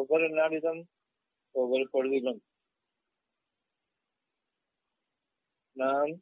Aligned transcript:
ஒவ்வொரு 0.00 0.26
நாளிலும் 0.30 0.82
ஒவ்வொரு 1.54 1.84
பொழுதிலும் 1.92 2.40
நாம் 5.76 6.12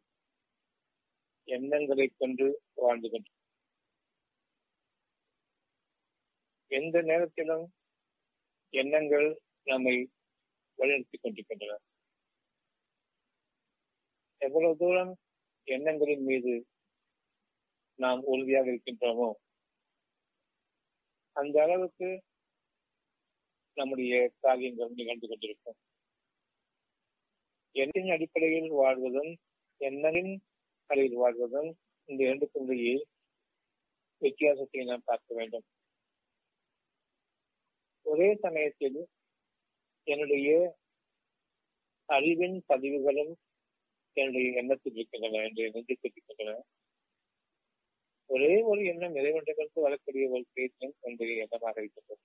எண்ணங்களை 1.48 2.06
கொண்டு 2.16 2.46
வாழ்ந்து 2.74 3.08
எந்த 6.70 6.96
நேரத்திலும் 7.02 7.66
எண்ணங்கள் 8.74 9.28
நம்மை 9.66 9.94
வழிநடத்திக் 10.78 11.22
கொண்டிருக்கின்றன. 11.22 11.78
எவ்வளவு 14.40 14.76
தூரம் 14.76 15.12
எண்ணங்களின் 15.68 16.24
மீது 16.24 16.52
நாம் 17.98 18.20
உறுதியாக 18.24 18.68
இருக்கின்றோமோ 18.70 19.28
அந்த 21.36 21.56
அளவுக்கு 21.62 22.08
நம்முடைய 23.80 24.14
காரியங்கள் 24.40 24.96
நிகழ்ந்து 24.98 25.26
கொண்டிருக்கும். 25.28 25.78
எண்ணின் 27.76 28.10
அடிப்படையில் 28.14 28.70
வாழ்வதும் 28.80 29.32
எண்ணலின் 29.80 30.32
அடியில் 30.90 31.18
வாழ்வதும் 31.22 31.70
இந்த 32.08 32.20
இரண்டுக்குள்ளேயே 32.28 32.94
வித்தியாசத்தை 34.22 34.84
நாம் 34.84 35.08
பார்க்க 35.10 35.34
வேண்டும். 35.34 35.66
ஒரே 38.06 38.28
சமயத்தில் 38.44 38.98
என்னுடைய 40.06 40.50
அறிவின் 42.08 42.58
பதிவுகளும் 42.66 43.32
என்னுடைய 44.16 44.46
எண்ணத்தில் 44.60 44.96
இருக்கின்றன 44.96 45.40
என்னுடைய 45.40 45.66
நெஞ்சத்தில் 45.74 46.14
இருக்கின்றன. 46.16 46.52
ஒரே 48.30 48.54
ஒரு 48.70 48.80
எண்ணம் 48.92 49.16
இறைவன்றிலிருந்து 49.20 49.84
வரக்கூடிய 49.86 50.24
ஒரு 50.34 50.44
பேச்சும் 50.56 50.94
என்னுடைய 51.06 51.44
எண்ணமாக 51.44 51.76
இருக்கின்றது. 51.82 52.22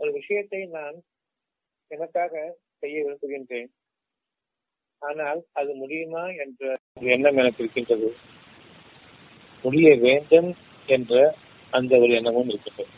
ஒரு 0.00 0.12
விஷயத்தை 0.12 0.60
நான் 0.64 0.96
எனக்காக 1.90 2.56
செய்ய 2.78 3.02
விரும்புகின்றேன். 3.04 3.70
ஆனால் 5.02 5.40
அது 5.52 5.74
முடியுமா 5.74 6.22
என்ற 6.44 6.78
எண்ணம் 6.94 7.36
எனக்கு 7.36 7.62
இருக்கின்றது. 7.62 8.16
முடிய 9.64 9.96
வேண்டும் 9.96 10.56
என்ற 10.86 11.34
அந்த 11.70 11.98
ஒரு 11.98 12.12
எண்ணமும் 12.12 12.48
இருக்கின்றது. 12.48 12.90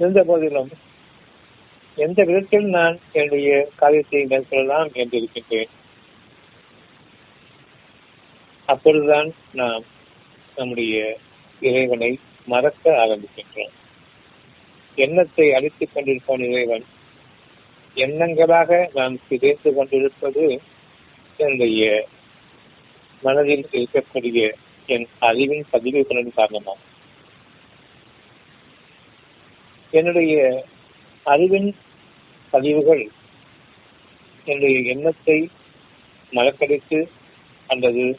இருந்த 0.00 0.22
போதிலும் 0.24 0.70
எந்த 1.98 2.24
விதத்தில் 2.24 2.68
நான் 2.68 2.98
என்னுடைய 3.12 3.50
காரியத்தை 3.76 4.24
மேற்கொள்ளலாம் 4.24 4.92
என்று 4.92 5.16
இருக்கின்றேன். 5.18 5.72
அப்பொழுதுதான் 8.68 9.34
நாம் 9.52 9.84
நம்முடைய 10.56 11.18
இறைவனை 11.60 12.18
மறக்க 12.46 12.92
ஆரம்பிக்கின்றோம். 13.04 13.74
எண்ணத்தை 14.96 15.54
அழித்துக் 15.54 15.90
கொண்டிருப்போம் 15.94 16.50
இறைவன். 16.50 16.84
எண்ணங்களாக 17.94 18.88
நாம் 18.94 19.18
சிதைந்து 19.28 19.74
கொண்டிருப்பது 19.74 20.60
என்னுடைய 21.36 22.08
மனதில் 23.22 23.68
இருக்கக்கூடிய 23.72 24.52
என் 24.86 25.06
அறிவின் 25.18 25.64
பதிவுகளின் 25.70 26.32
காரணமாகும். 26.34 26.84
என்னுடைய 29.90 30.64
அறிவின் 31.24 31.76
பதிவுகள் 32.50 33.10
என்னுடைய 34.44 34.80
எண்ணத்தை 34.80 35.50
மறக்கடித்து 36.30 37.08
அல்லது 37.66 38.18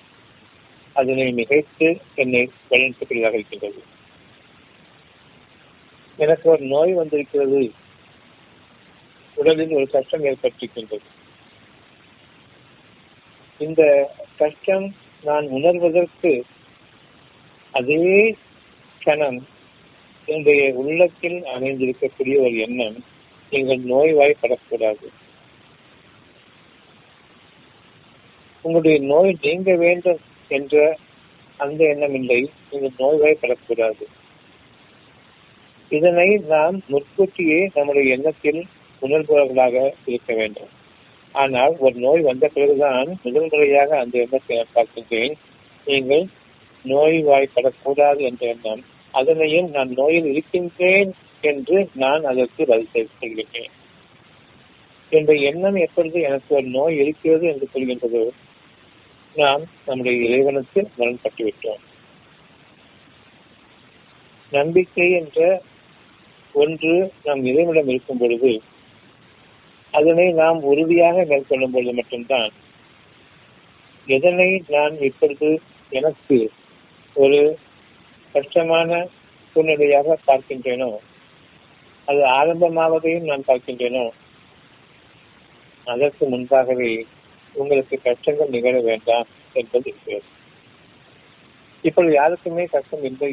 அதனை 0.94 1.33
மிகைத்து 1.33 2.02
என்னை 2.16 2.52
வழிநடத்தக்கூடியதாக 2.70 3.33
இருக்கின்றது. 3.33 3.95
எனக்கு 6.18 6.50
ஒரு 6.50 6.64
நோய் 6.66 6.94
வந்திருக்கிறது. 6.94 7.72
உடலில் 9.36 9.72
ஒரு 9.72 9.88
கஷ்டம் 9.90 10.23
ஏற்பட்டிருக்கின்றது. 10.23 11.08
இந்த 13.58 14.11
கஷ்டம் 14.38 14.94
நான் 15.23 15.48
உணர்வதற்கு 15.48 16.44
அதே 17.72 18.38
கணம் 19.04 19.48
என்னுடைய 20.26 20.73
உள்ளத்தில் 20.73 21.44
அமைந்திருக்கக்கூடிய 21.44 22.38
ஒரு 22.39 22.58
எண்ணம் 22.58 23.04
நீங்கள் 23.50 23.80
நோய்வாய்ப்படக்கூடாது. 23.80 25.08
உங்களுடைய 28.61 29.00
நோய் 29.06 29.38
நீங்க 29.42 29.76
வேண்டும் 29.76 30.20
என்ற 30.48 30.98
அந்த 31.58 31.88
எண்ணம் 31.88 32.14
இல்லை 32.14 32.52
நீங்கள் 32.72 32.95
நோய்வாய்ப்படக்கூடாது. 33.00 34.06
இதனை 35.92 36.27
நாம் 36.48 36.77
முற்கூட்டியே 36.87 37.59
நம்முடைய 37.73 38.15
எண்ணத்தில் 38.15 38.61
உணர்பவர்களாக 39.02 39.75
இருக்க 40.05 40.31
வேண்டும். 40.33 40.71
ஆனால் 41.36 41.73
ஒரு 41.77 41.95
நோய் 41.95 42.21
வந்த 42.21 42.45
பிறகுதான் 42.48 43.09
முதல் 43.23 43.49
முறையாக 43.52 43.99
அந்த 43.99 44.15
எண்ணத்தை 44.20 44.58
பார்க்கின்றேன். 44.76 45.33
நீங்கள் 45.87 46.26
நோய்வாய்ப்படக்கூடாது 46.86 48.20
என்ற 48.20 48.43
எண்ணம். 48.47 48.81
அதனையும் 49.14 49.70
நான் 49.70 49.92
நோயில் 49.92 50.27
இருக்கின்றேன் 50.31 51.11
என்று 51.43 51.77
நான் 51.93 52.23
அதற்கு 52.23 52.61
பதில் 52.65 52.93
சொல்கின்றேன் 52.93 53.73
என்ற 55.11 55.33
எண்ணம் 55.49 55.76
எப்பொழுது 55.76 56.17
எனக்கு 56.21 56.55
ஒரு 56.55 56.67
நோய் 56.70 56.95
இருக்கிறது 56.95 57.45
என்று 57.47 57.67
சொல்கின்றது 57.73 58.23
நாம் 59.36 59.64
நம்முடைய 59.86 60.15
இறைவனுக்கு 60.27 60.81
முரண்பட்டுவிட்டோம் 60.97 61.83
நம்பிக்கை 64.52 65.08
என்ற 65.11 65.39
ஒன்று 66.64 66.94
நம் 67.23 67.44
இறைவனிடம் 67.50 67.92
இருக்கும் 67.94 68.22
பொழுது 68.22 68.52
அதனை 69.94 70.26
நாம் 70.34 70.60
உறுதியாக 70.62 71.26
மேற்கொள்ளும் 71.26 71.73
பொழுது 71.76 71.94
மட்டும்தான். 71.94 72.52
எதனை 74.08 74.50
நான் 74.68 74.95
இப்பொழுது 75.00 75.50
எனக்கு 75.92 76.38
ஒரு 77.16 77.40
கஷ்டமான 78.36 78.90
சூழ்நிலையாக 79.52 80.18
பார்க்கின்றேனோ 80.28 80.90
அது 82.08 82.22
ஆரம்பமாவதையும் 82.40 83.30
நான் 83.30 83.48
பார்க்கின்றேனோ 83.48 84.06
அதற்கு 85.88 86.24
முன்பாகவே 86.34 86.92
உங்களுக்கு 87.56 87.95
கஷ்டங்கள் 88.04 88.54
நிகழ 88.56 88.76
வேண்டாம் 88.82 89.28
என்பது 89.54 89.88
இருக்கிறது. 89.89 90.28
இப்பொழுது 91.84 92.14
யாருக்குமே 92.16 92.64
கஷ்டம் 92.66 93.06
இல்லை. 93.10 93.32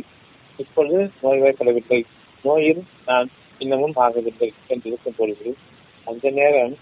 இப்பொழுது 0.58 0.98
நோய்வாய்ப்படவில்லை. 1.22 2.00
நோயில் 2.44 2.82
நான் 3.08 3.28
இன்னமும் 3.60 3.96
ஆகவில்லை 3.96 4.48
என்று 4.72 4.88
இருக்கும் 4.90 5.18
பொழுது 5.18 5.48
அந்த 6.06 6.30
நேரம் 6.38 6.74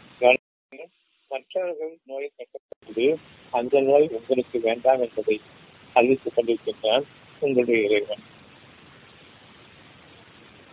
மற்றவர்கள் 1.30 1.92
நோயை 2.10 2.28
கட்டப்பட்டது 2.30 3.06
அந்த 3.52 3.80
நோய் 3.80 4.06
உங்களுக்கு 4.16 4.56
வேண்டாம் 4.60 5.02
என்பதை 5.04 5.36
அறிவித்துக் 5.96 6.34
கொண்டிருக்கின்றான் 6.36 7.04
உங்களுடைய 7.40 7.78
இறைவன். 7.86 8.22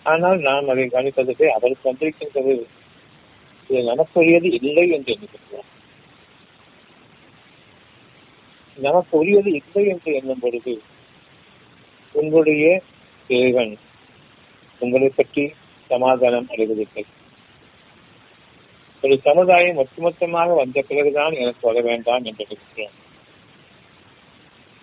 ஆனால் 0.06 0.40
நாம் 0.48 0.70
அதை 0.74 0.86
கவனிப்பதற்கு 0.86 1.46
அவருக்கு 1.58 1.90
வந்திருக்கின்றது. 1.90 2.56
இது 3.70 3.82
நமக்குரியது 3.92 4.50
இல்லை 4.60 4.86
என்று 4.96 5.14
எண்ணுகின்றோம். 5.16 5.68
நமக்கு 8.78 9.14
உரியது 9.18 9.52
இல்லை 9.62 9.84
என்று 9.94 10.12
எண்ணும் 10.20 10.44
பொழுது 10.46 10.74
உங்களுடைய 12.16 12.66
இறைவன் 13.30 13.74
உங்களை 14.80 15.10
பற்றி 15.16 15.54
சமாதானம் 15.90 16.50
அடைவதில்லை. 16.50 17.06
ஒரு 19.04 19.20
சமுதாயம் 19.24 19.78
ஒட்டுமொத்தமாக 19.78 20.56
வந்த 20.56 20.82
பிறகுதான் 20.82 21.34
எனக்கு 21.34 21.60
வர 21.62 21.82
வேண்டாம் 21.82 22.24
என்று 22.24 22.46
நினைக்கிறேன். 22.50 22.96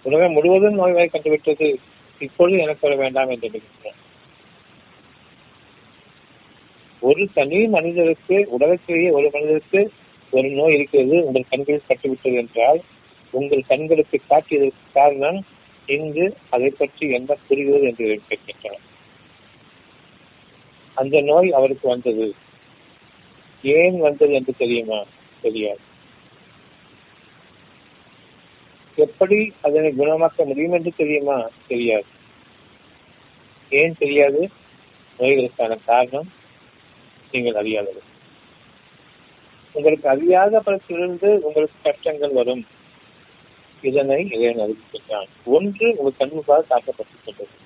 உலகம் 0.05 0.33
முழுவதும் 0.33 0.79
நோய்வாய் 0.79 1.12
கண்டுவிட்டது. 1.12 1.69
இப்பொழுது 2.21 2.59
எனக்கு 2.59 2.89
வர 2.89 2.97
வேண்டாம் 2.97 3.31
என்று 3.31 3.49
நினைக்கிறேன். 3.49 3.99
ஒரு 7.03 7.29
தனி 7.35 7.67
மனிதருக்கு 7.67 8.47
உலகத்திலேயே 8.50 9.11
ஒரு 9.11 9.31
மனிதருக்கு 9.32 9.93
ஒரு 10.32 10.49
நோய் 10.50 10.75
இருக்கிறது 10.75 11.25
உங்கள் 11.25 11.50
கண்களில் 11.50 11.88
கட்டுவிட்டது 11.88 12.37
என்றால் 12.37 12.81
உங்கள் 13.31 13.69
கண்களுக்கு 13.69 14.20
காட்டியதற்கு 14.29 14.85
காரணம் 14.93 15.38
இங்கு 15.87 16.37
அதை 16.50 16.70
பற்றி 16.70 17.11
என்ன 17.11 17.37
புரிகிறது 17.49 17.87
என்று 17.87 18.06
கேட்கின்றனர். 18.29 18.85
அந்த 20.96 21.20
நோய் 21.20 21.52
அவருக்கு 21.52 21.88
வந்தது. 21.88 22.34
ஏன் 23.62 24.00
வந்தது 24.00 24.32
என்று 24.32 24.54
தெரியுமா? 24.58 25.04
தெரியாது. 25.43 25.78
எப்படி 28.96 29.52
அதனை 29.62 29.93
குணமாக்க 29.93 30.44
முடியும் 30.44 30.72
என்று 30.72 30.93
தெரியுமா? 30.96 31.48
தெரியாது. 31.69 32.04
ஏன் 33.70 33.94
தெரியாது? 33.98 34.50
நோய்களுக்கான 35.19 35.78
காரணம் 35.84 36.32
நீங்கள் 37.32 37.54
அறியாதது. 37.54 38.02
உங்களுக்கு 39.72 40.08
அறியாத 40.08 40.62
பலத்திலிருந்து 40.66 41.38
உங்களுக்கு 41.38 41.76
கஷ்டங்கள் 41.82 42.31
வரும். 42.31 42.66
இதனை 43.82 44.28
இறைவன் 44.31 44.69
அறிவிக்கின்றான் 44.69 45.26
ஒன்று 45.44 45.94
உங்கள் 45.96 46.28
கண்முகால் 46.28 46.72
தாக்கப்பட்டிருக்கின்றது 46.72 47.64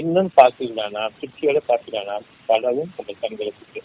இன்னும் 0.00 0.30
பார்த்தீர்களானா 0.40 1.02
சுற்றியோட 1.18 1.58
பார்த்தீர்களானா 1.68 2.16
பலவும் 2.48 2.90
உங்கள் 2.96 3.20
கண்களுக்கு 3.20 3.82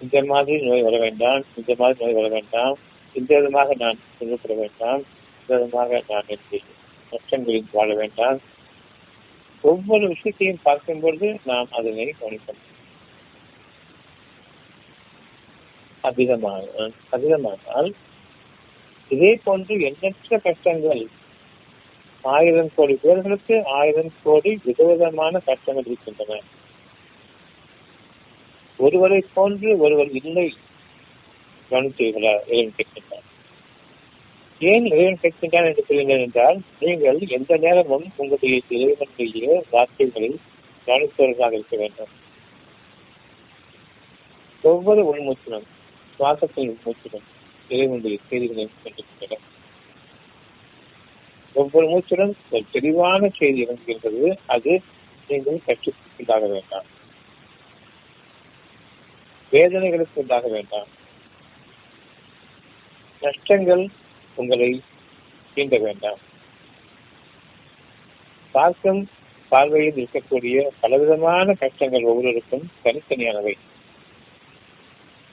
இந்த 0.00 0.18
மாதிரி 0.30 0.56
நோய் 0.66 0.82
வர 0.82 0.96
வேண்டாம். 0.98 1.42
இந்த 1.56 1.72
மாதிரி 1.78 1.98
நோய் 2.04 2.16
வர 2.18 2.28
வேண்டாம். 2.28 2.74
இந்த 3.14 3.30
விதமாக 3.38 3.74
நான் 3.82 4.02
சொல்லப்பட 4.18 4.54
வேண்டாம். 4.62 5.02
இந்த 5.40 5.50
விதமாக 5.56 6.00
நான் 6.08 6.28
என்னுடைய 6.28 6.62
நஷ்டங்களில் 7.12 7.72
வாழ 7.72 7.88
வேண்டாம். 7.94 8.38
ஒவ்வொரு 9.64 10.04
விஷயத்தையும் 10.08 10.64
பார்க்கும் 10.68 11.00
பொழுது 11.00 11.28
நாம் 11.50 11.68
அதனை 11.78 12.06
கவனிக்கணும் 12.20 12.64
அதிகமாக 16.04 16.90
அதிகமானால் 17.10 17.88
இதே 19.10 19.32
போன்று 19.44 19.74
எண்ணற்ற 19.88 20.38
கஷ்டங்கள் 20.48 21.02
ஆயிரம் 22.22 22.70
கோடி 22.76 22.94
பேர்களுக்கு 23.02 23.64
ஆயிரம் 23.64 24.12
கோடி 24.22 24.58
விதவிதமான 24.64 25.38
சட்டங்கள் 25.38 25.84
இருக்கின்றன. 25.84 26.40
ஒருவரை 28.76 29.24
போன்று 29.34 29.78
ஒருவர் 29.78 30.10
இல்லை 30.10 30.54
கவனித்தீர்களா 31.70 32.32
இறைவன் 32.46 32.74
கேட்கின்றார். 32.76 33.24
ஏன் 34.58 34.84
இறைவன் 34.84 35.18
கேட்கின்றான் 35.22 35.66
என்று 35.66 35.84
சொல்லுங்கள் 35.84 36.20
என்றால் 36.20 36.60
நீங்கள் 36.80 37.18
எந்த 37.18 37.56
நேரமும் 37.56 38.12
உங்களுடைய 38.16 38.60
இறைவனுடைய 38.68 39.64
வார்த்தைகளை 39.70 40.36
கவனிப்பவர்களாக 40.86 41.52
இருக்க 41.52 41.76
வேண்டும். 41.76 42.12
ஒவ்வொரு 44.62 45.14
உள்மூச்சிலும் 45.14 45.66
சுவாசத்தில் 46.18 46.74
உள்மூச்சிலும் 46.74 47.26
இறைவனுடைய 47.68 48.18
செய்திகளை 48.28 48.68
கொண்டிருக்கின்றன 48.82 49.45
ஒவ்வொரு 51.56 51.86
மூச்சிலும் 51.88 52.34
ஒரு 52.50 52.64
தெளிவான 52.72 53.28
செய்தி 53.28 53.64
இறங்குகின்றது 53.64 54.38
அது 54.46 54.82
நீங்கள் 55.28 55.60
கற்றுக்கொண்டாக 55.66 56.44
வேண்டாம். 56.50 56.86
வேதனைகளுக்கு 59.52 60.20
உண்டாக 60.22 60.48
வேண்டாம். 60.48 60.86
நஷ்டங்கள் 63.20 63.84
உங்களை 64.34 64.82
தீண்ட 65.54 65.78
வேண்டாம். 65.78 66.18
பார்க்கும் 68.52 69.08
பார்வையில் 69.48 69.98
இருக்கக்கூடிய 70.04 70.68
பலவிதமான 70.80 71.52
கஷ்டங்கள் 71.52 72.02
ஒவ்வொருவருக்கும் 72.02 72.70
தனித்தனியானவை. 72.84 73.54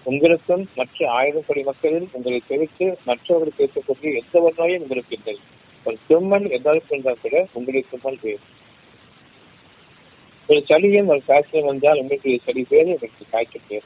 உங்களுக்கும் 0.04 0.70
மற்ற 0.75 1.12
ஆயிரம் 1.12 1.44
கோடி 1.48 1.64
மக்களில் 1.64 2.08
உங்களை 2.12 2.42
தெரிவித்து 2.48 3.00
மற்றவர்களுக்கு 3.06 3.70
இருக்கக்கூடிய 3.70 4.14
எந்த 4.24 4.40
ஒரு 4.40 4.54
நோயும் 4.58 4.81
உங்களுக்கு 4.81 5.16
இல்லை. 5.16 5.38
ஒரு 5.84 5.98
தும்மல் 6.08 6.50
எதாவது 6.50 6.86
இருந்தா 6.90 7.14
கூட 7.22 7.48
உங்களுக்கு 7.54 7.98
தும்மல் 7.98 8.20
வேறு 8.22 8.40
ஒரு 10.48 10.66
சளியும் 10.68 11.06
ஒரு 11.06 11.22
காய்ச்சல் 11.26 11.64
வந்தால் 11.64 12.00
உங்களுக்கு 12.00 12.40
சளி 12.44 12.66
பேர் 12.70 12.86
உங்களுக்கு 12.86 13.26
காய்ச்சல் 13.30 13.62
பேரு. 13.68 13.84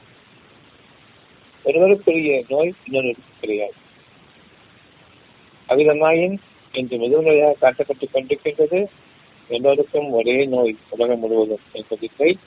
ஒருவருக்குரிய 1.64 2.44
நோய் 2.48 2.74
இன்னொருவருக்கு 2.84 3.38
கிடையாது. 3.40 3.72
அவிதமாயின் 5.68 6.36
இன்று 6.72 6.98
முதன்முறையாக 6.98 7.56
காட்டப்பட்டுக் 7.60 8.14
கொண்டிருக்கின்றது. 8.14 8.86
எல்லோருக்கும் 9.48 10.10
ஒரே 10.10 10.44
நோய் 10.44 10.76
உலகம் 10.88 11.18
முழுவதும் 11.18 11.60
என்பதில்லை. 11.72 12.38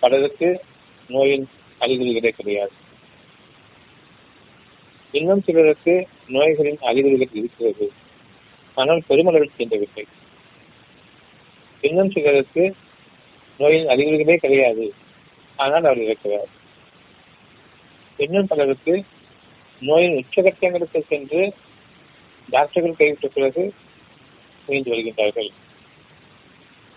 பலருக்கு 0.00 0.64
நோயின் 1.08 1.48
அறிகுறிகளே 1.80 2.28
கிடையாது. 2.28 2.72
இன்னும் 5.12 5.42
சிலருக்கு 5.42 6.08
நோய்களின் 6.28 6.78
அறிகுறிகள் 6.78 7.28
இருக்கிறது. 7.32 7.92
ஆனால் 8.76 9.06
பெருமளவில் 9.06 9.56
சென்றவில்லை 9.56 10.04
இன்னும் 11.82 12.12
சிலருக்கு 12.12 12.64
நோயின் 13.60 13.88
அறிகுறிகளே 13.88 14.36
கிடையாது 14.36 14.86
ஆனால் 15.58 15.84
அவர் 15.84 16.02
இருக்கிறார் 16.02 16.50
இன்னும் 18.18 18.46
பலருக்கு 18.46 18.94
நோயின் 19.82 20.16
உச்சகட்டங்களுக்கு 20.16 21.00
சென்று 21.02 21.42
டாக்டர்கள் 22.48 22.98
கைவிட்ட 22.98 23.28
பிறகு 23.28 23.62
மீண்டு 24.68 24.92
வருகின்றார்கள் 24.92 25.50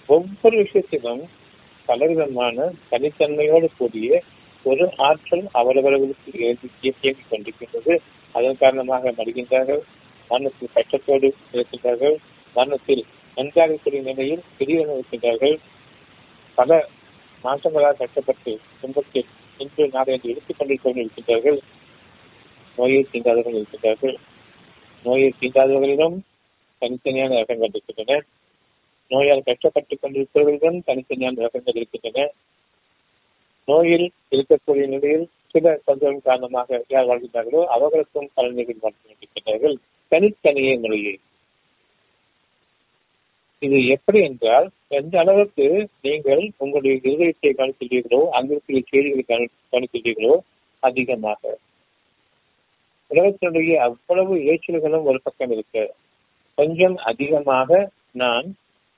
ஒவ்வொரு 0.09 0.55
விஷயத்திலும் 0.57 1.23
பலவிதமான 1.89 2.57
தனித்தன்மையோடு 2.89 3.67
கூடிய 3.77 4.09
ஒரு 4.65 4.85
ஆற்றல் 4.99 5.45
அவரவர்களுக்கு 5.51 6.31
இயக்கிக் 6.81 7.29
கொண்டிருக்கின்றது 7.29 7.93
அதன் 8.35 8.59
காரணமாக 8.59 9.11
மறுகின்றார்கள் 9.11 9.81
மரணத்தில் 10.29 10.69
கட்டத்தோடு 10.73 11.35
இருக்கின்றார்கள். 11.53 12.17
மரணத்தில் 12.53 13.05
நன்றாக 13.35 13.75
கூடிய 13.75 14.01
நிலையில் 14.01 14.43
பெரியவர்கள் 14.57 15.01
இருக்கின்றார்கள். 15.01 15.57
பல 16.55 16.89
மாற்றங்களால் 17.43 17.97
கஷ்டப்பட்டு 17.97 18.59
துன்பத்தில் 18.81 19.25
இன்று 19.57 19.89
நாளை 19.91 20.13
என்று 20.13 20.29
எடுத்துக் 20.29 20.55
கொண்டிருக்கவர்கள் 20.59 21.07
இருக்கின்றார்கள். 21.07 21.59
நோயை 22.75 23.07
தீண்டாதவர்கள் 23.11 23.63
இருக்கின்றார்கள். 23.63 24.15
நோயை 25.03 25.33
தீண்டாதவர்களிடம் 25.39 26.19
தனித்தனியான 26.81 27.35
ரகங்கள் 27.35 27.71
இருக்கின்றன. 27.73 28.23
நோயால் 29.07 29.41
கஷ்டப்பட்டுக் 29.41 30.03
கொண்டிருப்பவர்களிடம் 30.03 30.81
தனித்தனியான 30.87 31.41
ரகங்கள் 31.41 31.77
இருக்கின்றன. 31.77 32.31
நோயில் 33.65 34.11
இருக்கக்கூடிய 34.31 34.87
நிலையில் 34.87 35.29
சில 35.51 35.79
தொந்தரவு 35.85 36.21
காரணமாக 36.21 36.85
யார் 36.87 37.05
வாழ்கின்றார்களோ 37.05 37.65
அவர்களுக்கும் 37.65 38.29
பலன்கள் 38.37 38.75
வாழ்ந்து 38.79 39.05
கொண்டிருக்கின்றார்கள் 39.05 39.77
தனித்தனியே 40.11 40.73
முறையில் 40.79 41.19
இது 43.61 43.77
எப்படி 43.87 44.19
என்றால் 44.19 44.67
எந்த 44.87 45.19
அளவுக்கு 45.19 45.65
நீங்கள் 46.01 46.43
உங்களுடைய 46.57 46.93
இருதயத்தை 47.01 47.49
கவனிக்கின்றீர்களோ 47.53 48.21
அங்கிருக்கிற 48.37 48.79
செய்திகளை 48.91 49.49
கவனிக்கின்றீர்களோ 49.73 50.35
அதிகமாக. 50.83 51.41
உலகத்தினுடைய 53.11 53.73
அவ்வளவு 53.87 54.33
இறைச்சல்களும் 54.35 55.03
ஒரு 55.03 55.19
பக்கம் 55.21 55.51
இருக்க. 55.51 55.93
கொஞ்சம் 56.57 56.95
அதிகமாக 56.95 57.91
நான் 58.11 58.47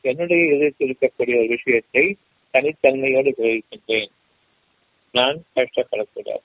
என்னுடைய 0.02 0.42
இதயத்தில் 0.56 0.88
இருக்கக்கூடிய 0.88 1.36
ஒரு 1.38 1.48
விஷயத்தை 1.48 2.06
தனித்தன்மையோடு 2.54 3.32
கிரகிக்கின்றேன். 3.40 4.12
நான் 5.14 5.38
கஷ்டப்படக்கூடாது. 5.56 6.44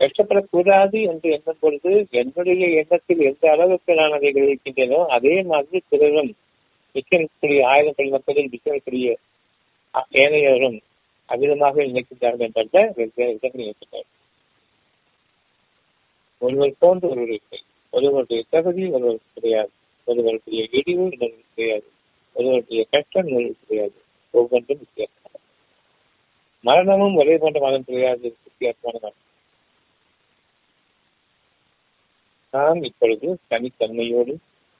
கஷ்டப்படக்கூடாது 0.00 0.98
என்று 1.06 1.30
எண்ணும் 1.30 1.60
பொழுது 1.60 2.06
என்னுடைய 2.10 2.68
எண்ணத்தில் 2.80 3.20
எந்த 3.20 3.50
அளவுக்கு 3.50 3.94
நான் 3.94 4.12
அதை 4.12 4.30
கிரகிக்கின்றேனோ 4.32 5.06
அதே 5.06 5.42
மாதிரி 5.42 5.82
பிறரும் 5.88 6.30
மிச்சக்கூடிய 6.94 7.64
ஆயிரம் 7.64 7.96
கோடி 7.96 8.08
மக்களில் 8.08 8.50
மிச்சக்கூடிய 8.52 9.14
ஏனையோரும் 10.12 10.78
அதிகமாக 11.26 11.82
நினைக்கின்றார்கள் 11.82 12.48
என்ற 12.50 12.92
வெவ்வேறு 12.96 13.32
இடங்களில் 13.32 13.68
இருக்கின்றார்கள் 13.68 14.16
ஒருவர் 16.42 16.74
போன்று 16.78 17.08
ஒருவர் 17.08 17.28
இல்லை. 17.28 17.60
ஒருவருடைய 17.90 18.42
தகுதி 18.50 18.84
ஒருவருக்கு 18.86 19.34
கிடையாது. 19.34 19.70
ஒருவருடைய 20.04 20.60
இடிவு 20.70 21.04
இன்னொருக்கு 21.04 21.54
கிடையாது. 21.54 21.88
ஒருவருடைய 22.32 22.86
கஷ்டம் 22.90 23.26
இன்னொருக்கு 23.26 23.66
கிடையாது. 23.68 23.98
ஒவ்வொன்றும் 24.30 24.78
வித்தியாசமான 24.78 25.34
மரணமும் 26.64 27.14
ஒரே 27.14 27.36
போன்ற 27.36 27.60
மதம் 27.60 27.84
கிடையாது. 27.84 28.36
வித்தியாசமான 28.44 28.98
மரணம் 29.02 29.28
நாம் 32.50 32.82
இப்பொழுது 32.82 33.38
தனித்தன்மையோடு 33.50 34.34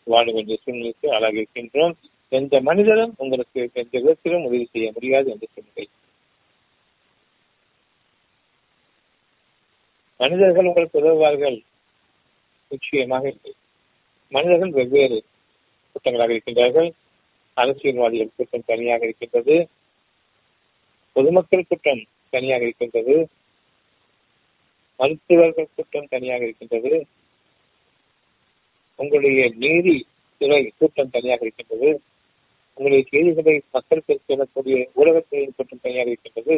வாழ 0.04 0.32
வேண்டிய 0.32 0.58
சூழ்நிலைக்கு 0.62 1.12
ஆளாக 1.12 1.36
இருக்கின்றோம் 1.36 1.94
எந்த 2.28 2.60
மனிதரும் 2.60 3.14
உங்களுக்கு 3.16 3.70
எந்த 3.72 3.98
விதத்திலும் 3.98 4.44
உதவி 4.44 4.68
செய்ய 4.72 4.90
முடியாது 4.94 5.30
என்று 5.30 5.48
சொல்லுங்கள் 5.54 5.88
மனிதர்கள் 10.16 10.64
உங்களுக்கு 10.64 10.98
உதவுவார்கள். 10.98 11.62
நிச்சயமாக 12.68 13.28
இல்லை. 13.28 13.52
மனிதர்கள் 14.28 14.70
வெவ்வேறு 14.70 15.24
கூட்டங்களாக 15.92 16.34
இருக்கின்றார்கள். 16.34 16.90
அரசியல்வாதிகள் 17.54 18.36
கூட்டம் 18.36 18.66
தனியாக 18.66 19.04
இருக்கின்றது. 19.04 19.68
பொதுமக்கள் 21.12 21.68
கூட்டம் 21.68 22.02
தனியாக 22.30 22.62
இருக்கின்றது. 22.62 23.28
மருத்துவர்கள் 24.96 25.74
கூட்டம் 25.76 26.08
தனியாக 26.08 26.44
இருக்கின்றது. 26.44 27.06
உங்களுடைய 29.00 29.40
நீதி 29.56 29.96
துறை 30.40 30.60
கூட்டம் 30.78 31.10
தனியாக 31.10 31.44
இருக்கின்றது. 31.46 31.90
உங்களுடைய 32.76 33.02
செய்திகளை 33.10 33.54
மக்களுக்கு 33.70 34.14
சொல்லக்கூடிய 34.26 34.76
ஊடகத்துறையின் 34.96 35.56
கூட்டம் 35.56 35.82
தனியாக 35.82 36.10
இருக்கின்றது. 36.10 36.56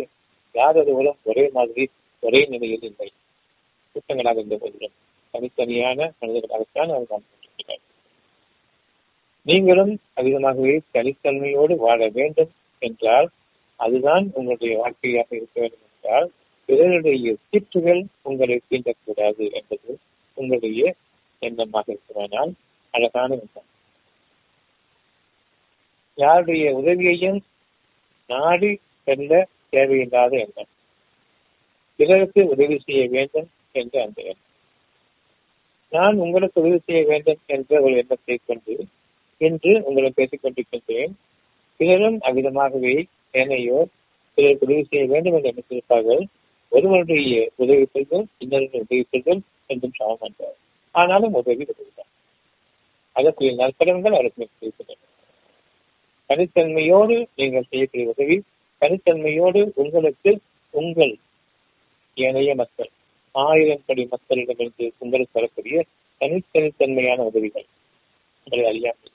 யாரது 0.54 0.92
மூலம் 0.92 1.18
ஒரே 1.22 1.44
மாதிரி 1.52 1.84
ஒரே 2.22 2.40
நிலையில் 2.44 2.86
இல்லை. 2.90 3.08
கூட்டங்களாக 3.96 4.38
இருந்த 4.38 4.56
போதிலும் 4.56 4.96
தனித்தனியான 5.34 6.08
மனிதர்களாகத்தான் 6.20 6.92
அவர் 6.94 7.10
நாம் 7.10 7.28
நீங்களும் 9.46 9.92
அதிகமாகவே 10.14 10.74
தனித்தன்மையோடு 10.94 11.74
வாழ 11.76 12.00
வேண்டும் 12.08 12.50
என்றால் 12.82 13.28
அதுதான் 13.80 14.24
உங்களுடைய 14.34 14.72
வாழ்க்கையாக 14.78 15.30
இருக்க 15.36 15.56
வேண்டும் 15.60 15.86
என்றால் 15.88 16.28
பிறருடைய 16.68 17.32
சீற்றுகள் 17.48 18.02
உங்களை 18.22 18.56
தீண்டக்கூடாது 18.70 19.44
என்பது 19.52 19.90
உங்களுடைய 20.38 20.82
எண்ணமாக 21.42 21.86
இருக்கிறதனால் 21.94 22.52
அழகான 22.94 23.30
எண்ணம் 23.34 23.68
யாருடைய 26.18 26.64
உதவியையும் 26.80 27.40
நாடி 28.30 28.70
செல்ல 29.06 29.32
தேவையில்லாத 29.70 30.32
எண்ணம். 30.44 30.70
பிறருக்கு 32.00 32.40
உதவி 32.54 32.76
செய்ய 32.78 33.02
வேண்டும் 33.08 33.48
என்ற 33.72 33.94
அந்த 34.04 34.18
எண்ணம் 34.22 34.48
நான் 35.92 36.16
உங்களுக்கு 36.16 36.60
உதவி 36.62 36.78
செய்ய 36.78 37.00
வேண்டும் 37.10 37.40
என்ற 37.46 37.80
ஒரு 37.80 37.94
எண்ணத்தை 38.02 38.36
கொண்டு 38.40 38.74
இன்று 39.40 39.72
உங்களை 39.82 40.10
பேசிக் 40.10 40.42
கொண்டிருக்கின்றேன். 40.42 41.12
பிறரும் 41.80 42.18
அவ்விதமாகவே 42.20 42.94
ஏனையோர் 43.34 43.90
பிறருக்கு 44.38 44.66
உதவி 44.66 44.84
செய்ய 44.90 45.04
வேண்டும் 45.06 45.36
என்று 45.38 45.50
நினைத்திருப்பார்கள் 45.50 46.22
ஒருவருடைய 46.72 47.40
உதவி 47.56 47.86
செய்தல் 47.94 48.26
இன்னொருடைய 48.40 48.82
உதவி 48.86 49.04
செய்தல் 49.10 49.42
என்றும் 49.66 49.96
சமம் 49.98 50.24
என்றார். 50.28 50.58
ஆனாலும் 50.94 51.36
உதவி 51.40 51.64
உதவிதான். 51.72 52.10
அதற்குரிய 53.16 53.52
நற்கடன்கள் 53.60 54.18
அவருக்கு 54.18 54.48
தனித்தன்மையோடு 56.30 57.16
நீங்கள் 57.38 57.68
செய்யக்கூடிய 57.70 58.12
உதவி 58.12 58.36
தனித்தன்மையோடு 58.82 59.60
உங்களுக்கு 59.82 60.30
உங்கள் 60.74 61.14
ஏனைய 62.16 62.52
மக்கள் 62.60 62.90
ஆயிரம் 63.34 63.84
படி 63.86 64.02
மக்களிடமிருந்து 64.14 64.86
உங்களுக்கு 65.02 65.36
வரக்கூடிய 65.38 65.76
தனித்தனித்தன்மையான 66.20 67.18
உதவிகள் 67.30 67.66
உங்களை 68.46 68.64
அறியாமல் 68.70 69.10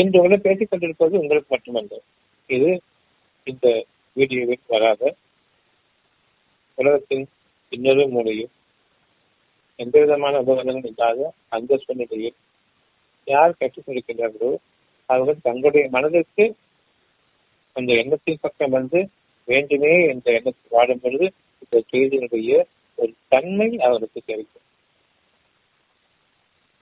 இன்று 0.00 0.18
உங்களை 0.20 0.38
பேசிக் 0.46 0.70
கொண்டிருப்பது 0.70 1.14
உங்களுக்கு 1.20 1.50
மட்டுமல்ல. 1.54 2.00
இது 2.50 2.70
இந்த 3.46 3.66
வீடியோவில் 4.16 4.66
வராத 4.74 5.02
உலகத்தின் 6.78 7.24
இன்னொரு 7.72 8.04
மூலையில் 8.14 8.50
எந்த 9.78 9.96
விதமான 9.98 10.34
உபகரணங்களும் 10.40 10.90
இல்லாத 10.90 11.20
அந்த 11.48 11.76
சூழ்நிலையில் 11.76 12.36
யார் 13.26 13.58
கற்றுக் 13.58 13.86
கொடுக்கின்றார்களோ 13.86 14.50
அவர்கள் 15.08 15.42
தங்களுடைய 15.42 15.84
மனதிற்கு 15.90 16.44
அந்த 17.76 17.90
எண்ணத்தின் 17.92 18.42
பக்கம் 18.42 18.70
வந்து 18.70 19.00
வேண்டுமே 19.48 19.92
என்ற 20.06 20.26
எண்ணத்தில் 20.32 20.74
வாடும் 20.76 21.02
பொழுது 21.02 21.26
இந்த 21.62 21.76
செய்தியினுடைய 21.92 22.52
ஒரு 22.98 23.12
தன்மை 23.28 23.68
அவர்களுக்கு 23.78 24.20
கிடைக்கும். 24.20 24.64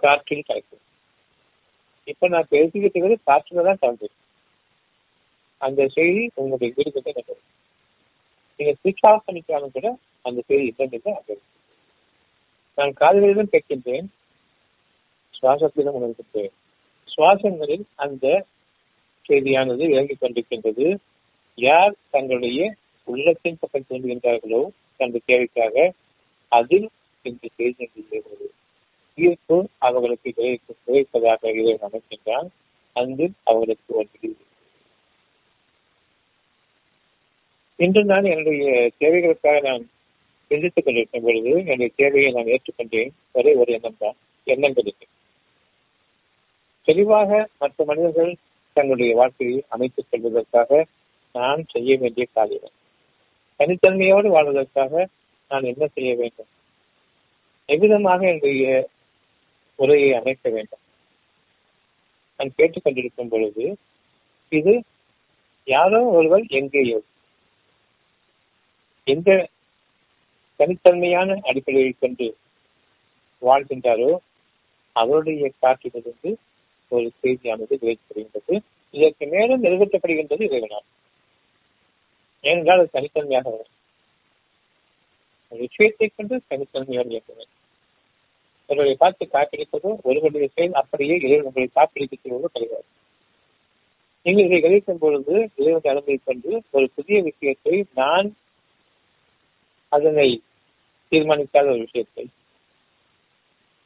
காற்றில் 0.03 0.47
கலக்கும் 0.49 0.83
இப்ப 2.09 2.29
நான் 2.29 2.51
பேசிக்கிட்டு 2.51 3.19
காற்றுல 3.31 3.65
தான் 3.69 3.81
கலந்து. 3.83 4.09
அந்த 5.61 5.83
செய்தி 5.89 6.23
உங்களுடைய 6.35 6.71
வீடுகிட்ட 6.77 7.09
நடக்கும். 7.11 7.43
நீங்க 8.61 8.73
சுவிட்ச் 8.81 9.05
ஆஃப் 9.11 9.27
பண்ணிட்டாலும் 9.29 9.75
கூட 9.77 9.89
அந்த 10.25 10.41
செய்தி 10.49 10.67
இல்லை 10.71 10.87
அங்கே 10.87 11.37
நான் 12.75 12.93
காதுகளிலும் 13.01 13.53
கேட்கின்றேன். 13.53 14.07
சுவாசத்திலும் 15.43 15.97
உணர்கின்றேன். 16.01 16.53
சுவாசங்களில் 17.17 17.85
அந்த 17.95 18.47
செய்தியானது 19.29 19.85
இறங்கிக் 19.91 20.23
கொண்டிருக்கின்றது. 20.23 20.97
யார் 21.55 21.95
தங்களுடைய 22.11 22.75
உள்ளத்தின் 23.05 23.59
பக்கம் 23.61 23.85
தோன்றுகின்றார்களோ 23.89 24.67
தனது 24.97 25.23
தேவைக்காக 25.25 25.93
அதில் 26.49 26.89
இந்த 27.23 27.49
செய்தி 27.57 27.91
நிகழ்கிறது 27.95 28.47
ஈர்ப்பு 29.15 29.69
அவர்களுக்கு 29.79 30.61
கிடைப்பதாக 30.87 31.55
இதை 31.59 31.79
அமைக்கின்றான். 31.81 32.49
அங்கு 32.93 33.31
அவர்களுக்கு 33.45 33.95
ஒரு 33.95 34.09
இன்று 37.77 38.05
நான் 38.05 38.25
என்னுடைய 38.25 38.91
தேவைகளுக்காக 39.01 39.61
நான் 39.61 39.89
சிந்தித்துக் 40.49 40.85
கொண்டிருக்கும் 40.85 41.23
பொழுது 41.23 41.51
என்னுடைய 41.51 41.91
தேவையை 41.97 42.33
நான் 42.33 42.51
ஏற்றுக்கொண்டேன். 42.55 43.11
ஒரே 43.33 43.55
ஒரு 43.55 43.73
எண்ணம் 43.73 43.99
தான் 43.99 44.17
எண்ணங்களுக்கு 44.47 45.07
தெளிவாக 46.89 47.49
மற்ற 47.59 47.85
மனிதர்கள் 47.85 48.33
தங்களுடைய 48.73 49.15
வாழ்க்கையை 49.15 49.65
அமைத்துக் 49.69 50.09
கொள்வதற்காக 50.11 50.87
நான் 51.33 51.63
செய்ய 51.65 51.97
வேண்டிய 51.99 52.27
காரியம். 52.33 52.75
தனித்தன்மையோடு 53.61 54.29
வாழ்வதற்காக 54.29 55.09
நான் 55.51 55.63
என்ன 55.63 55.87
செய்ய 55.87 56.11
வேண்டும்? 56.15 56.51
எவ்விதமாக 57.69 58.21
என்னுடைய 58.29 58.91
உரையை 59.79 60.11
அமைக்க 60.13 60.51
வேண்டும்? 60.51 60.83
நான் 62.37 62.55
கேட்டுக்கொண்டிருக்கும் 62.59 63.29
பொழுது 63.29 63.65
இது 64.49 64.75
யாரோ 65.65 66.01
ஒருவர் 66.17 66.45
எங்கேயோ 66.49 66.99
எந்த 69.07 69.31
தனித்தன்மையான 70.61 71.37
அடிப்படையை 71.43 71.93
கொண்டு 71.95 72.27
வாழ்கின்றாரோ 73.43 74.11
அவருடைய 74.97 75.47
காற்றிலிருந்து 75.63 76.31
ஒரு 76.93 77.07
செய்தியானது 77.23 77.75
விளைவிக்கப்படுகின்றது 77.81 78.55
இதற்கு 78.95 79.25
மேலும் 79.27 79.63
நிறைவேற்றப்படுகின்றது 79.65 80.43
இறைவனால். 80.49 80.87
ஏனென்றால் 82.45 82.81
அது 82.83 82.95
தனித்தன்மையாக 82.97 83.49
வரும். 83.51 83.73
விஷயத்தை 85.53 86.07
கொண்டு 86.09 86.35
தனித்தன்மையோடு 86.51 87.13
இயக்குவேன் 87.15 87.53
ஒருவரை 88.69 88.95
பார்த்து 88.95 89.25
காப்பிடிப்பதோ 89.35 89.91
ஒருவருடைய 90.03 90.47
செயல் 90.55 90.79
அப்படியே 90.81 91.15
இறைவன் 91.25 91.49
உங்களை 91.49 91.67
காப்பிடிக்க 91.75 92.15
செய்வதோ 92.17 92.49
கிடையாது. 92.55 92.87
நீங்கள் 94.27 94.47
இதை 94.47 94.59
கழிக்கும் 94.61 95.03
பொழுது 95.03 95.35
இறைவன் 95.61 95.91
அனுமதி 95.93 96.19
கொண்டு 96.29 96.51
ஒரு 96.71 96.87
புதிய 96.95 97.19
விஷயத்தை 97.23 97.77
நான் 98.01 98.29
அதனை 99.97 100.29
தீர்மானிக்காத 101.13 101.67
ஒரு 101.75 101.83
விஷயத்தை 101.87 102.25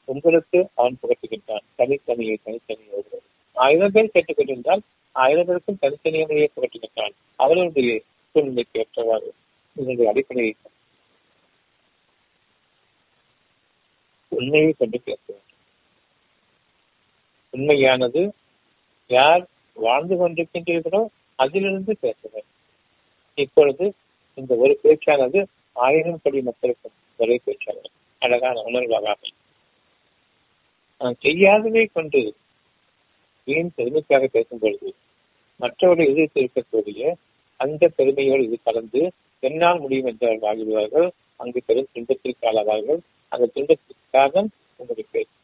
உங்களுக்கு 0.08 0.58
அவன் 0.74 0.98
புகட்டுகின்றான். 1.00 1.64
தனித்தனியை 1.78 2.36
தனித்தனியோடு 2.44 3.18
ஆயிரம் 3.56 3.92
பேர் 3.92 4.14
கேட்டுக்கொண்டிருந்தால் 4.14 4.82
ஆயிரம் 5.16 5.46
பேருக்கும் 5.46 5.80
தனித்தனியே 5.80 6.48
புகட்டுகின்றான். 6.56 7.14
அவர்களுடைய 7.40 7.92
சூழ்நிலைக்கு 8.34 8.80
ஏற்றவாறு 8.82 9.28
இதனுடைய 9.76 10.10
அடிப்படையை 10.12 10.52
உண்மையை 14.32 14.72
கொண்டு 14.72 14.98
பேச 15.00 15.20
வேண்டும். 15.26 15.44
உண்மையானது 17.54 18.22
யார் 19.10 19.44
வாழ்ந்து 19.76 20.14
கொண்டிருக்கின்றீர்களோ 20.16 21.02
அதிலிருந்து 21.38 21.92
பேச 22.00 22.18
வேண்டும் 22.32 22.56
இப்பொழுது 23.38 23.84
இந்த 24.38 24.52
ஒரு 24.54 24.74
பேச்சானது 24.82 25.40
ஆயிரம் 25.78 26.20
கோடி 26.23 26.42
மக்களுக்கும் 26.42 26.97
ஒரே 27.18 27.37
பேச்சானது 27.47 27.90
அழகான 28.23 28.62
உணர்வாக 28.62 29.14
நான் 31.00 31.16
செய்யாததை 31.23 31.85
கொண்டு 31.92 32.20
ஏன் 33.49 33.70
பெருமைக்காக 33.76 34.25
பேசும் 34.26 34.58
பொழுது 34.58 34.88
மற்றவர்களை 35.61 36.06
எதிர்த்து 36.12 36.40
இருக்கக்கூடிய 36.40 37.02
அந்த 37.61 37.85
பெருமையோடு 37.88 38.42
இது 38.44 38.58
கலந்து 38.62 39.00
என்னால் 39.42 39.80
முடியும் 39.80 40.08
என்றவர்கள் 40.11 40.49
ஆகிவிடுவார்கள். 40.50 41.08
அங்கு 41.37 41.61
பெரும் 41.66 41.90
துன்பத்திற்கு 41.92 42.47
ஆளாவார்கள். 42.49 43.00
அந்த 43.32 43.50
துன்பத்திற்காக 43.54 44.35
உங்களுடைய 44.80 45.06
பேச்சு 45.11 45.35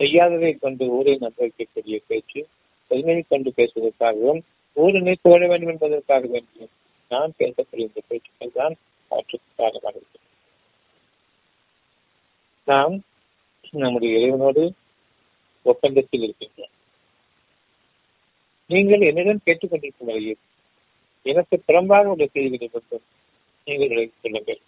செய்யாததை 0.00 0.52
கொண்டு 0.58 0.84
ஊரை 0.88 1.14
நம்ப 1.16 1.38
வைக்கக்கூடிய 1.38 1.96
பேச்சு 2.06 2.40
பெருமையை 2.90 3.22
கொண்டு 3.22 3.50
பேசுவதற்காகவும் 3.56 4.40
ஊரினை 4.76 5.14
புகழ 5.22 5.40
வேண்டும் 5.46 5.68
என்பதற்காக 5.68 6.26
வேண்டும் 6.26 6.70
நான் 7.10 7.36
பேசக்கூடிய 7.38 7.88
இந்த 7.88 8.00
பேச்சுக்கள் 8.08 8.56
தான் 8.60 8.74
அவற்றுக்கு 9.10 9.48
காரணமாக 9.60 9.94
இருக்கிறது. 9.98 10.26
நாம் 12.68 12.96
நம்முடைய 13.82 14.18
இறைவனோடு 14.18 14.62
ஒப்பந்தத்தில் 15.66 16.24
இருக்கின்றோம். 16.26 16.74
நீங்கள் 18.70 19.06
என்னிடம் 19.10 19.44
கேட்டுக்கொண்டிருக்கும் 19.46 20.10
வரையில் 20.10 20.40
எனக்கு 21.30 21.56
புறம்பாக 21.66 22.12
உள்ள 22.14 22.24
செய்திகளை 22.34 22.68
மட்டும் 22.72 23.04
நீங்கள் 23.66 23.90
விலகிக் 23.92 24.22
கொள்ளுங்கள். 24.22 24.60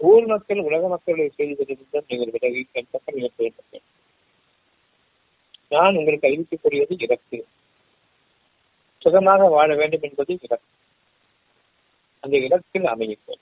ஊர் 0.00 0.26
மக்கள் 0.32 0.66
உலக 0.68 0.88
மக்களுடைய 0.92 1.30
செய்திகளிலிருந்தும் 1.38 2.08
நீங்கள் 2.08 2.32
விலகி 2.36 2.62
என் 2.78 2.92
பக்கம் 2.94 3.18
இழக்க 3.20 3.38
வேண்டும். 3.44 3.84
நான் 5.74 5.98
உங்களுக்கு 6.00 6.28
அறிவிக்கக்கூடியது 6.28 6.94
இலக்கு 7.04 7.38
சுகமாக 9.04 9.48
வாழ 9.54 9.70
வேண்டும் 9.80 10.04
என்பது 10.08 10.32
இலக்கு 10.46 10.70
அந்த 12.24 12.36
இடத்தில் 12.38 12.86
அமையுங்கள். 12.92 13.40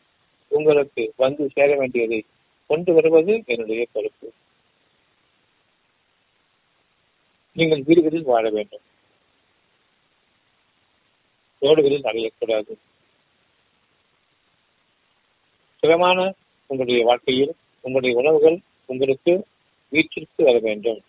உங்களுக்கு 0.49 1.03
வந்து 1.17 1.51
சேர 1.55 1.77
வேண்டியதை 1.77 2.19
கொண்டு 2.71 2.93
வருவது 2.93 3.43
என்னுடைய 3.47 3.83
பொறுப்பு. 3.93 4.29
நீங்கள் 7.57 7.83
வீடுகளில் 7.83 8.31
வாழ 8.33 8.45
வேண்டும். 8.51 8.85
ரோடுகளில் 11.61 12.09
அடையக்கூடாது. 12.11 12.73
சுகமான 15.81 16.19
உங்களுடைய 16.67 17.05
வாழ்க்கையில் 17.05 17.55
உங்களுடைய 17.81 18.17
உணவுகள் 18.21 18.59
உங்களுக்கு 18.87 19.33
வீட்டிற்கு 19.89 20.45
வர 20.45 20.59
வேண்டும். 20.59 21.01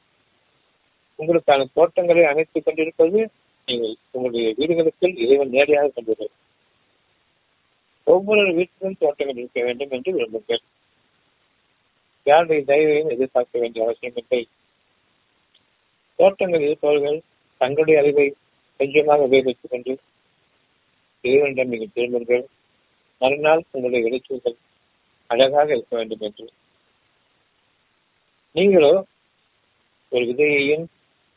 உங்களுக்கான 1.19 1.65
தோட்டங்களை 1.73 2.23
அமைத்துக் 2.25 2.65
கொண்டிருப்பது 2.65 3.19
நீங்கள் 3.65 3.95
உங்களுடைய 4.11 4.47
வீடுகளுக்குள் 4.57 5.19
இறைவன் 5.25 5.53
நேரடியாக 5.55 5.91
கொண்டு 5.95 6.29
ஒவ்வொரு 8.15 8.41
வீட்டிலும் 8.53 8.99
தோட்டங்கள் 8.99 9.39
இருக்க 9.41 9.61
வேண்டும் 9.63 9.93
என்று 9.95 10.11
விரும்புங்கள். 10.13 10.63
யாருடைய 12.25 12.61
தயவையும் 12.63 13.11
எதிர்பார்க்க 13.15 13.59
வேண்டிய 13.59 13.85
அவசியம் 13.85 14.17
இல்லை. 14.21 14.41
தோட்டங்கள் 16.19 16.65
இருப்பவர்கள் 16.67 17.17
தங்களுடைய 17.61 18.01
அறிவை 18.01 18.27
கொஞ்சமாக 18.79 19.25
உபயோகித்துக் 19.27 19.73
கொண்டு 19.73 19.93
இறைவனிடம் 21.23 21.71
நீங்கள் 21.73 21.93
திரும்புங்கள். 21.93 22.43
மறுநாள் 23.21 23.63
உங்களுடைய 23.71 24.01
விளைச்சல்கள் 24.05 24.57
அழகாக 25.29 25.69
இருக்க 25.75 25.93
வேண்டும் 25.97 26.23
என்று. 26.27 26.45
நீங்களோ 28.55 28.93
ஒரு 30.11 30.23
விதையையும் 30.29 30.85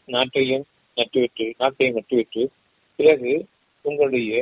நாட்டையும் 0.08 0.64
நட்டுவிட்டு 0.96 1.46
நாட்டையும் 1.58 1.96
நட்டுவிட்டு 1.98 2.42
பிறகு 2.98 3.32
உங்களுடைய 3.84 4.32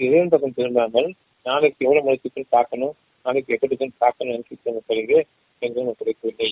இறைவன் 0.00 0.32
பக்கம் 0.32 0.56
திரும்பாமல் 0.56 1.08
நாளைக்கு 1.46 1.84
எவ்வளவு 1.86 2.04
முளைச்சுக்கள் 2.06 2.54
பார்க்கணும்? 2.56 2.94
நாளைக்கு 3.26 3.54
எப்படி 3.54 3.90
பார்க்கணும் 3.98 4.36
என்று 4.36 4.82
பிறகு 4.86 5.18
எங்கும் 5.62 5.98
கிடைக்கவில்லை 5.98 6.50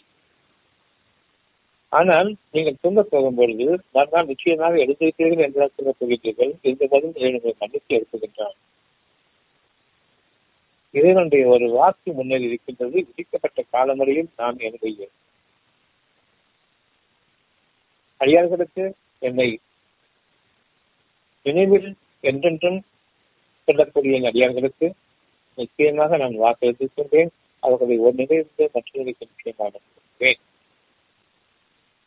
ஆனால் 1.93 2.29
நீங்கள் 2.51 2.79
தூங்க 2.83 3.01
போகும் 3.03 3.35
பொழுது 3.35 3.65
மறுநாள் 3.93 4.29
நிச்சயமாக 4.31 4.79
எழுந்திருக்கிறீர்கள் 4.85 5.47
என்றால் 5.47 5.75
தூங்க 5.77 5.93
போகிறீர்கள் 5.93 6.53
இந்த 6.63 6.87
பதில் 6.87 7.19
இறைவனுடைய 7.19 7.55
மன்னித்து 7.61 7.97
எடுத்துகின்றான் 7.97 8.55
இறைவனுடைய 10.95 11.43
ஒரு 11.47 11.67
வாக்கு 11.71 12.11
முன்னேறி 12.13 12.49
இருக்கின்றது 12.49 12.97
விதிக்கப்பட்ட 13.01 13.61
காலமுறையில் 13.73 14.31
நான் 14.37 14.59
என்னுடைய 14.59 15.09
அடியார்களுக்கு 18.21 18.85
என்னை 19.23 19.49
நினைவில் 21.47 21.89
என்றென்றும் 22.25 22.81
சொல்லக்கூடிய 23.69 24.17
என் 24.17 24.29
அடியார்களுக்கு 24.31 24.87
நிச்சயமாக 25.59 26.17
நான் 26.17 26.37
வாக்களித்திருக்கின்றேன் 26.39 27.31
அவர்களை 27.63 27.97
ஒரு 27.99 28.15
நிலையிலிருந்து 28.15 28.65
மற்றவர்களுக்கு 28.75 29.29
நிச்சயமாக 29.31 29.73
கொடுக்கிறேன் 29.87 30.41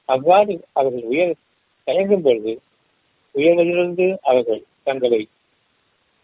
அவ்வாறு 0.09 0.53
அவர்கள் 0.73 1.05
உயர் 1.05 1.33
தயங்கும் 1.87 2.21
பொழுது 2.21 2.53
உயர்விலிருந்து 3.35 4.07
அவர்கள் 4.21 4.61
தங்களை 4.83 5.21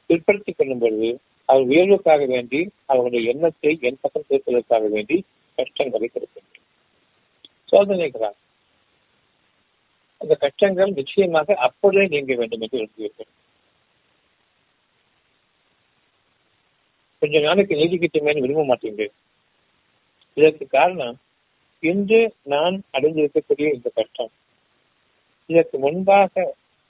பிற்படுத்திக் 0.09 0.57
கொள்ளும் 0.57 0.79
பொழுது 0.79 1.09
அவர் 1.50 1.65
உயர்வுக்காக 1.65 2.25
வேண்டி 2.27 2.59
அவர்களுடைய 2.85 3.31
எண்ணத்தை 3.31 3.71
என் 3.81 4.01
பக்கம் 4.01 4.27
சேர்ப்பதற்காக 4.29 4.85
வேண்டி 4.88 5.17
கஷ்டங்களை 5.57 6.07
கொடுக்கின்றனர். 6.07 6.65
சோதனைகளால் 7.69 8.38
அந்த 10.21 10.33
கஷ்டங்கள் 10.35 10.91
நிச்சயமாக 10.91 11.55
அப்பொழுதே 11.57 12.05
நீங்க 12.07 12.33
வேண்டும் 12.35 12.61
என்று 12.61 12.79
எழுதுவீர்கள் 12.79 13.29
கொஞ்ச 17.22 17.40
நாளைக்கு 17.40 17.74
நீதிக்கிட்டமே 17.75 18.32
விரும்ப 18.44 18.63
மாட்டேங்கிறேன் 18.70 19.16
இதற்கு 20.38 20.66
காரணம் 20.68 21.18
இன்று 21.80 22.20
நான் 22.54 22.75
அடைந்திருக்கக்கூடிய 22.94 23.68
இந்த 23.78 23.90
கஷ்டம். 23.94 24.32
இதற்கு 25.50 25.78
முன்பாக 25.78 26.44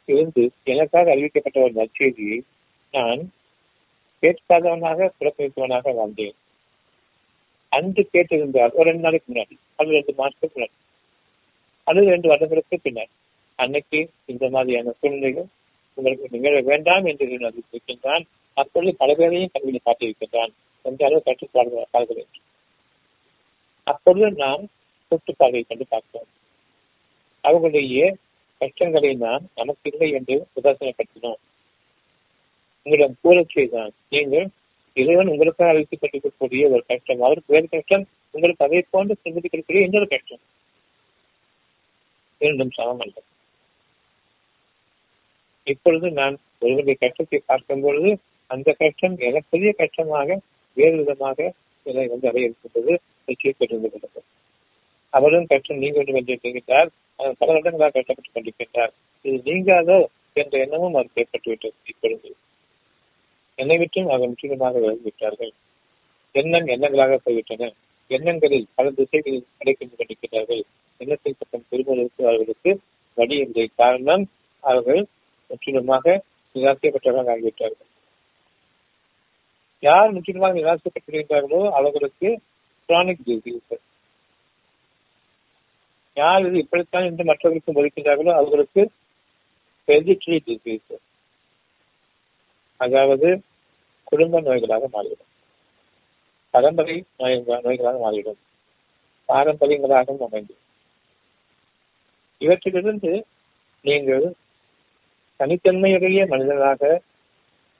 இருந்து 0.06 0.44
எனக்காக 0.64 1.16
அறிவிக்கப்பட்ட 1.16 1.58
ஒரு 1.66 1.74
நற்செய்தியை 1.80 2.38
நான் 2.94 3.22
கேட்காதவனாக 4.24 5.10
புறக்கணித்தவனாக 5.20 5.94
வாழ்ந்தேன். 6.00 6.36
அன்று 7.78 8.02
கேட்டிருந்தால் 8.14 8.76
ஒரு 8.78 8.88
ரெண்டு 8.90 9.06
நாளைக்கு 9.06 9.28
முன்னாடி 9.32 9.56
அல்லது 9.76 9.98
ரெண்டு 10.00 10.14
மாதத்துக்கு 10.18 10.56
முன்னாடி 10.58 10.76
அல்லது 11.88 12.14
ரெண்டு 12.16 12.30
வருடங்களுக்கு 12.32 12.78
பின்னர். 12.86 13.12
அன்னைக்கு 13.60 14.00
இந்த 14.26 14.46
மாதிரியான 14.50 14.94
சூழ்நிலைகள் 15.00 15.50
உங்களுக்கு 15.98 16.28
நிகழ 16.36 16.62
வேண்டாம் 16.70 17.06
என்று 17.06 17.26
அறிவித்திருக்கின்றான் 17.50 18.26
அப்பொழுது 18.54 18.96
பல 18.96 19.14
பேரையும் 19.14 19.54
கல்வியை 19.54 19.82
காட்டியிருக்கின்றான் 19.86 20.52
எந்த 20.84 21.06
அளவு 21.06 21.22
வேண்டும் 22.08 22.28
அப்பொழுது 23.84 24.32
நாம் 24.32 24.68
கூட்டுப்பார்வை 25.12 25.62
கண்டு 25.68 25.86
பார்ப்போம். 25.90 26.28
அவர்களுடைய 27.42 28.18
கஷ்டங்களை 28.60 29.14
நாம் 29.14 29.50
நமக்கு 29.56 29.92
இல்லை 29.92 30.12
என்று 30.12 30.48
உதாசனப்படுத்தினோம். 30.56 31.40
உங்களிடம் 32.84 33.18
கூறச்சே 33.24 33.70
தான் 33.70 33.92
நீங்கள் 34.10 34.48
இறைவன் 34.94 35.28
உங்களுக்காக 35.28 35.72
அழைத்துக் 35.72 36.00
கொண்டிருக்கக்கூடிய 36.02 36.70
ஒரு 36.70 36.84
கஷ்டம். 36.88 37.22
அவருக்கு 37.22 37.54
வேறு 37.54 37.70
கஷ்டம் 37.70 38.08
உங்களுக்கு 38.32 38.66
அதை 38.66 38.86
போன்று 38.90 39.18
சிந்திக்கக்கூடிய 39.24 39.82
இன்னொரு 39.82 40.08
கஷ்டம். 40.08 40.40
இரண்டும் 42.38 42.72
சமம் 42.72 43.00
அல்ல 43.00 43.14
இப்பொழுது 45.64 46.12
நான் 46.12 46.40
ஒருவருடைய 46.60 46.98
கஷ்டத்தை 47.00 47.42
பார்க்கும் 47.46 47.82
பொழுது 47.82 48.20
அந்த 48.52 48.70
கஷ்டம் 48.80 49.16
மிகப்பெரிய 49.22 49.72
கஷ்டமாக 49.82 50.38
வேறு 50.78 50.96
விதமாக 51.00 51.40
என்னை 51.86 52.06
வந்து 52.08 52.30
அடைய 52.30 52.48
இருக்கின்றது 52.48 52.94
நிச்சயப்பட்டிருக்கிறது 53.28 54.22
அவரும் 55.14 55.48
கஷ்டம் 55.52 55.82
நீங்க 55.84 55.98
வேண்டும் 55.98 56.20
என்று 56.20 56.36
கேட்கிறார் 56.44 56.90
பல 57.40 57.48
வருடங்களாக 57.48 57.94
கஷ்டப்பட்டுக் 57.96 58.36
கொண்டிருக்கின்றார். 58.36 58.92
இது 59.26 59.38
நீங்காதோ 59.48 59.98
என்ற 60.34 60.54
எண்ணமும் 60.64 60.96
அவர் 60.96 61.10
ஏற்பட்டுவிட்டது 61.16 61.78
இப்பொழுது. 61.84 62.30
என்னை 63.58 63.78
விட்டும் 63.78 64.10
அவர் 64.14 64.30
முற்றிலுமாக 64.32 64.80
விளங்கிவிட்டார்கள் 64.80 65.52
எண்ணம் 66.36 66.68
எண்ணங்களாக 66.68 67.18
போய்விட்டன. 67.26 67.70
எண்ணங்களில் 68.12 68.68
பல 68.76 68.88
திசைகளில் 68.92 69.46
அடைக்கின்ற 69.60 69.96
கொண்டிருக்கிறார்கள். 69.96 70.64
எண்ணத்தில் 71.02 71.40
பக்கம் 71.40 71.68
திரும்புவதற்கு 71.70 72.24
அவர்களுக்கு 72.28 72.72
வழி 73.18 73.38
என்ற 73.40 73.66
காரணம் 73.76 74.24
அவர்கள் 74.64 75.04
முற்றிலுமாக 75.50 76.16
நிராசைப்பட்டவர்கள் 76.56 77.32
ஆகிவிட்டார்கள் 77.34 77.91
யார் 79.84 80.12
முற்றிலுமாக 80.12 80.58
நிராசப்பட்டிருக்கிறார்களோ 80.60 81.62
அவர்களுக்கு 81.70 82.30
கிரானிக் 82.90 83.24
டிசீஸ் 83.26 83.80
யார் 86.18 86.46
இது 86.46 86.58
இப்படித்தான் 86.58 87.04
என்று 87.04 87.24
மற்றவர்களுக்கு 87.24 87.78
ஒதுக்கின்றார்களோ 87.80 88.32
அவர்களுக்கு 88.34 88.82
ஹெரிடிட்டரி 89.88 90.38
டிசீஸ் 90.48 90.94
அதாவது 92.78 93.28
குடும்ப 94.04 94.42
நோய்களாக 94.42 94.88
மாறிவிடும். 94.90 95.30
பரம்பரை 96.54 96.96
நோய் 97.18 97.38
நோய்களாக 97.66 97.98
மாறிவிடும். 98.00 98.40
பாரம்பரியங்களாகவும் 99.30 100.26
அமைந்து. 100.28 100.56
இவற்றிலிருந்து 102.42 103.12
நீங்கள் 103.86 104.26
தனித்தன்மையுடைய 105.40 106.28
மனிதனாக 106.28 107.02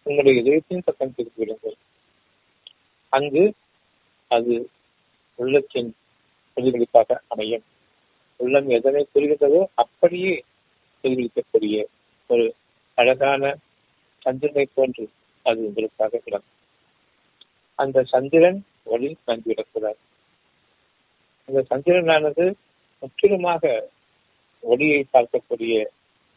உங்களுடைய 0.06 0.42
இதயத்தின் 0.42 0.86
பக்கம் 0.86 1.16
திருப்பிவிடுங்கள் 1.18 1.78
அங்கு 3.14 3.44
அது 4.32 4.56
உள்ளத்தின் 5.40 5.92
பிரதிபலிப்பாக 6.58 7.20
அமையும். 7.28 7.66
உள்ளம் 8.40 8.70
எதனை 8.70 9.02
புரிகிறதோ 9.14 9.62
அப்படியே 9.74 10.34
பிரதிபலிக்கக்கூடிய 11.04 11.76
ஒரு 12.30 12.46
அழகான 12.98 13.44
சந்திரனை 14.26 14.66
போன்று 14.74 15.06
அது 15.46 15.60
உங்களுக்காக 15.68 16.22
விளங்கும் 16.26 16.58
அந்த 17.80 18.04
சந்திரன் 18.04 18.60
ஒளி 18.84 19.10
தங்கிவிடக்கூடாது 19.28 20.02
அந்த 21.50 21.60
சந்திரனானது 21.70 22.46
முற்றிலுமாக 23.04 23.64
ஒளியை 24.64 25.00
பார்க்கக்கூடிய 25.14 25.76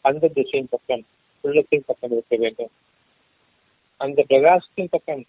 அந்த 0.05 0.27
திசையின் 0.27 0.71
பக்கம் 0.71 1.03
உள்ளத்தின் 1.43 1.83
பக்கம் 1.85 2.11
இருக்க 2.11 2.35
வேண்டும். 2.35 2.71
அந்த 4.01 4.19
பிரகாசத்தின் 4.29 4.93
பக்கம் 4.95 5.23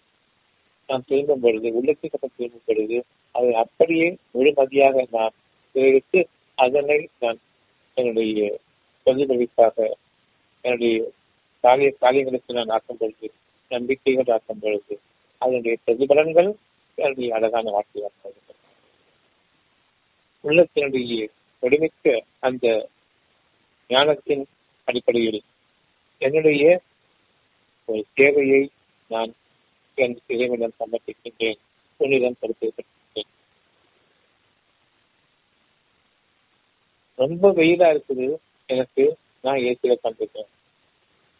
நாம் 0.89 1.07
திரும்பும் 1.07 1.41
பொழுது 1.41 1.69
உள்ளத்தின் 1.73 2.11
பக்கம் 2.11 2.35
திரும்பும் 2.35 2.67
பொழுது 2.67 2.97
அதை 3.35 3.49
அப்படியே 3.55 4.07
முழுமதியாக 4.33 5.05
நாம் 5.11 5.35
தெரிவித்து 5.75 6.19
அதனை 6.57 6.99
நான் 7.19 7.39
என்னுடைய 7.97 8.45
பிரதிபலிப்பாக 9.07 9.77
என்னுடைய 10.63 10.95
காரிய 11.63 11.89
காரியங்களுக்கு 11.99 12.53
நான் 12.53 12.73
ஆக்கும் 12.75 12.99
பொழுது 12.99 13.27
நம்பிக்கைகள் 13.71 14.33
ஆக்கும் 14.33 14.61
பொழுது 14.61 14.95
அதனுடைய 15.41 15.75
பிரதிபலன்கள் 15.85 16.49
என்னுடைய 16.97 17.29
அழகான 17.35 17.71
வாழ்க்கையாக 17.71 18.33
உள்ளத்தினுடைய 20.43 21.21
ஒருமிக்க 21.63 22.07
அந்த 22.39 22.65
ஞானத்தின் 23.89 24.43
அடிப்படையில் 24.87 25.41
என்னுடைய 26.21 26.63
ஒரு 27.89 28.01
தேவையை 28.13 28.61
நான் 29.11 29.31
என் 30.03 30.15
இறைவனிடம் 30.33 30.79
சமர்ப்பிக்கின்றேன் 30.81 31.59
உன்னிடம் 31.99 32.39
கொடுத்திருக்கின்றேன் 32.41 33.31
ரொம்ப 37.19 37.51
வெயிலா 37.59 37.87
இருக்குது. 37.93 38.27
எனக்கு 38.73 39.03
நான் 39.45 39.63
ஏசியில 39.69 39.93
பண்றேன் 40.01 40.49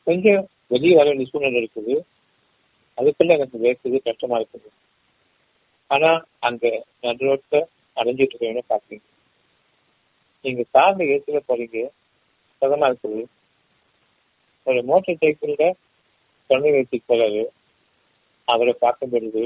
கொஞ்சம் 0.08 0.41
வெளியே 0.74 0.96
வர 1.00 1.13
நிபுணர் 1.20 1.58
இருக்குது. 1.62 1.96
அதுக்குள்ள 2.98 3.36
எனக்கு 3.38 3.58
வேர்க்குது 3.65 3.98
கஷ்டமா 4.08 4.38
இருக்குது. 4.39 4.70
ஆனா 5.93 6.10
அந்த 6.48 6.65
நடுரோட்ட 7.06 7.62
அடைஞ்சிட்டு 7.98 8.34
இருக்கவங்க 8.34 8.63
பாக்குறீங்க 8.74 9.06
நீங்க 10.46 10.63
கார்ல 10.74 11.06
ஏசியில 11.13 11.39
போறீங்க. 11.48 11.78
சுகமா 12.62 12.88
இருக்குது. 12.89 13.22
ஒரு 14.67 14.80
மோட்டார் 14.89 15.22
சைக்கிள்ல 15.22 15.65
தொண்டை 16.50 16.72
வைத்து 16.76 16.98
போறாரு. 17.10 17.43
அவரை 18.48 18.74
பார்க்கும் 18.80 19.10
பொழுது 19.10 19.44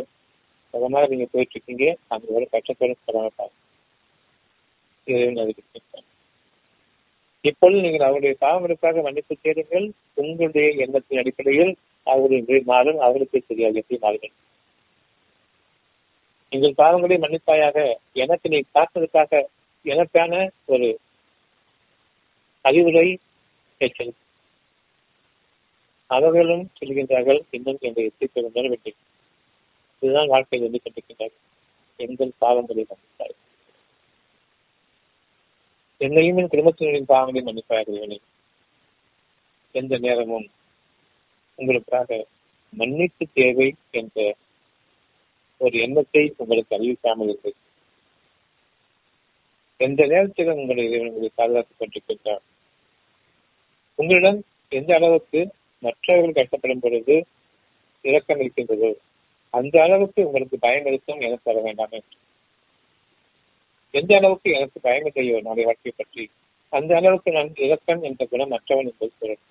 சுகமாக 0.73 1.07
நீங்க 1.07 1.27
போயிட்டு 1.31 1.55
இருக்கீங்க 1.55 1.85
அந்த 2.07 2.25
ஒரு 2.33 2.45
கஷ்டப்படும் 2.51 3.01
சுகமா 3.01 3.31
பார்க்க 3.35 3.59
இப்பொழுது 7.45 7.81
நீங்கள் 7.81 8.07
அவருடைய 8.07 8.33
பாவங்களுக்காக 8.41 9.01
மன்னிப்பு 9.01 9.35
தேடுங்கள் 9.37 9.87
உங்களுடைய 10.15 10.67
எண்ணத்தின் 10.83 11.17
அடிப்படையில் 11.17 11.71
அவருடைய 12.07 12.61
மாறும். 12.65 12.99
அவர்களுக்கு 12.99 13.43
தெரியாது 13.47 13.79
எப்படி 13.79 13.99
மாறுங்கள் 14.01 14.33
எங்கள் 16.51 16.77
பாவங்களை 16.77 17.17
மன்னிப்பாயாக 17.17 17.77
எனக்கு 18.13 18.49
நீ 18.49 18.59
காத்ததுக்காக 18.75 19.41
எனக்கான 19.85 20.33
ஒரு 20.65 20.87
அறிவுரை 22.65 23.07
எச்சரிக்கை 23.81 24.20
அவர்களும் 26.11 26.69
சொல்கின்றார்கள் 26.79 27.39
இன்னும் 27.51 27.77
எங்களை 27.81 28.11
எத்திக்க 28.11 28.69
வெற்றி 28.69 28.95
இதுதான் 29.99 30.27
வாழ்க்கையில் 30.27 30.65
வந்து 30.67 30.81
கொண்டிருக்கின்றார்கள் 30.83 31.41
எங்கள் 31.99 32.31
பாவங்களை 32.41 32.83
மன்னிப்பார்கள். 32.83 33.39
என்னையும் 35.97 36.37
என் 36.37 36.47
குடும்பத்தினரின் 36.47 37.09
பாவங்களை 37.09 37.41
மன்னிப்பார்கள் 37.43 38.19
எந்த 39.71 39.97
நேரமும் 39.97 40.47
உங்களுக்காக 41.55 42.25
மன்னிப்பு 42.73 43.25
தேவை 43.33 43.75
என்ற 43.91 44.35
ஒரு 45.57 45.77
எண்ணத்தை 45.79 46.33
உங்களுக்கு 46.37 46.75
அறிவிக்காமல் 46.77 47.29
இருந்தது 47.29 47.57
எந்த 49.77 50.05
நேரத்திலும் 50.05 50.59
உங்களை 50.59 50.83
உங்களை 50.99 51.31
பாதுகாத்துக் 51.35 51.79
கொண்டிருக்கின்றார் 51.79 52.43
உங்களிடம் 53.95 54.39
எந்த 54.71 54.95
அளவுக்கு 54.95 55.41
மற்றவர்கள் 55.81 56.47
கஷ்டப்படும் 56.47 56.79
பொழுது 56.79 57.25
இரக்கம் 58.01 58.39
இருக்கின்றது. 58.39 59.01
அந்த 59.49 59.81
அளவுக்கு 59.81 60.25
உங்களுக்கு 60.25 60.59
பயம் 60.59 60.85
இருக்கும் 60.85 61.19
எனக்கு 61.19 61.51
வர 61.51 61.61
வேண்டாம். 61.61 61.91
என்று 61.91 62.17
எந்த 63.91 64.17
அளவுக்கு 64.17 64.51
எனக்கு 64.51 64.79
பயம் 64.79 65.05
இல்லையோ 65.05 65.35
என்னுடைய 65.35 65.65
வாழ்க்கை 65.65 65.93
பற்றி 65.95 66.29
அந்த 66.69 66.95
அளவுக்கு 66.95 67.31
நான் 67.31 67.49
இலக்கம் 67.55 68.03
என்ற 68.03 68.25
குணம் 68.25 68.47
மற்றவன் 68.47 68.85
என்பது 68.85 69.11
சொல்லணும் 69.19 69.47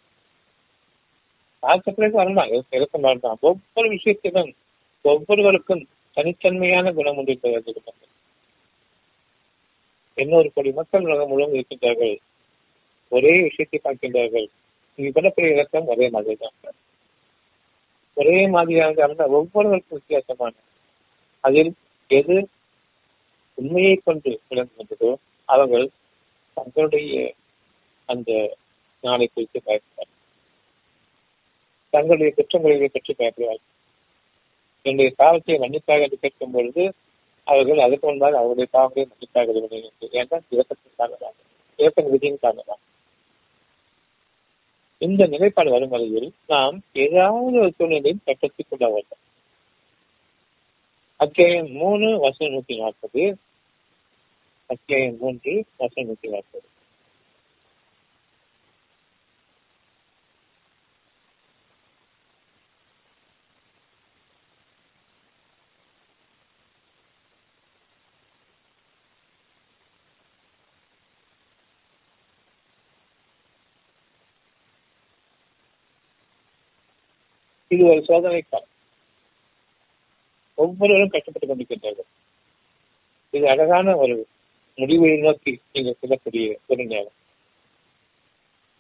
ஆசை 1.62 2.08
வரலாம் 2.10 2.50
இலக்கம் 2.70 3.00
வரலாம் 3.00 3.38
ஒவ்வொரு 3.40 3.88
விஷயத்திலும் 3.88 4.54
ஒவ்வொருவருக்கும் 5.02 5.82
தனித்தன்மையான 6.16 6.92
குணம் 6.92 7.16
ஒன்று 7.16 7.32
இருக்கிறது 7.32 8.08
இன்னொரு 10.14 10.48
கோடி 10.54 10.70
மக்கள் 10.72 11.04
உலகம் 11.04 11.28
முழுவதும் 11.28 11.60
இருக்கின்றார்கள். 11.60 12.16
ஒரே 13.12 13.32
விஷயத்தை 13.42 13.78
பார்க்கின்றார்கள். 13.84 14.48
நீங்க 14.98 15.10
பண்ணக்கூடிய 15.16 15.54
இலக்கம் 15.54 15.86
ஒரே 15.86 16.06
மாதிரி 16.08 16.36
தான். 16.36 16.56
ஒரே 18.16 18.38
மாதிரியாக 18.46 19.26
ஒவ்வொருவருக்கும் 19.38 19.98
வித்தியாசமான. 19.98 20.54
அதில் 21.44 21.72
எது 22.10 22.36
உண்மையை 23.58 23.94
கொண்டு 24.04 24.30
விளங்குகின்றதோ 24.48 25.10
அவர்கள் 25.48 25.86
தங்களுடைய 26.56 27.14
அந்த 28.08 28.30
நாளை 29.04 29.26
குறித்து 29.26 29.58
பயப்படுவார்கள் 29.66 30.16
தங்களுடைய 31.92 32.30
குற்றங்களை 32.34 32.88
பற்றி 32.88 33.12
பயப்படுவார்கள் 33.14 33.66
என்னுடைய 34.86 35.10
பாவத்தை 35.16 35.56
மன்னிப்பாக 35.58 36.04
என்று 36.04 36.18
கேட்கும் 36.18 36.50
பொழுது 36.50 36.82
அவர்கள் 37.46 37.84
அதுக்கு 37.86 38.06
முன்பாக 38.06 38.38
அவருடைய 38.38 38.68
பாவங்களை 38.72 39.06
மன்னிப்பாக 39.06 39.56
ஏன்னா 40.20 40.38
இலக்கத்தின் 40.50 40.96
காரணமாக 40.96 41.34
இலக்கம் 41.78 42.12
விதியின் 42.12 42.42
காரணமாக. 42.42 42.80
இந்த 45.00 45.26
நிலைப்பாடு 45.26 45.70
வரும் 45.70 45.88
வரையில் 45.88 46.32
நாம் 46.46 46.82
ஏதாவது 46.92 47.58
ஒரு 47.58 47.72
சூழ்நிலையில் 47.76 48.20
கட்டத்துக் 48.24 48.66
கொள்ள 48.70 48.88
வேண்டும். 48.88 49.18
அத்தியாயம் 51.16 51.70
மூணு 51.70 52.18
வசனம் 52.18 52.54
நூத்தி 52.54 52.78
நாற்பது. 52.78 53.38
அத்தியாயம் 54.66 55.16
மூன்று 55.20 55.64
வசனம் 55.76 56.14
நூத்தி 56.14 56.28
நாற்பது. 56.28 56.64
இது 77.74 77.82
ஒரு 77.90 78.00
சோதனை 78.08 78.40
காலம் 78.42 78.72
ஒவ்வொருவரும் 80.58 81.12
கஷ்டப்பட்டுக் 81.12 81.50
கொண்டிருக்கின்றார்கள். 81.50 82.08
இது 83.34 83.44
அழகான 83.52 83.94
ஒரு 83.96 84.14
முடிவை 84.78 85.10
நோக்கி 85.24 85.52
நீங்கள் 85.72 85.96
செல்லக்கூடிய 86.00 86.46
ஒரு 86.70 86.84
நேரம். 86.92 87.16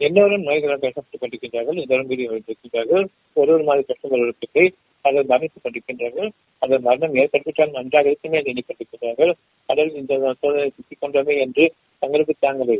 எல்லோரும் 0.00 0.46
நோய்களால் 0.48 0.84
கஷ்டப்பட்டுக் 0.84 1.22
கொண்டிருக்கின்றார்கள். 1.22 1.78
எல்லோரும் 1.84 2.10
வீடியோ 2.12 2.30
வைத்திருக்கின்றார்கள் 2.32 3.04
ஒரு 3.40 3.50
ஒரு 3.54 3.64
மாதிரி 3.68 3.84
கஷ்டங்களுக்கு 3.90 4.64
அதை 5.04 5.20
மரணித்துக் 5.30 5.64
கொண்டிருக்கின்றார்கள். 5.64 6.30
அதன் 6.62 6.86
மரணம் 6.88 7.14
ஏற்பட்டுவிட்டால் 7.20 7.76
நன்றாக 7.78 8.08
இருக்குமே 8.10 8.38
என்று 8.38 8.52
எண்ணிக்கொண்டிருக்கிறார்கள் 8.52 9.32
கடல் 9.68 9.92
இந்த 10.00 10.14
சோதனை 10.40 10.68
சிக்கிக் 10.76 11.02
கொண்டோமே 11.02 11.36
என்று 11.44 11.64
தங்களுக்கு 12.02 12.34
தாங்களே 12.40 12.76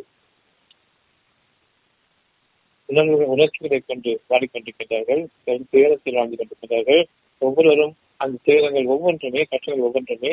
உணர்வு 2.90 3.26
உணர்ச்சிகளை 3.26 3.78
கொண்டு 3.80 4.12
பாடிக்கொண்டிருக்கின்றார்கள் 4.30 5.22
துயரத்தில் 5.70 6.18
வாழ்ந்து 6.18 6.36
கொண்டிருக்கிறார்கள் 6.36 7.02
ஒவ்வொருவரும் 7.42 7.94
அந்த 8.16 8.40
துயரங்கள் 8.42 8.92
ஒவ்வொன்றுமே 8.94 9.42
கஷ்டங்கள் 9.42 9.86
ஒவ்வொன்றுமே 9.86 10.32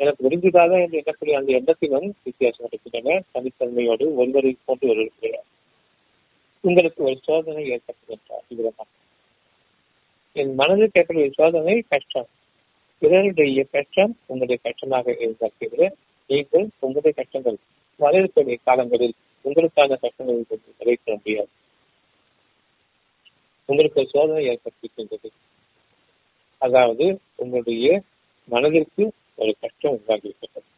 எனக்கு 0.00 0.22
விரும்புதாதா 0.26 0.76
என்று 0.84 0.98
எண்ணக்கூடிய 1.00 1.36
அந்த 1.38 1.50
எண்ணத்திலும் 1.58 2.08
வித்தியாசம் 2.22 2.66
இருக்கின்றன. 2.68 3.18
தனித்தன்மையோடு 3.34 4.04
ஒருவரை 4.14 4.50
போன்று 4.64 4.88
ஒரு 4.88 5.00
இருக்கிறார். 5.00 5.46
உங்களுக்கு 6.64 7.00
ஒரு 7.04 7.16
சோதனை 7.22 7.62
ஏற்பட்டுகின்றார் 7.70 8.44
இவ்விதமாக. 8.48 8.88
என் 10.36 10.52
மனதில் 10.54 10.94
கேட்கக்கூடிய 10.94 11.28
சோதனை 11.34 11.76
கஷ்டம். 11.88 12.28
பிறருடைய 13.02 13.62
கஷ்டம் 13.70 14.12
உங்களுடைய 14.26 14.58
கஷ்டமாக 14.66 15.16
இருந்தால் 15.18 15.94
நீங்கள் 16.30 16.66
உங்களுடைய 16.78 17.12
கஷ்டங்கள் 17.16 17.58
வளரக்கூடிய 18.00 18.56
காலங்களில் 18.64 19.16
உங்களுக்கான 19.46 19.98
கஷ்டங்களை 20.00 20.46
நிறைவேற்ற 20.78 21.14
முடியாது. 21.14 21.48
உங்களுக்கு 23.68 24.08
சோதனை 24.08 24.42
ஏற்பட்டிருக்கின்றது. 24.48 25.28
அதாவது 26.58 27.20
உங்களுடைய 27.34 28.02
மனதிற்கு 28.44 29.12
ஒரு 29.34 29.56
கஷ்டம் 29.60 29.94
உண்டாகியிருக்கின்றது. 29.94 30.68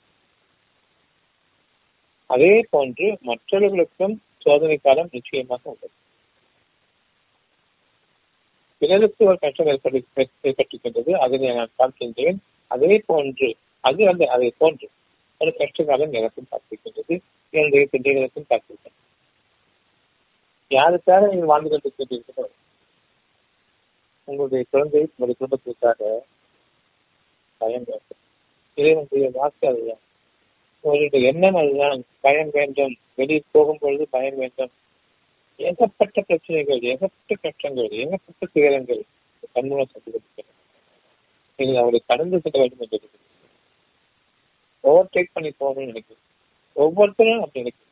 அதே 2.26 2.66
போன்று 2.70 3.18
மற்றவர்களுக்கும் 3.20 4.22
சோதனை 4.38 4.76
காலம் 4.76 5.08
நிச்சயமாக 5.12 5.62
உள்ளது. 5.64 5.96
பிறருக்கு 8.78 9.24
ஒரு 9.24 9.38
கஷ்டம் 9.38 9.66
ஏற்பட்டு 9.66 10.26
ஏற்பட்டிருக்கின்றது. 10.42 11.10
அதனை 11.12 11.54
நான் 11.54 11.76
பார்க்கின்றேன். 11.78 12.38
அதே 12.66 13.02
போன்று 13.06 13.56
அது 13.80 14.08
அந்த 14.08 14.26
அதை 14.26 14.54
போன்று. 14.58 14.90
அது 15.40 15.50
கஷ்டகாலம் 15.58 16.12
எனக்கும் 16.12 16.48
பார்த்திருக்கின்றது 16.50 17.14
என்னுடைய 17.50 17.88
பிள்ளைகளுக்கும் 17.92 18.50
பார்த்திருக்கின்றது 18.50 18.96
யாருக்காக 20.70 21.28
நீங்கள் 21.28 21.44
வாழ்ந்து 21.44 21.70
கொண்டிருக்கின்றீர்களோ? 21.70 22.44
உங்களுடைய 24.24 24.64
குழந்தை 24.70 25.00
உங்களுடைய 25.00 25.36
குடும்பத்திற்காக 25.38 26.00
பயம் 27.58 27.86
வேண்டும். 27.86 28.20
இறைவனுடைய 28.74 29.30
வாக்கு 29.34 29.68
அதுதான். 29.68 30.02
உங்களுடைய 30.84 31.28
எண்ணம் 31.28 31.54
அதுதான். 31.54 32.04
பயம் 32.20 32.50
வேண்டும். 32.52 32.96
வெளியே 33.14 33.42
போகும்பொழுது 33.52 34.02
பயம் 34.10 34.36
வேண்டும். 34.36 34.72
ஏகப்பட்ட 35.60 36.20
பிரச்சனைகள் 36.20 36.80
ஏகப்பட்ட 36.80 37.34
கஷ்டங்கள் 37.42 37.88
ஏகப்பட்ட 37.88 38.46
துயரங்கள் 38.52 39.02
கண்மூலம் 39.54 39.90
சென்று 39.92 40.10
கொண்டிருக்கிறது 40.10 40.52
நீங்கள் 41.56 41.82
அவரை 41.82 42.02
கடந்து 42.06 42.40
செல்ல 42.40 42.58
வேண்டும் 42.58 42.80
என்று 42.80 42.98
ஓவர்டேக் 44.82 45.30
பண்ணி 45.32 45.48
போகணும்னு 45.48 45.84
நினைக்கிறேன். 45.84 46.22
ஒவ்வொருத்தரும் 46.72 47.42
அப்படி 47.42 47.60
நினைக்கிறேன். 47.62 47.86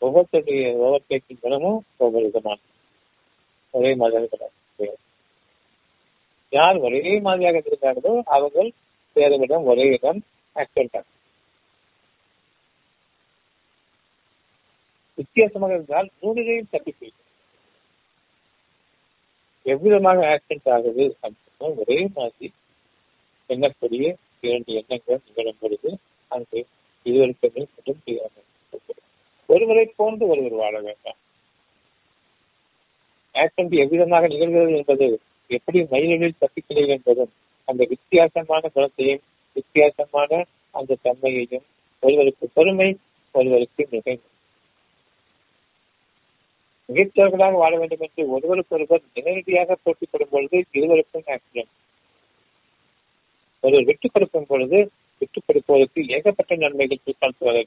ஒவ்வொருத்தருடைய 0.00 0.76
ஓவர்டேக்கிங் 0.82 1.40
குணமும் 1.40 1.84
ஒவ்வொரு 1.96 2.24
விதமான 2.24 2.58
ஒரே 3.70 3.94
மாதிரியாக 3.94 4.50
யார் 6.50 6.76
ஒரே 6.76 7.20
மாதிரியாக 7.20 7.58
இருக்கிறார்களோ 7.58 8.20
அவர்கள் 8.24 8.72
வேறு 9.14 9.62
ஒரே 9.62 9.82
இடம் 9.82 10.24
ஆக்சிடென்ட் 10.54 11.02
வித்தியாசமாக 15.14 15.72
இருந்தால் 15.72 16.10
நூலிலையும் 16.22 16.70
தப்பி 16.70 17.12
எவ்விதமாக 19.64 20.38
ஆக்சிடென்ட் 20.38 20.70
ஆகுது 20.70 21.16
அப்படின்னா 21.22 21.76
ஒரே 21.76 22.08
மாதிரி. 22.14 22.52
எண்ணக்கூடிய 23.48 24.14
இரண்டு 24.42 24.72
எண்ணங்கள் 24.72 25.20
நிகழும் 25.26 25.58
பொழுது 25.60 25.90
அங்கு 26.30 26.60
இருவருக்கு 27.06 27.48
மட்டும் 27.54 28.00
ஒருவரை 29.48 29.84
போன்று 29.96 30.24
ஒருவர் 30.26 30.52
வாழ 30.52 30.74
வேண்டாம். 30.80 31.18
ஆக்சிடென்ட் 33.34 33.76
எவ்விதமாக 33.82 34.28
நிகழ்கிறது 34.28 34.72
என்பது 34.76 35.06
எப்படி 35.50 35.78
மயிலில் 35.90 36.40
தப்பிக்கிறீர்கள் 36.40 36.96
என்பதும் 36.96 37.32
அந்த 37.68 37.82
வித்தியாசமான 37.88 38.68
குணத்தையும் 38.68 39.22
வித்தியாசமான 39.56 40.30
அந்த 40.74 40.98
தன்மையையும் 41.02 41.64
ஒருவருக்கு 42.02 42.46
பொறுமை 42.54 42.88
ஒருவருக்கு 43.34 43.86
மிகை 43.90 44.16
மிகச்சவர்களாக 46.88 47.54
வாழ 47.54 47.72
வேண்டும் 47.78 48.04
என்று 48.06 48.22
ஒருவருக்கு 48.28 48.74
ஒருவர் 48.76 49.04
நேரடியாக 49.18 49.76
போட்டிப்படும் 49.82 50.32
பொழுது 50.32 50.58
இருவருக்கும் 50.72 51.28
ஆக்சிடென்ட் 51.28 51.72
ஒருவர் 53.62 53.84
விட்டுக் 53.84 54.12
கொடுக்கும் 54.12 54.46
பொழுது 54.46 54.90
விட்டுக் 55.18 55.44
கொடுப்பதற்கு 55.46 56.06
ஏகப்பட்ட 56.06 56.56
நன்மைகள் 56.56 56.98
பிற்காலத்து 57.04 57.64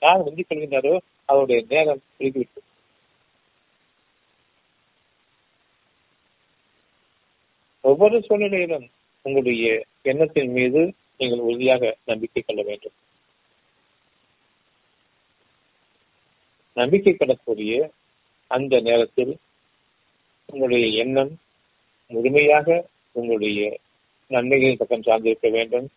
யார் 0.00 0.22
முந்திக் 0.22 0.46
கொள்கின்றாரோ 0.48 0.98
அவருடைய 1.24 1.64
நேரம் 1.68 2.02
பிரிந்துவிட்டு 2.18 2.58
ஒவ்வொரு 7.82 8.22
சூழ்நிலையிலும் 8.22 8.88
உங்களுடைய 9.22 9.84
எண்ணத்தின் 10.02 10.50
மீது 10.50 10.94
நீங்கள் 11.18 11.38
உறுதியாக 11.38 11.96
நம்பிக்கை 12.04 12.42
கொள்ள 12.42 12.62
வேண்டும். 12.62 12.92
நம்பிக்கை 16.74 17.14
கொள்ளக்கூடிய 17.14 17.90
அந்த 18.46 18.80
நேரத்தில் 18.80 19.38
உங்களுடைய 20.46 20.86
எண்ணம் 20.86 21.38
முழுமையாக 22.06 22.88
உங்களுடைய 23.12 23.78
நன்மைகளின் 24.30 24.76
பக்கம் 24.76 25.02
சார்ந்திருக்க 25.02 25.48
வேண்டும். 25.50 25.88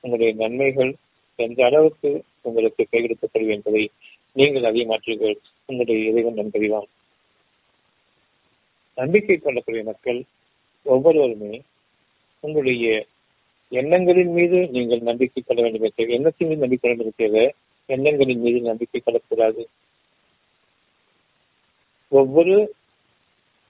உங்களுடைய 0.00 0.48
நன்மைகள் 0.48 0.94
எந்த 1.36 1.64
அளவுக்கு 1.64 2.24
உங்களுக்கு 2.42 2.88
கைகெடுக்கப்படும் 2.92 3.48
என்பதை 3.48 3.90
நீங்கள் 4.32 4.64
அதை 4.64 4.86
மாற்றுங்கள் 4.86 5.36
உங்களுடைய 5.66 6.10
இறைவன் 6.10 6.38
நன்கறிவான். 6.38 6.88
நம்பிக்கை 8.94 9.36
கொள்ளக்கூடிய 9.36 9.84
மக்கள் 9.84 10.24
ஒவ்வொருவருமே 10.84 11.60
உங்களுடைய 12.40 13.06
எண்ணங்களின் 13.68 14.32
மீது 14.32 14.68
நீங்கள் 14.68 15.00
நம்பிக்கை 15.00 15.42
கொள்ள 15.42 15.62
வேண்டும் 15.62 15.92
தேவை 15.94 16.14
எண்ணத்தின் 16.14 16.48
மீது 16.48 16.60
நம்பிக்கை 16.60 16.94
கொள்ள 16.94 17.10
வேண்டும் 17.18 17.56
எண்ணங்களின் 17.86 18.40
மீது 18.40 18.60
நம்பிக்கை 18.60 19.00
கொள்ளக்கூடாது. 19.00 19.68
ஒவ்வொரு 22.08 22.74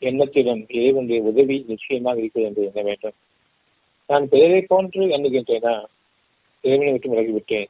எண்ணத்திலும் 0.00 0.62
இறைவனுடைய 0.68 1.22
உதவி 1.22 1.64
நிச்சயமாக 1.68 2.18
இருக்கிறது 2.18 2.48
என்று 2.48 2.64
எண்ண 2.64 2.82
வேண்டும். 2.82 3.18
நான் 4.10 4.28
பிறரை 4.28 4.60
போன்று 4.60 5.02
எண்ணுகின்றேனா? 5.06 5.74
இறைவனை 6.64 6.92
விட்டு 6.92 7.10
விலகிவிட்டேன் 7.12 7.68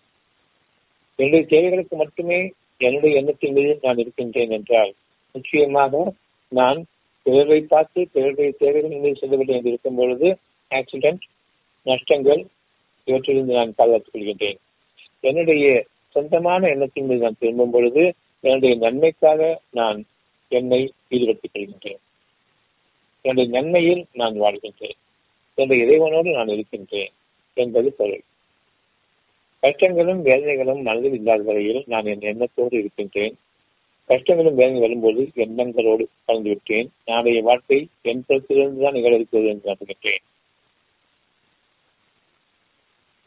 என்னுடைய 1.17 1.43
தேவைகளுக்கு 1.47 1.97
மட்டுமே 1.97 2.39
என்னுடைய 2.79 3.19
எண்ணத்தின் 3.21 3.53
மீது 3.53 3.79
நான் 3.83 3.99
இருக்கின்றேன் 3.99 4.51
என்றால் 4.51 4.93
நிச்சயமாக 5.33 6.13
நான் 6.49 6.79
பிறரை 7.27 7.61
பார்த்து 7.61 8.09
பிறருடைய 8.13 8.53
தேவைகளின் 8.61 9.01
மீது 9.01 9.17
செல்லவில்லை 9.17 9.57
என்று 9.57 9.71
இருக்கும் 9.71 9.95
பொழுது 9.95 10.29
ஆக்சிடென்ட் 10.71 11.27
நஷ்டங்கள் 11.87 12.43
இவற்றிலிருந்து 13.07 13.59
நான் 13.59 13.75
பாதுகாத்துக் 13.75 14.15
கொள்கின்றேன். 14.15 14.59
என்னுடைய 15.21 15.67
சொந்தமான 16.09 16.69
எண்ணத்தின் 16.69 17.07
மீது 17.07 17.21
நான் 17.21 17.39
திரும்பும் 17.39 17.71
பொழுது 17.71 18.05
என்னுடைய 18.45 18.75
நன்மைக்காக 18.77 19.61
நான் 19.71 20.01
என்னை 20.49 20.81
ஈடுபடுத்திக் 21.09 21.55
கொள்கின்றேன். 21.55 22.03
என்னுடைய 23.25 23.61
நன்மையில் 23.61 24.03
நான் 24.13 24.37
வாழ்கின்றேன். 24.41 24.99
என்ற 25.55 25.77
இறைவனோடு 25.77 26.31
நான் 26.33 26.49
இருக்கின்றேன் 26.49 27.13
என்பது 27.57 27.93
பொருள். 27.93 28.25
கஷ்டங்களும் 29.63 30.21
வேதனைகளும் 30.25 30.83
மனதில் 30.83 31.13
இல்லாத 31.13 31.43
வரையில் 31.43 31.81
நான் 31.87 32.05
என் 32.05 32.21
எண்ணத்தோடு 32.21 32.77
இருக்கின்றேன். 32.79 33.35
கஷ்டங்களும் 34.11 34.55
வேதனை 34.55 34.81
வரும்போது 34.81 35.31
எண்ணங்களோடு 35.35 36.05
கலந்து 36.25 36.49
விட்டேன். 36.49 36.89
நாளைய 37.05 37.43
வாழ்க்கை 37.43 37.89
என் 38.03 38.25
புறத்திலிருந்து 38.29 38.83
தான் 38.83 38.93
நிகழ 38.93 39.15
இருக்கிறது 39.15 39.49
என்று 39.49 39.71
நம்புகின்றேன் 39.71 40.25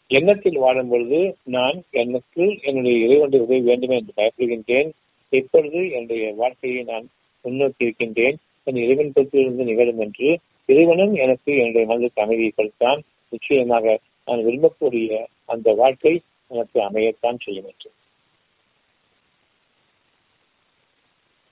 எண்ணத்தில் 0.09 0.57
வாழும் 0.57 0.89
பொழுது 0.89 1.19
நான் 1.43 1.77
எனக்கு 1.91 2.43
என்னுடைய 2.61 2.95
இறைவனுடைய 3.05 3.45
உதவி 3.45 3.61
வேண்டுமே 3.61 3.95
என்று 3.95 4.13
பயப்படுகின்றேன். 4.17 4.89
இப்பொழுது 5.29 5.79
என்னுடைய 5.91 6.33
வாழ்க்கையை 6.33 6.83
நான் 6.83 7.05
முன்னோக்கி 7.45 7.83
இருக்கின்றேன். 7.83 8.37
என் 8.63 8.75
இறைவன் 8.75 9.13
பொறுத்திலிருந்து 9.15 9.63
நிகழும் 9.63 9.99
என்று 9.99 10.29
இறைவனும் 10.65 11.13
எனக்கு 11.13 11.57
என்னுடைய 11.57 11.87
மனதுக்கு 11.87 12.21
அமைதியை 12.21 12.51
கொடுத்தான் 12.55 13.03
நிச்சயமாக 13.29 13.99
நான் 14.25 14.39
விரும்பக்கூடிய 14.39 15.25
அந்த 15.45 15.73
வாழ்க்கை 15.73 16.21
எனக்கு 16.47 16.79
அமையத்தான் 16.79 17.39
செய்யும் 17.43 17.65
என்று. 17.65 17.91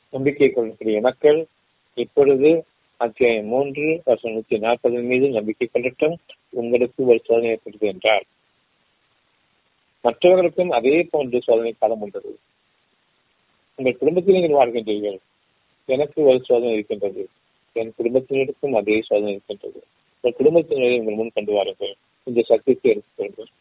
நம்பிக்கை 0.10 0.50
கொள்ளக்கூடிய 0.50 1.00
மக்கள் 1.02 1.45
இப்பொழுது 1.93 2.65
அத்தியாயம் 2.97 3.45
மூன்று 3.45 4.02
வருஷம் 4.06 4.32
நூத்தி 4.32 4.60
நாற்பது 4.60 5.00
மீது 5.02 5.30
நம்பிக்கை 5.30 5.69
கொள்ளட்டும். 5.74 6.15
உங்களுக்கு 6.50 7.06
ஒரு 7.06 7.21
சோதனை 7.26 7.50
ஏற்பட்டது 7.50 7.88
என்றால் 7.88 8.26
மற்றவர்களுக்கும் 10.02 10.69
அதே 10.69 11.04
போன்று 11.04 11.41
சோதனை 11.41 11.76
காலம் 11.80 12.02
உள்ளது. 12.02 12.39
உங்கள் 13.76 13.97
குடும்பத்தில் 13.97 14.39
நீங்கள் 14.39 14.60
வாழ்கின்றீர்கள். 14.60 15.19
எனக்கு 15.86 16.24
ஒரு 16.24 16.41
சோதனை 16.43 16.74
இருக்கின்றது. 16.74 17.30
என் 17.73 17.93
குடும்பத்தினருக்கும் 17.97 18.75
அதே 18.75 19.01
சோதனை 19.01 19.31
இருக்கின்றது. 19.31 19.84
என் 20.21 20.36
குடும்பத்தினரை 20.39 20.99
உங்கள் 20.99 21.13
முன் 21.13 21.31
கொண்டு 21.34 21.53
வாருங்கள். 21.53 21.95
இந்த 22.23 22.41
சக்திக்கு 22.41 22.89
எடுத்துக்கொள்வோம் 22.89 23.51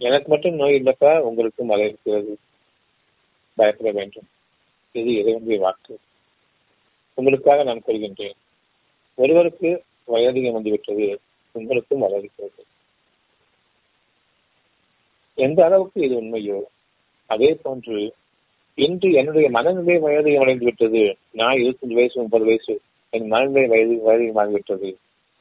எனக்கு 0.00 0.28
மட்டும் 0.28 0.54
நோய் 0.54 0.82
இல்லப்பா 0.82 1.18
உங்களுக்கும் 1.18 1.68
அதை 1.68 1.86
இருக்கிறது. 1.86 2.38
பயப்பட 3.54 3.90
வேண்டும். 3.90 4.28
இது 4.92 5.10
இறைவனுடைய 5.14 5.60
வாக்கு. 5.60 5.98
உங்களுக்காக 7.14 7.62
நான் 7.62 7.82
கொள்கின்றேன் 7.86 8.38
ஒருவருக்கு 9.14 9.84
வயதிகம் 10.04 10.52
வந்துவிட்டது 10.52 11.20
உங்களுக்கும் 11.52 12.00
வளர்கிறது 12.00 12.64
எந்த 15.34 15.64
அளவுக்கு 15.64 16.00
இது 16.00 16.14
உண்மையோ 16.22 16.58
அதே 17.26 17.54
போன்று 17.62 18.14
இன்று 18.84 19.08
என்னுடைய 19.12 19.46
மனநிலை 19.50 19.96
வயது 19.98 20.32
அடைந்து 20.38 20.64
விட்டது. 20.64 21.02
நான் 21.30 21.56
இருபத்தஞ்சு 21.56 21.98
வயசு 21.98 22.16
முப்பது 22.20 22.44
வயசு 22.44 22.74
என் 23.12 23.26
மனநிலை 23.26 23.64
வயது 23.66 23.94
வயதிகமாகிவிட்டது 24.06 24.90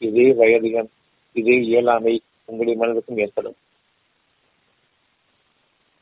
இதே 0.02 0.28
வயதிகம் 0.34 0.90
இதே 1.36 1.56
இயலாமை 1.62 2.14
உங்களுடைய 2.46 2.76
மனதுக்கும் 2.82 3.20
ஏற்படும். 3.20 3.58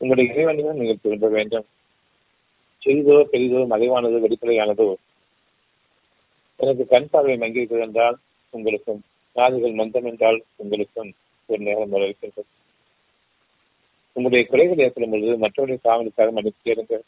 உங்களுடைய 0.00 0.26
இறைவனையும் 0.32 0.76
நீங்கள் 0.76 1.02
திரும்ப 1.02 1.28
வேண்டும். 1.28 1.66
சிறிதோ 2.82 3.16
பெரிதோ 3.32 3.60
மறைவானதோ 3.72 4.18
வெளிப்படையானதோ. 4.24 4.88
எனக்கு 6.60 6.84
கண் 6.86 7.10
பார்வை 7.10 7.36
மங்கியிருக்கிறது 7.36 7.86
என்றால் 7.86 8.16
உங்களுக்கும் 8.54 9.00
காதுகள் 9.36 9.78
மந்தம் 9.80 10.04
என்றால் 10.04 10.38
உங்களுக்கும் 10.56 11.10
ஒரு 11.48 11.60
நேரம் 11.62 11.92
இருக்கின்றது. 11.92 12.48
உங்களுடைய 14.16 14.44
குறைகள் 14.46 14.84
ஏற்படும் 14.84 15.10
பொழுது 15.10 15.34
மற்றவருடைய 15.36 15.80
காவலுக்காக 15.82 16.30
மன்னித்து 16.32 16.62
கேளுங்கள். 16.62 17.04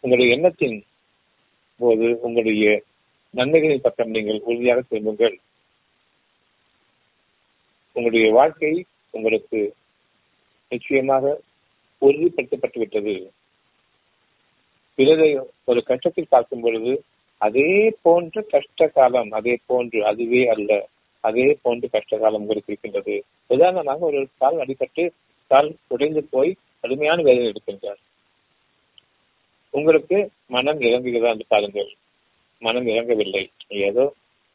உங்களுடைய 0.00 0.34
எண்ணத்தின் 0.36 0.78
போது 1.80 2.06
உங்களுடைய 2.20 2.66
நன்மைகளின் 3.34 3.84
பக்கம் 3.86 4.10
நீங்கள் 4.10 4.40
உறுதியாக 4.44 4.80
திரும்புங்கள். 4.80 5.34
உங்களுடைய 7.92 8.32
வாழ்க்கை 8.32 8.72
உங்களுக்கு 9.10 9.60
நிச்சயமாக 10.68 11.24
உறுதிப்படுத்தப்பட்டு 12.02 12.78
விட்டது. 12.78 13.14
பிறரை 14.94 15.30
ஒரு 15.64 15.80
கஷ்டத்தில் 15.86 16.32
பார்க்கும் 16.34 16.60
பொழுது 16.60 16.92
அதே 17.36 17.72
போன்ற 18.02 18.42
கஷ்ட 18.54 18.88
காலம் 18.88 19.30
அதே 19.30 19.54
போன்று 19.66 19.98
அதுவே 20.06 20.42
அல்ல 20.48 20.88
அதே 21.20 21.58
போன்று 21.62 21.86
கஷ்ட 21.90 22.18
காலம் 22.18 22.40
உங்களுக்கு 22.40 22.72
இருக்கின்றது. 22.72 23.24
உதாரணமாக 23.46 24.06
ஒரு 24.06 24.20
கால் 24.38 24.58
அடிபட்டு 24.64 25.04
கால் 25.50 25.70
உடைந்து 25.88 26.22
போய் 26.24 26.50
கடுமையான 26.80 27.22
வேதனை 27.22 27.52
எடுக்கின்றார். 27.52 28.00
உங்களுக்கு 29.74 30.18
மனம் 30.46 30.80
இறங்குகிறதா 30.80 31.32
என்று 31.34 31.46
பாருங்கள். 31.48 31.90
மனம் 32.62 32.86
இறங்கவில்லை. 32.86 33.42
ஏதோ 33.88 34.04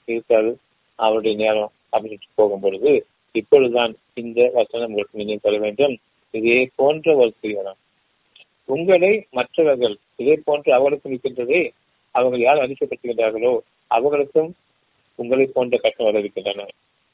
இருக்காது. 0.07 0.51
அவருடைய 0.99 1.35
நேரம் 1.35 1.71
அப்படின்னு 1.93 2.33
போகும் 2.35 2.59
பொழுது 2.59 2.91
இப்பொழுதுதான் 3.35 3.93
இந்த 4.13 4.39
வசனம் 4.53 4.89
உங்களுக்கு 4.89 5.19
நீங்கள் 5.19 5.43
தர 5.43 5.57
வேண்டும். 5.57 5.95
இதே 6.33 6.59
போன்ற 6.75 7.15
ஒரு 7.15 7.31
துயரம் 7.41 7.79
உங்களை 8.69 9.13
மற்றவர்கள் 9.29 9.95
இதே 10.15 10.35
போன்று 10.45 10.69
அவர்களுக்கும் 10.73 11.13
இருக்கின்றதே 11.13 11.61
அவர்கள் 12.15 12.43
யார் 12.43 12.63
அழிக்கப்படுகின்றார்களோ 12.63 13.53
அவர்களுக்கும் 13.91 14.51
உங்களை 15.19 15.45
போன்ற 15.47 15.77
கஷ்டம் 15.77 16.07
வரவிருக்கின்றன 16.07 16.67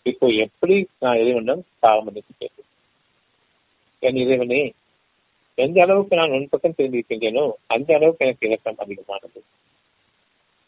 இப்போ 0.05 0.27
எப்படி 0.43 0.75
நான் 0.99 1.19
இறைவனிடம் 1.21 1.63
பாவம் 1.79 2.05
மன்னிப்பு 2.05 2.49
என் 4.03 4.19
இறைவனே 4.23 4.61
எந்த 5.59 5.77
அளவுக்கு 5.81 6.15
நான் 6.15 6.29
உன் 6.29 6.49
பக்கம் 6.49 6.75
திரும்பியிருக்கின்றேனோ 6.77 7.43
அந்த 7.67 7.89
அளவுக்கு 7.95 8.25
எனக்கு 8.25 8.47
இலக்கம் 8.47 8.77
அதிகமானது. 8.77 9.39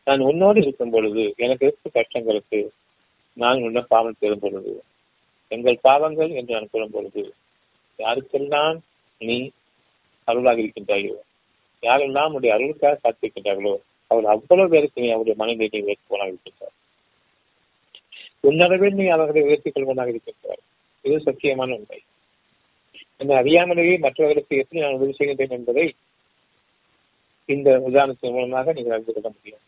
நான் 0.08 0.22
உன்னோடு 0.22 0.60
இருக்கும் 0.62 0.90
பொழுது 0.90 1.24
எனக்கு 1.38 1.66
இருக்கும் 1.66 1.96
கஷ்டங்களுக்கு 1.98 2.60
நான் 3.38 3.62
உன்ன 3.62 3.82
பாவம் 3.82 4.20
பெறும் 4.20 4.40
பொழுது 4.40 4.72
எங்கள் 5.52 5.78
பாவங்கள் 5.82 6.32
என்று 6.32 6.54
நான் 6.54 6.72
கூறும் 6.72 6.92
பொழுது 6.92 7.24
யாருக்கெல்லாம் 8.00 8.78
நீ 9.22 9.38
அருளாக 10.28 10.62
இருக்கின்றாயோ 10.62 11.16
யாரெல்லாம் 11.84 12.34
உடைய 12.34 12.52
அருளுக்காக 12.56 13.00
காத்திருக்கின்றார்களோ 13.04 13.74
அவர் 14.12 14.26
அவ்வளவு 14.26 14.70
பேருக்கு 14.70 15.04
நீ 15.04 15.10
அவருடைய 15.10 15.36
மனநிலையை 15.38 15.82
உயர்த்துவனாக 15.84 16.32
இருக்கின்றார் 16.34 16.76
உன்னளவில் 18.44 18.98
நீ 19.00 19.06
அவர்களை 19.08 19.42
உயர்த்திக் 19.44 19.76
கொள்வனாக 19.76 20.14
இருக்கின்றார் 20.14 20.62
இது 21.06 21.18
சத்தியமான 21.26 21.76
உண்மை. 21.78 22.00
என்னை 23.22 23.34
அறியாமலேயே 23.42 23.96
மற்றவர்களுக்கு 24.00 24.62
எப்படி 24.62 24.82
நான் 24.84 24.96
உதவி 24.98 25.14
செய்கின்றேன் 25.18 25.56
என்பதை 25.58 25.86
இந்த 27.50 27.70
உதாரணத்தின் 27.88 28.36
மூலமாக 28.36 28.74
நீங்கள் 28.74 28.96
அறிந்து 28.96 29.14
கொள்ள 29.14 29.30
முடியும். 29.30 29.64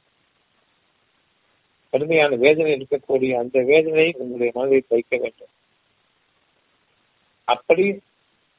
கடுமையான 1.93 2.35
வேதனை 2.35 2.71
இருக்கக்கூடிய 2.75 3.31
அந்த 3.39 3.57
வேதனை 3.71 4.07
உங்களுடைய 4.21 4.51
மனதை 4.55 4.79
வைக்க 4.89 5.13
வேண்டும். 5.17 5.51
அப்படி 7.47 7.85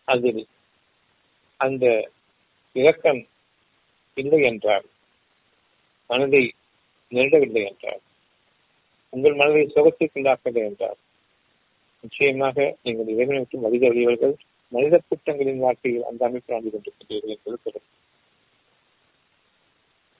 அதில் 0.08 0.42
அந்த 1.60 1.84
இரக்கம் 2.76 3.22
இல்லை 4.16 4.40
என்றால் 4.42 4.86
மனதை 6.10 6.42
நெருடவில்லை 7.12 7.62
என்றால் 7.70 8.02
உங்கள் 9.12 9.38
மனதை 9.40 9.62
சுகத்திற்குள்ளாக்கவில்லை 9.74 10.64
என்றால் 10.70 10.98
நிச்சயமாக 12.04 12.56
நீங்கள் 12.82 13.12
இறைவனை 13.14 13.38
விட்டு 13.38 13.64
வழிதவறியவர்கள் 13.64 14.34
மனித 14.68 15.00
கூட்டங்களின் 15.08 15.58
வாழ்க்கையில் 15.58 16.04
அந்த 16.04 16.24
அமைப்பு 16.24 16.52
வாழ்ந்து 16.52 16.70
கொண்டிருக்கின்றீர்கள் 16.70 17.34
என்பது 17.34 17.58
பொருள். 17.62 17.86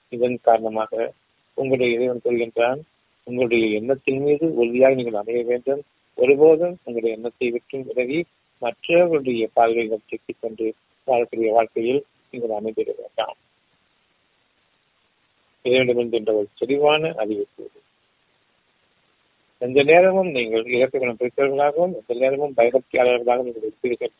இதன் 0.08 0.38
காரணமாக 0.42 1.12
உங்களுடைய 1.54 1.94
இறைவன் 1.94 2.24
சொல்கின்றான் 2.24 2.80
உங்களுடைய 3.24 3.66
எண்ணத்தின் 3.66 4.22
மீது 4.22 4.54
உறுதியாக 4.54 4.94
நீங்கள் 4.94 5.20
அமைய 5.20 5.42
வேண்டும். 5.44 5.82
ஒருபோதும் 6.14 6.74
உங்களுடைய 6.84 7.16
எண்ணத்தை 7.16 7.50
விட்டு 7.50 7.82
விலகி 7.82 8.24
மற்றவர்களுடைய 8.58 9.48
பார்வைகள் 9.52 10.06
சிக்கிக் 10.06 10.40
கொண்டு 10.40 10.74
வாழக்கூடிய 11.06 11.52
வாழ்க்கையில் 11.52 12.04
நீங்கள் 12.30 12.56
அமைந்திட 12.58 12.90
வேண்டாம். 12.98 13.36
இறைவனிடமிருந்து 15.62 16.16
என்ற 16.16 16.32
ஒரு 16.34 16.48
தெளிவான 16.54 17.12
அறிவிப்பு. 17.14 17.70
எந்த 19.58 19.82
நேரமும் 19.82 20.30
நீங்கள் 20.30 20.64
இலக்கு 20.66 20.98
குணம் 20.98 21.16
பிடித்தவர்களாகவும் 21.20 21.94
எந்த 21.94 22.14
நேரமும் 22.14 22.54
பயபக்தியாளர்களாகவும் 22.56 23.48
நீங்கள் 23.48 23.66
இருப்பீர்கள். 23.68 24.14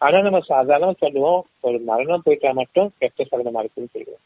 ஆனா 0.00 0.18
நம்ம 0.20 0.40
சாதாரண 0.40 0.90
சொல்லுவோம். 0.98 1.40
ஒரு 1.60 1.78
மரணம் 1.80 2.24
போயிட்டா 2.24 2.50
மட்டும் 2.52 2.88
கெட்ட 2.98 3.24
சகனமா 3.24 3.60
இருக்குன்னு 3.62 3.94
சொல்லுவோம். 3.94 4.22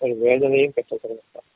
ஒரு 0.00 0.14
வேதனையும் 0.16 0.74
கெட்ட 0.74 0.92
சகனம் 0.96 1.46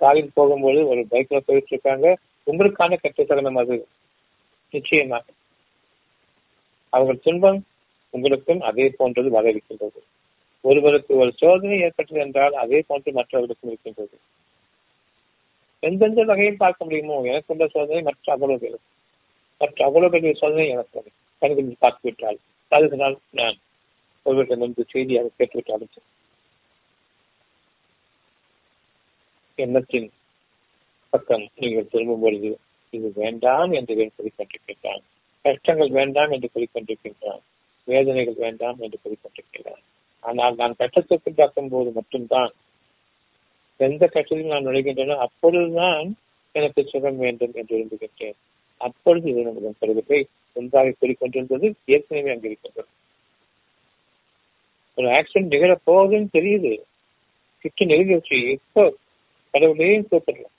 காரில் 0.00 0.34
போகும்போது 0.34 0.80
ஒரு 0.88 1.02
பைக்ல 1.10 1.38
போயிட்டு 1.38 1.72
இருக்காங்க 1.72 2.06
உங்களுக்கான 2.46 2.96
கெட்ட 2.96 3.22
சகனம் 3.22 3.60
அது. 3.62 3.76
நிச்சயமாக 4.74 5.26
அவர்கள் 6.92 7.24
துன்பம் 7.26 7.60
உங்களுக்கும் 8.14 8.60
அதே 8.60 8.86
போன்றது 8.98 9.30
வர 9.30 9.48
இருக்கின்றது. 9.48 10.00
ஒருவருக்கு 10.64 11.12
ஒரு 11.16 11.30
சோதனை 11.32 11.78
ஏற்பட்டது 11.80 12.20
என்றால் 12.20 12.54
அதே 12.54 12.78
போன்று 12.86 13.12
மற்றவர்களுக்கும் 13.12 13.70
இருக்கின்றது. 13.70 14.16
எந்தெந்த 15.82 16.22
வகையில் 16.24 16.62
பார்க்க 16.62 16.84
முடியுமோ 16.84 17.16
எனக்கு 17.24 17.52
உள்ள 17.54 17.64
சோதனை 17.66 18.02
மற்ற 18.02 18.32
அவ்வளவு 18.32 18.78
மற்ற 19.60 19.78
அவ்வளவு 19.84 20.10
பெரிய 20.10 20.32
சோதனை 20.32 20.66
எனக்கு 20.68 21.12
கண்களில் 21.44 21.80
பார்த்து 21.80 22.04
விட்டால் 22.04 22.38
அதுனால் 22.72 23.16
நான் 23.32 23.56
ஒருவரிடம் 24.26 24.64
வந்து 24.64 24.82
செய்தியாக 24.92 25.32
கேட்டுவிட்டாலும் 25.38 26.04
எண்ணத்தின் 29.58 30.08
பக்கம் 31.12 31.44
நீங்கள் 31.54 31.90
திரும்பும் 31.90 32.22
பொழுது 32.22 32.50
இது 32.92 33.08
வேண்டாம் 33.14 33.72
என்று 33.72 33.94
கூறிக்கொண்டிருக்கின்றான் 34.16 35.02
கஷ்டங்கள் 35.44 35.90
வேண்டாம் 35.90 36.30
என்று 36.30 36.48
கூறிக்கொண்டிருக்கின்றான் 36.54 37.42
வேதனைகள் 37.88 38.38
வேண்டாம் 38.38 38.78
என்று 38.78 38.98
கூறிக்கொண்டிருக்கிறான் 38.98 39.82
ஆனால் 40.24 40.54
நான் 40.54 40.78
கட்டத்திற்கு 40.78 41.30
பார்க்கும் 41.32 41.68
போது 41.68 41.90
மட்டும்தான் 41.90 42.52
எந்த 43.80 44.02
கட்டத்தில் 44.06 44.52
நான் 44.52 44.66
நுழைகின்றனோ 44.66 45.16
அப்பொழுதுதான் 45.18 46.08
எனக்கு 46.54 46.82
சுகம் 46.84 47.16
வேண்டும் 47.16 47.54
என்று 47.54 47.74
விரும்புகின்றேன். 47.76 48.38
அப்பொழுது 48.76 49.30
இது 49.30 49.42
நம்முடைய 49.42 49.72
கருதுகை 49.80 50.26
ஒன்றாக 50.52 50.94
கூறிக்கொண்டிருந்தது 51.00 51.74
ஏற்கனவே 51.84 52.32
அங்கு 52.32 52.48
இருக்கின்றது 52.48 52.88
ஒரு 54.94 55.06
ஆக்சிடென்ட் 55.08 55.52
நிகழ 55.54 55.78
போகுதுன்னு 55.86 56.28
தெரியுது. 56.32 56.72
கிட்ட 57.58 57.84
நெருங்கி 57.84 58.12
வச்சு 58.12 58.50
எப்போ 58.50 58.96
கடவுளையும் 59.50 60.08
கூப்பிடலாம். 60.10 60.54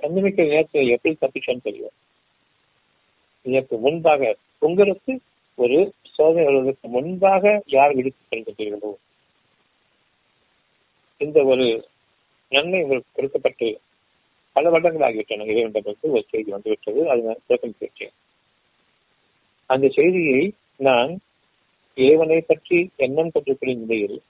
சந்திமிக்கிற 0.00 0.48
நேரத்தில் 0.48 0.88
எப்படி 0.88 1.16
தப்பிச்சோன்னு 1.20 1.62
தெரியும். 1.62 1.96
இதற்கு 3.42 3.78
முன்பாக 3.78 4.36
உங்களுக்கு 4.58 5.20
ஒரு 5.54 5.94
சோதனை 6.02 6.44
வருவதற்கு 6.44 6.88
முன்பாக 6.88 7.62
யார் 7.66 7.94
விடுத்துக் 7.94 8.30
கொள்கின்றீர்களோ 8.30 8.90
இந்த 11.16 11.44
ஒரு 11.44 11.88
நன்மை 12.48 12.82
உங்களுக்கு 12.82 13.10
கொடுக்கப்பட்டு 13.12 13.80
பல 14.52 14.70
வருடங்கள் 14.70 15.06
ஆகிவிட்டன. 15.08 15.46
இறைவனிடமிருந்து 15.46 16.10
ஒரு 16.10 16.24
செய்தி 16.30 16.50
வந்துவிட்டது. 16.50 17.08
அது 17.08 17.22
நான் 17.22 17.44
புறக்கணித்தேன் 17.48 18.14
அந்த 19.66 19.88
செய்தியை 19.88 20.52
நான் 20.76 21.18
இறைவனை 21.94 22.40
பற்றி 22.40 22.90
எண்ணம் 22.96 23.30
கொண்டிருக்கிற 23.30 23.72
நிலையில் 23.72 24.22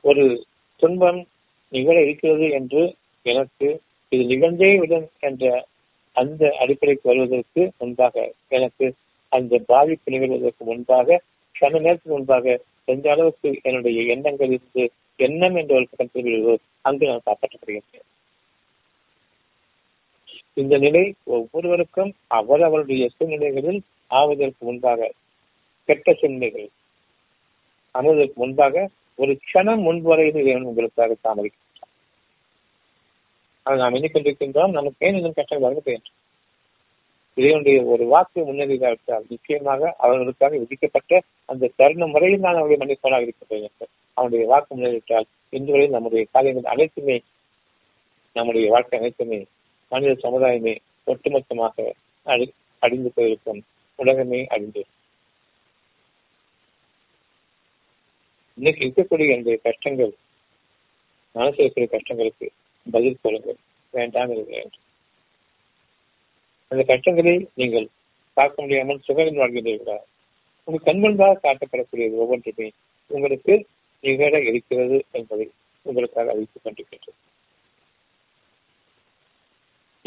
ஒரு 0.00 0.46
துன்பம் 0.76 1.26
நிகழ 1.70 1.96
இருக்கிறது 2.02 2.50
என்று 2.50 2.82
எனக்கு 3.22 3.80
இது 4.12 4.24
நிகழ்ந்தே 4.24 4.78
விடும் 4.78 5.08
என்ற 5.20 5.66
அந்த 6.12 6.56
அடிப்படைக்கு 6.58 7.08
வருவதற்கு 7.08 7.72
முன்பாக 7.78 8.34
எனக்கு 8.48 8.94
அந்த 9.32 9.62
பாதிப்பு 9.66 10.12
நிகழ்வதற்கு 10.12 10.64
முன்பாக 10.64 11.22
சம 11.54 11.78
நேரத்துக்கு 11.78 12.12
முன்பாக 12.12 12.60
எந்த 12.84 13.10
அளவுக்கு 13.10 13.60
என்னுடைய 13.62 14.02
எண்ணங்கள் 14.14 14.48
இருந்து 14.48 14.90
எண்ணம் 15.16 15.56
என்ற 15.56 15.74
ஒரு 15.74 15.86
பக்கம் 15.90 16.58
அங்கு 16.80 17.06
நான் 17.06 17.26
காப்பாற்றப்படுகின்றேன். 17.26 18.06
இந்த 20.58 20.74
நிலை 20.78 21.02
ஒவ்வொருவருக்கும் 21.32 22.10
அவரவருடைய 22.36 23.04
சூழ்நிலைகளில் 23.08 23.80
ஆவதற்கு 24.10 24.62
முன்பாக 24.64 25.10
கெட்ட 25.88 26.12
சூழ்நிலைகள் 26.12 26.68
அமைவதற்கு 27.94 28.36
முன்பாக 28.36 28.84
ஒரு 29.18 29.32
க்ஷணம் 29.42 29.82
முன்வரையில் 29.82 30.38
இறைவன் 30.42 30.68
உங்களுக்காக 30.70 31.16
தாமதிக்கின்றார் 31.22 31.92
அதை 33.66 33.76
நாம் 33.78 33.96
எண்ணிக்கொண்டிருக்கின்றோம் 33.96 34.70
நமக்கு 34.70 35.06
ஏன் 35.06 35.16
இன்னும் 35.16 35.36
கஷ்டம் 35.36 35.62
வழங்க 35.62 35.92
என்று 35.92 36.12
இறைவனுடைய 37.36 37.78
ஒரு 37.84 38.04
வாக்கு 38.06 38.40
முன்னேறிவிட்டால் 38.44 39.28
நிச்சயமாக 39.28 39.90
அவர்களுக்காக 39.98 40.58
விதிக்கப்பட்ட 40.58 41.12
அந்த 41.48 41.70
தருணம் 41.76 42.10
வரையில் 42.10 42.40
நான் 42.40 42.60
அவருடைய 42.60 42.80
மன்னிப்பவனாக 42.80 43.26
இருக்கின்றேன் 43.26 43.66
என்று 43.66 43.86
அவனுடைய 44.16 44.46
வாக்கு 44.46 44.70
முன்னறிவிட்டால் 44.74 45.28
இன்று 45.52 45.72
வரையில் 45.72 45.96
நம்முடைய 45.96 46.24
காரியங்கள் 46.32 46.72
அனைத்துமே 46.72 47.16
நம்முடைய 48.36 48.66
வாழ்க்கை 48.70 48.98
அனைத்துமே 48.98 49.40
மனித 49.92 50.12
சமுதாயமே 50.24 50.74
ஒட்டுமொத்தமாக 51.06 51.76
அழி 52.26 52.46
அடிந்து 52.82 53.10
போயிருக்கும். 53.14 53.60
உலகமே 53.98 54.40
அழிந்து 54.46 54.82
இன்னைக்கு 58.58 58.82
இருக்கக்கூடிய 58.84 59.36
இந்த 59.38 59.52
கஷ்டங்கள் 59.62 60.12
மனசில் 61.34 61.64
இருக்கிற 61.64 61.86
கஷ்டங்களுக்கு 61.92 62.46
பதில் 62.86 63.22
சொல்லுங்கள். 63.22 63.58
வேண்டாம் 63.94 64.32
இருக்கிறேன் 64.34 64.72
அந்த 66.70 66.82
கஷ்டங்களை 66.84 67.34
நீங்கள் 67.54 67.86
பார்க்க 68.36 68.62
முடியாமல் 68.62 69.04
சுகரில் 69.06 69.40
வாழ்கின்றீர்களா 69.40 69.98
உங்கள் 70.68 70.86
கண்முன்பாக 70.88 71.40
காட்டப்படக்கூடியது 71.44 72.16
ஒவ்வொன்றுமே 72.24 72.66
உங்களுக்கு 73.10 73.54
நிகழ 74.04 74.32
இருக்கிறது 74.50 74.98
என்பதை 75.10 75.46
உங்களுக்காக 75.86 76.30
அறிவித்துக் 76.30 76.64
கொண்டிருக்கின்றது 76.64 77.16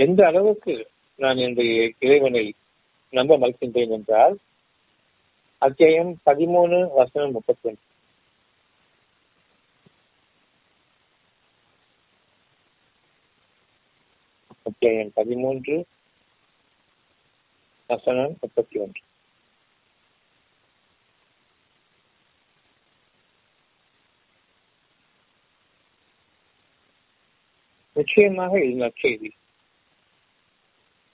எந்த 0.03 0.19
அளவுக்கு 0.25 0.73
நான் 1.19 1.37
என்னுடைய 1.37 1.73
இறைவனை 1.99 2.43
நம்ப 3.13 3.37
மறுக்கின்றேன் 3.37 3.93
என்றால் 3.97 4.35
அத்தியாயம் 5.61 6.11
பதிமூணு 6.25 6.77
வசனம் 6.93 7.31
முப்பத்தி 7.31 7.67
ஒன்று 7.69 7.83
அத்தியாயம் 14.63 15.11
பதிமூன்று 15.13 15.75
வசனம் 17.89 18.35
முப்பத்தி 18.41 18.79
ஒன்று 18.79 19.01
நிச்சயமாக 27.95 28.53
இது 28.65 28.75
நற்செய்தி. 28.83 29.29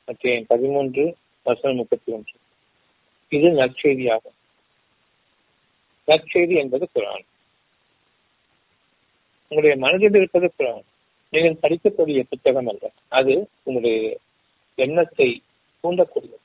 அத்தியாயம் 0.08 0.46
பதிமூன்று 0.48 1.18
வசனம் 1.44 1.78
முப்பத்தி 1.78 2.12
ஒன்று. 2.12 2.34
இது 3.30 3.48
நற்செய்தியாகும். 3.50 4.36
நற்செய்தி 6.08 6.56
என்பது 6.56 6.90
குரான். 6.96 7.26
உங்களுடைய 9.42 9.76
மனதில் 9.78 10.14
இருப்பது 10.14 10.54
குரான். 10.60 10.84
நீங்கள் 11.30 11.58
படிக்கக்கூடிய 11.62 12.24
புத்தகம் 12.30 12.68
அல்ல. 12.68 12.92
அது 13.08 13.50
உங்களுடைய 13.64 14.18
எண்ணத்தை 14.76 15.42
தூண்டக்கூடியது. 15.84 16.38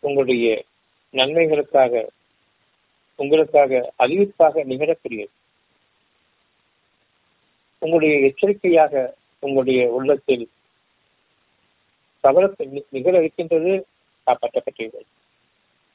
உங்களுடைய 0.00 0.64
நன்மைகளுக்காக 1.12 2.06
உங்களுக்காக 3.16 3.92
அறிவிப்பாக 3.98 4.64
நிகழக்கூடியது. 4.64 5.30
உங்களுடைய 7.78 8.26
எச்சரிக்கையாக 8.26 9.14
உங்களுடைய 9.40 9.88
உள்ளத்தில் 9.88 10.48
தவறு 12.26 12.48
நிகழ 12.96 13.14
இருக்கின்றது 13.18 13.72
காப்பாற்றப்பட்டீர்கள். 14.26 15.06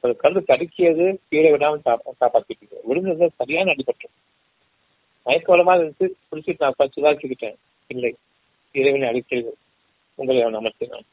ஒரு 0.04 0.14
கல்லு 0.22 0.40
தடுக்கியது 0.48 1.04
கீழே 1.28 1.50
விடாமல் 1.50 1.86
காப்பாற்றிட்டு 2.20 2.78
விழுந்தது 2.88 3.26
சரியான 3.36 3.72
அடிபட்டோம் 3.72 4.16
மயக்கவளமாக 5.26 5.80
இருந்து 5.80 6.06
குடிச்சிட்டு 6.30 6.64
நான் 6.64 6.80
பத்து 6.80 6.98
இல்லை 7.90 8.12
இறைவனை 8.74 9.08
அடிக்கிறது 9.08 9.50
உங்களை 10.18 10.42
அவன் 10.42 10.58
அமர்த்தினான். 10.60 11.06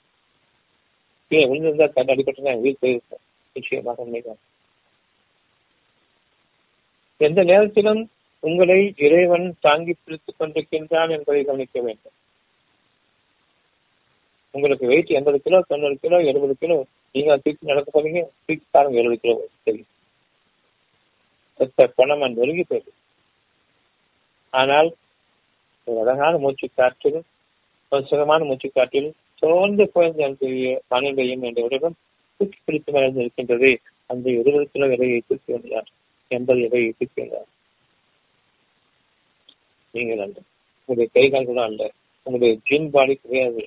கீழே 1.31 1.43
விழுந்திருந்தா 1.49 1.87
தன் 1.95 2.11
அடிபட்டு 2.13 2.47
நான் 2.47 2.61
உயிர் 2.63 2.81
போயிருக்கேன் 2.81 3.23
நிச்சயமாக 3.55 4.03
உண்மைதான். 4.03 4.39
எந்த 7.21 7.43
நேரத்திலும் 7.43 8.01
உங்களை 8.43 8.79
இறைவன் 8.97 9.47
தாங்கி 9.61 9.93
பிடித்துக் 10.03 10.39
கொண்டிருக்கின்றான் 10.39 11.11
என்பதை 11.15 11.41
கவனிக்க 11.43 11.77
வேண்டும். 11.81 12.15
உங்களுக்கு 14.53 14.85
வெயிட் 14.91 15.15
எண்பது 15.17 15.37
கிலோ 15.45 15.57
தொண்ணூறு 15.71 15.95
கிலோ 16.03 16.17
எழுபது 16.29 16.53
கிலோ 16.61 16.77
நீங்க 17.15 17.37
தூக்கி 17.43 17.71
நடக்க 17.71 17.89
போறீங்க 17.95 18.21
தூக்கி 18.45 18.65
பாருங்க 18.75 18.99
எழுபது 19.01 19.19
கிலோ 19.23 19.35
சரி 19.65 19.81
பணம் 21.99 22.21
நெருங்கி 22.39 22.63
போயிடுது. 22.69 22.91
ஆனால் 24.53 24.89
அழகான 25.87 26.33
மூச்சு 26.43 26.67
காற்றில் 26.79 27.19
ஒரு 27.91 28.03
சுகமான 28.09 28.45
மூச்சு 28.49 28.67
காற்றில் 28.77 29.09
சோர்ந்து 29.41 29.85
போயிருந்த 29.93 30.47
மனிதையும் 30.93 31.43
என்ற 31.47 31.59
உடலும் 31.67 31.97
தூக்கி 32.39 32.59
பிடித்து 32.65 32.89
மறைந்து 32.95 33.23
இருக்கின்றது. 33.23 33.71
அந்த 34.11 34.25
இருபது 34.41 34.65
கிலோ 34.73 34.87
எடையை 34.95 35.19
தூக்கி 35.29 35.49
வந்தார். 35.55 35.89
எண்பது 36.31 36.61
எடையை 36.67 36.91
தூக்கி 36.99 37.19
வந்தார். 37.21 37.49
நீங்கள் 39.93 40.23
அல்ல 40.25 40.37
உங்களுடைய 40.89 41.09
கை 41.15 41.43
கூட 41.49 41.59
அல்ல. 41.69 41.83
உங்களுடைய 42.25 42.53
ஜீன் 42.67 42.89
பாடி 42.95 43.13
கிடையாது. 43.15 43.63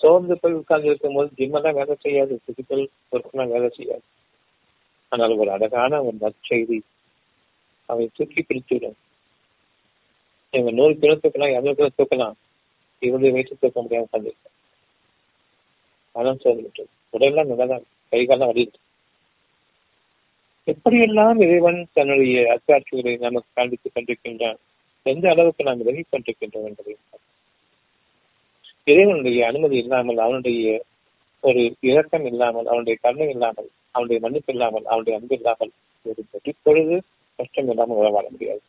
சோர்ந்து 0.00 0.34
போய் 0.38 0.52
உட்கார்ந்து 0.52 0.88
இருக்கும் 0.88 1.14
போது 1.14 1.30
ஜிம்மெல்லாம் 1.36 1.78
வேலை 1.78 1.94
செய்யாது 2.00 2.40
பிசிக்கல் 2.46 2.86
ஒர்க்லாம் 3.12 3.52
வேலை 3.54 3.68
செய்யாது. 3.76 4.04
ஆனால் 5.08 5.34
ஒரு 5.36 5.50
அழகான 5.50 6.02
ஒரு 6.02 6.16
நற்செய்தி. 6.20 6.78
அவை 7.86 8.10
தூக்கி 8.14 8.40
பிடித்துவிடும். 8.42 8.98
நீங்க 10.50 10.70
நூறு 10.70 10.94
கிலோ 10.98 11.14
தூக்கலாம் 11.14 11.54
இரநூறு 11.54 11.74
கிலோ 11.74 11.90
தூக்கலாம். 11.98 12.36
இவருடைய 12.98 13.32
வயிற்று 13.32 13.56
தூக்க 13.60 13.82
முடியாமல் 13.82 14.08
உட்கார்ந்துருக்கேன். 14.12 14.54
மனம் 16.12 16.40
சோர்ந்துட்டு 16.44 16.84
உடல்லாம் 17.12 17.50
நல்லதான் 17.50 17.84
கை 18.08 18.26
காலம் 18.26 18.54
எப்படியெல்லாம் 20.66 21.38
இறைவன் 21.40 21.80
தன்னுடைய 21.92 22.36
அத்தாட்சிகளை 22.54 23.12
நமக்கு 23.18 23.48
காண்பித்துக் 23.56 23.94
கொண்டிருக்கின்றான்? 23.94 24.56
எந்த 25.02 25.24
அளவுக்கு 25.30 25.64
நாம் 25.64 25.82
விலகிக் 25.82 26.12
கொண்டிருக்கின்றோம் 26.12 26.66
என்பதை 26.68 26.96
இறைவனுடைய 28.86 29.46
அனுமதி 29.46 29.76
இல்லாமல் 29.76 30.18
அவனுடைய 30.18 30.84
ஒரு 31.40 31.62
இரக்கம் 31.80 32.24
இல்லாமல் 32.24 32.66
அவனுடைய 32.66 32.96
கருணை 33.02 33.28
இல்லாமல் 33.28 33.68
அவனுடைய 33.90 34.18
மன்னிப்பு 34.20 34.52
இல்லாமல் 34.52 34.84
அவனுடைய 34.84 35.18
அன்பு 35.18 35.34
இல்லாமல் 35.34 35.72
ஒரு 36.06 36.22
பொழுது 36.62 36.96
கஷ்டம் 37.38 37.68
இல்லாமல் 37.68 37.96
உறவாட 37.96 38.26
முடியாது. 38.30 38.62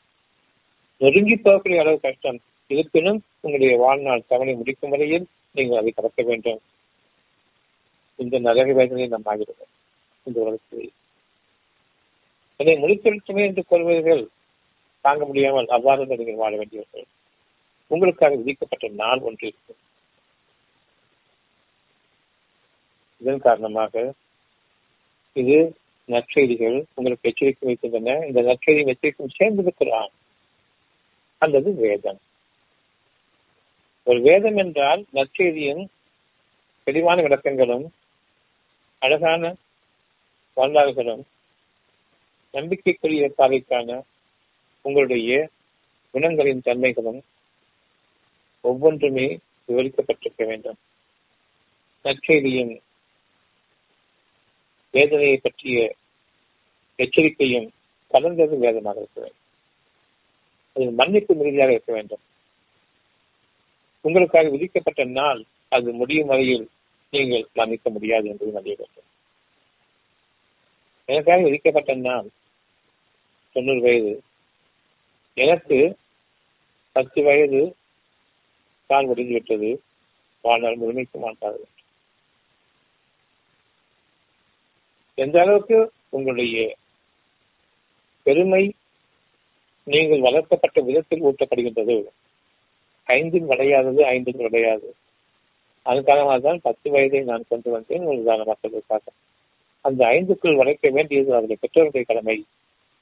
நொறுங்கி 1.02 1.36
போகக்கூடிய 1.36 1.80
அளவு 1.80 2.00
கஷ்டம். 2.00 2.40
இருப்பினும் 2.72 3.20
உங்களுடைய 3.42 3.78
வாழ்நாள் 3.78 4.28
தவணை 4.28 4.54
முடிக்கும் 4.56 4.90
வரையில் 4.90 5.26
நீங்கள் 5.52 5.80
அதை 5.80 5.92
கடக்க 5.92 6.22
வேண்டும். 6.24 6.60
இந்த 8.20 8.40
நரக 8.40 8.74
வேதனை 8.74 9.08
நம் 9.08 9.28
ஆகிறது 9.32 9.66
இந்த 10.24 10.38
உலகத்தில். 10.42 10.92
என்னை 12.60 12.76
முடித்திருக்குமே 12.84 13.44
என்று 13.46 13.64
கொள்வீர்கள். 13.70 14.24
தாங்க 15.06 15.26
முடியாமல் 15.26 15.68
அவ்வாறு 15.68 16.06
நீங்கள் 16.06 16.42
வாழ 16.44 16.54
வேண்டியவர்கள். 16.56 17.08
உங்களுக்காக 17.92 18.36
விதிக்கப்பட்ட 18.36 18.88
நாள் 19.02 19.20
ஒன்று 19.20 19.46
இருக்கும். 19.48 19.82
இதன் 23.18 23.40
காரணமாக 23.40 24.14
இது 25.34 25.58
நற்செய்திகள் 26.08 26.84
உங்களுக்கு 26.96 27.30
எச்சரிக்கை 27.30 27.66
வைக்கின்றன. 27.68 28.26
இந்த 28.28 28.42
நற்செய்தி 28.42 28.84
எச்சரிக்கை 28.86 29.28
சேர்ந்திருக்கிறான் 29.40 30.14
அல்லது 31.38 31.76
வேதம். 31.76 32.20
ஒரு 34.04 34.22
வேதம் 34.22 34.58
என்றால் 34.58 35.06
நற்செய்தியும் 35.14 35.86
தெளிவான 36.84 37.22
விளக்கங்களும் 37.22 37.86
அழகான 39.00 39.56
வரலாறுகளும் 40.58 41.24
நம்பிக்கைக்குரிய 42.54 43.34
பாதைக்கான 43.38 44.02
உங்களுடைய 44.82 45.50
குணங்களின் 46.14 46.66
தன்மைகளும் 46.66 47.20
ஒவ்வொன்றுமே 48.64 49.38
விவரிக்கப்பட்டிருக்க 49.68 50.46
வேண்டும். 50.46 50.78
நற்செய்தியின் 52.06 52.74
வேதனையை 54.92 55.38
பற்றிய 55.38 55.96
எச்சரிக்கையும் 56.96 57.72
கலந்தது 58.08 58.58
வேதமாக 58.58 59.00
இருக்க 59.00 59.22
வேண்டும். 59.22 59.44
அதில் 60.74 60.92
மன்னிப்பு 60.92 61.36
மிகுதியாக 61.36 61.72
இருக்க 61.72 61.94
வேண்டும். 61.94 62.20
உங்களுக்காக 64.02 64.50
விதிக்கப்பட்ட 64.50 65.04
நாள் 65.04 65.44
அது 65.70 65.94
முடியும் 65.94 66.28
வரையில் 66.28 66.70
நீங்கள் 67.12 67.48
மன்னிக்க 67.54 67.90
முடியாது 67.90 68.28
என்பது 68.28 68.58
அறிய 68.58 68.76
வேண்டும் 68.78 69.06
எனக்காக 71.06 71.42
விதிக்கப்பட்ட 71.42 71.96
நாள் 71.96 72.30
தொண்ணூறு 73.52 73.82
வயது. 73.82 74.24
எனக்கு 75.34 75.98
பத்து 76.92 77.24
வயது. 77.24 77.76
கால் 78.88 79.06
முடிந்து 79.06 79.34
விட்டது. 79.34 79.82
வாழ்நாள் 80.42 80.78
முழுமைக்கு 80.78 81.18
மாட்டார்கள் 81.20 81.77
எந்த 85.18 85.36
அளவுக்கு 85.42 85.78
உங்களுடைய 86.10 86.58
பெருமை 88.26 88.64
நீங்கள் 89.88 90.26
வளர்க்கப்பட்ட 90.28 90.82
விதத்தில் 90.88 91.26
ஊட்டப்படுகின்றது? 91.28 91.96
ஐந்தில் 93.08 93.50
விளையாதது 93.52 94.02
ஐந்தில் 94.14 94.44
விளையாது. 94.46 94.88
அதுக்காக 95.86 96.40
தான் 96.42 96.60
பத்து 96.62 96.88
வயதை 96.90 97.22
நான் 97.22 97.50
கொண்டு 97.50 97.70
வந்தேன் 97.72 98.08
ஒரு 98.12 98.20
உதாரணமாக 98.24 99.12
அந்த 99.82 100.02
ஐந்துக்குள் 100.16 100.62
வளர்க்க 100.62 100.90
வேண்டியது 100.90 101.30
அவருடைய 101.34 101.58
பெற்றோருடைய 101.64 102.04
கடமை. 102.06 102.38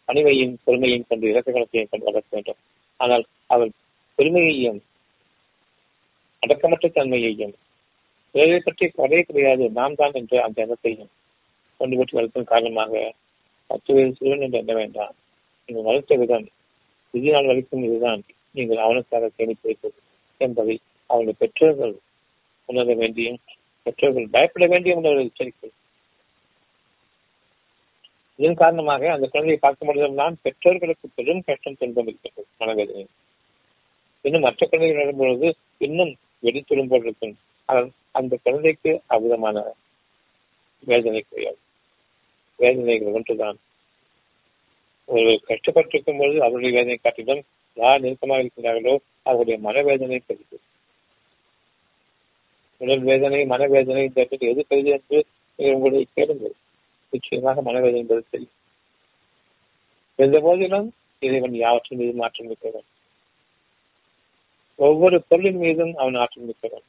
பணிவையும் 0.07 0.55
பெருமையும் 0.65 1.07
கொண்டு 1.09 1.25
இலக்கணத்தையும் 1.31 1.91
கொண்டு 1.91 2.09
வளர்க்க 2.09 2.35
வேண்டும். 2.37 2.59
ஆனால் 2.99 3.25
அவள் 3.53 3.71
பெருமையையும் 4.19 4.79
அடக்கமற்ற 6.43 6.87
தன்மையையும் 6.97 7.55
பிறரை 8.35 8.59
பற்றி 8.59 8.85
கவலையே 8.87 9.21
கிடையாது. 9.21 9.65
நாம் 9.79 9.99
தான் 10.01 10.17
என்ற 10.19 10.41
அந்த 10.43 10.57
இடத்தையும் 10.65 11.11
கொண்டு 11.79 11.97
போட்டு 11.97 12.17
வளர்க்கும் 12.17 12.51
காரணமாக 12.53 13.03
பத்து 13.69 13.93
வயது 13.95 14.17
சிறுவன் 14.17 14.43
என்று 14.45 14.59
எண்ண 14.61 14.73
வேண்டாம். 14.79 15.15
நீங்கள் 15.69 15.87
வளர்த்த 15.89 16.15
விதம் 16.21 16.47
இது 17.13 17.31
நாள் 17.35 17.49
வரைக்கும் 17.49 17.85
இதுதான். 17.87 18.21
நீங்கள் 18.57 18.83
அவனுக்காக 18.85 19.29
சேமித்து 19.37 19.67
வைப்பது 19.69 19.97
என்பதை 20.41 20.75
அவனுடைய 21.09 21.35
பெற்றோர்கள் 21.41 21.95
உணர 22.69 22.93
வேண்டியும் 23.01 23.39
பெற்றோர்கள் 23.85 24.33
பயப்பட 24.35 24.65
வேண்டிய 24.73 24.93
உணர்வு 24.99 25.25
எச்சரிக்கை. 25.27 25.69
இதன் 28.39 28.59
காரணமாக 28.61 29.11
அந்த 29.15 29.25
குழந்தையை 29.33 29.59
பார்க்கும் 29.65 29.89
பொழுதெல்லாம் 29.89 30.35
பெற்றோர்களுக்கு 30.45 31.07
பெரும் 31.17 31.43
கஷ்டம் 31.47 31.79
துன்பம் 31.81 32.09
இருக்கிறது 32.11 32.47
மனவேதனை. 32.61 33.05
இன்னும் 34.25 34.45
மற்ற 34.47 34.61
குழந்தைகள் 34.65 35.01
நடும்பொழுது 35.01 35.49
இன்னும் 35.87 36.11
வெடித்துடும் 36.43 36.89
போல் 36.91 37.05
இருக்கும். 37.07 37.35
அந்த 38.19 38.33
குழந்தைக்கு 38.45 38.91
அவ்விதமான 39.15 39.63
வேதனை 40.85 41.21
வேதனைகள் 42.59 43.15
ஒன்றுதான். 43.17 43.57
ஒரு 45.09 45.31
கஷ்டப்பட்டிருக்கும் 45.47 46.17
பொழுது 46.17 46.37
அவருடைய 46.41 46.71
வேதனை 46.77 46.97
காட்டிலும் 46.97 47.41
யார் 47.77 48.01
நெருக்கமாக 48.01 48.43
இருக்கிறார்களோ 48.43 48.93
அவருடைய 49.21 49.57
மனவேதனை 49.59 50.19
பெருது. 50.27 50.57
உடல் 52.81 53.03
வேதனை 53.09 53.45
மனவேதனை 53.45 54.03
இந்த 54.03 54.19
இடத்துக்கு 54.19 54.47
எது 54.47 54.65
பெரிது 54.67 54.91
என்று 54.91 55.19
உங்களை 55.57 56.07
கேளுங்கள். 56.13 56.55
நிச்சயமாக 57.13 57.61
மனவேதனை 57.61 57.99
என்பது 57.99 58.23
தெரியும் 58.31 58.53
எந்த 60.15 60.37
போதிலும் 60.39 60.87
இறைவன் 61.19 61.55
யாவற்றின் 61.55 61.99
மீது 61.99 62.13
மாற்றம் 62.13 62.47
மிக்கவன். 62.47 62.87
ஒவ்வொரு 64.79 65.17
பொருளின் 65.27 65.57
மீதும் 65.57 65.93
அவன் 65.95 66.15
ஆற்றல் 66.15 66.47
மிக்கவன். 66.47 66.85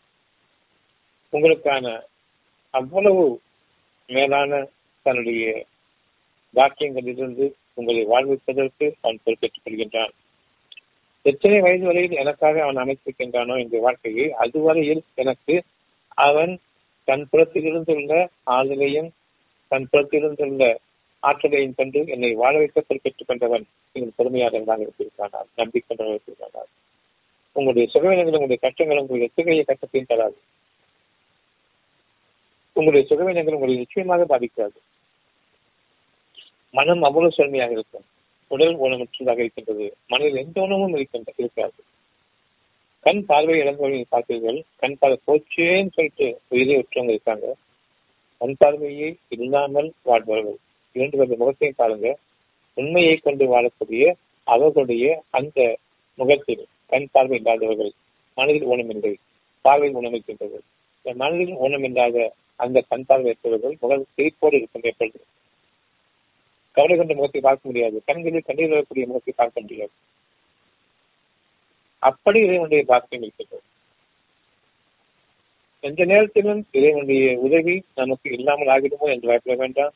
உங்களுக்கான 1.33 2.03
அவ்வளவு 2.75 3.25
மேலான 4.11 4.53
தன்னுடைய 5.07 5.45
வாக்கியங்களிலிருந்து 6.55 7.47
உங்களை 7.75 8.03
வாழ்விப்பதற்கு 8.07 8.87
அவன் 9.01 9.21
பொறுப்பேற்றுக் 9.25 9.65
கொள்கின்றான் 9.65 10.15
எத்தனை 11.25 11.61
வயது 11.61 11.85
வரையில் 11.87 12.17
எனக்காக 12.17 12.63
அவன் 12.63 12.83
அமைத்திருக்கின்றானோ 12.83 13.55
இந்த 13.59 13.79
வாழ்க்கையை 13.79 14.27
அதுவரையில் 14.37 15.03
எனக்கு 15.15 15.55
அவன் 16.19 16.53
தன் 17.09 17.29
புறத்திலிருந்துள்ள 17.33 18.13
ஆதலையும் 18.51 19.11
தன் 19.71 19.89
புறத்திலிருந்துள்ள 19.93 20.65
ஆற்றலையும் 21.23 21.75
கொண்டு 21.75 22.01
என்னை 22.07 22.31
வாழ 22.35 22.55
வைக்க 22.59 22.81
பொறுப்பேற்றுக் 22.81 23.29
கொண்டவன் 23.29 23.65
நீங்கள் 23.95 24.17
பொறுமையாளர்களாக 24.19 24.81
இருந்திருக்கிறார் 24.81 25.49
நம்பிக்கொண்டவர்கள் 25.57 26.19
இருந்திருக்கிறார் 26.19 26.71
உங்களுடைய 27.57 27.87
சுகவீனங்களும் 27.93 28.39
உங்களுடைய 28.39 28.61
கஷ்டங்களும் 28.63 29.05
உங்களுடைய 29.05 29.29
எத்தகைய 29.29 29.65
கஷ்டத்தையும் 29.65 30.11
தராது. 30.11 30.37
உங்களுடைய 32.77 33.05
சுகவீனங்கள் 33.09 33.57
உங்களை 33.57 33.75
நிச்சயமாக 33.77 34.25
பாதிக்காது. 34.25 34.79
மனம் 36.71 37.03
அவ்வளவு 37.03 37.33
செழுமையாக 37.33 37.73
இருக்கும். 37.73 38.05
உடல் 38.49 38.79
ஊனமற்றதாக 38.79 39.39
இருக்கின்றது. 39.39 39.87
மனதில் 40.07 40.37
எந்த 40.37 40.61
உணவும் 40.61 40.95
இருக்கின்ற 40.95 41.33
இருக்காது. 41.37 41.79
கண் 43.01 43.25
பார்வை 43.25 43.57
இழந்தவர்கள் 43.59 44.05
பார்த்தீர்கள். 44.11 44.59
கண் 44.77 44.97
பார்வை 44.99 45.19
போச்சேன்னு 45.27 45.93
சொல்லிட்டு 45.93 46.41
உயிரை 46.49 46.77
உற்றவங்க 46.77 47.15
இருக்காங்க. 47.17 47.55
கண் 48.41 48.57
பார்வையே 48.59 49.09
இல்லாமல் 49.29 49.93
வாழ்பவர்கள். 50.03 50.59
இரண்டு 50.93 51.17
பேருடைய 51.17 51.39
முகத்தையும் 51.39 51.81
பாருங்க. 51.83 52.09
உண்மையை 52.75 53.17
கொண்டு 53.17 53.45
வாழக்கூடிய 53.53 54.05
அவர்களுடைய 54.47 55.07
அந்த 55.31 55.61
முகத்தில் 56.15 56.65
கண் 56.87 57.09
பார்வை 57.13 57.37
இல்லாதவர்கள். 57.37 57.93
மனதில் 58.35 58.67
ஊனமில்லை. 58.67 59.15
பார்வை 59.61 59.89
ஊனமிருக்கின்றது 59.95 60.59
மனதில் 61.23 61.55
ஊனமில்லாத 61.65 62.17
அந்த 62.61 62.79
கண் 62.91 63.07
பார்வை 63.09 63.29
இருப்பவர்கள் 63.33 63.75
முக 63.83 63.97
செழிப்போடு 64.17 64.59
இருக்கும் 64.61 64.89
எப்பொழுது 64.91 65.19
கவலை 66.77 66.95
கொண்ட 66.97 67.13
முகத்தை 67.15 67.41
பார்க்க 67.41 67.69
முடியாது. 67.69 67.97
கண்களில் 68.09 68.47
கண்ணீர் 68.49 68.75
வரக்கூடிய 68.75 69.05
முகத்தை 69.11 69.33
பார்க்க 69.37 69.65
முடியாது. 69.65 69.95
அப்படி 72.03 72.39
இறைவனுடைய 72.47 72.83
பாக்கியம் 72.91 73.25
இருக்கிறது 73.27 73.65
எந்த 75.85 76.05
நேரத்திலும் 76.11 76.61
இறைவனுடைய 76.79 77.25
உதவி 77.47 77.75
நமக்கு 78.01 78.29
இல்லாமல் 78.37 78.71
ஆகிடுமோ 78.75 79.07
என்று 79.15 79.29
பயப்பட 79.31 79.55
வேண்டாம். 79.63 79.95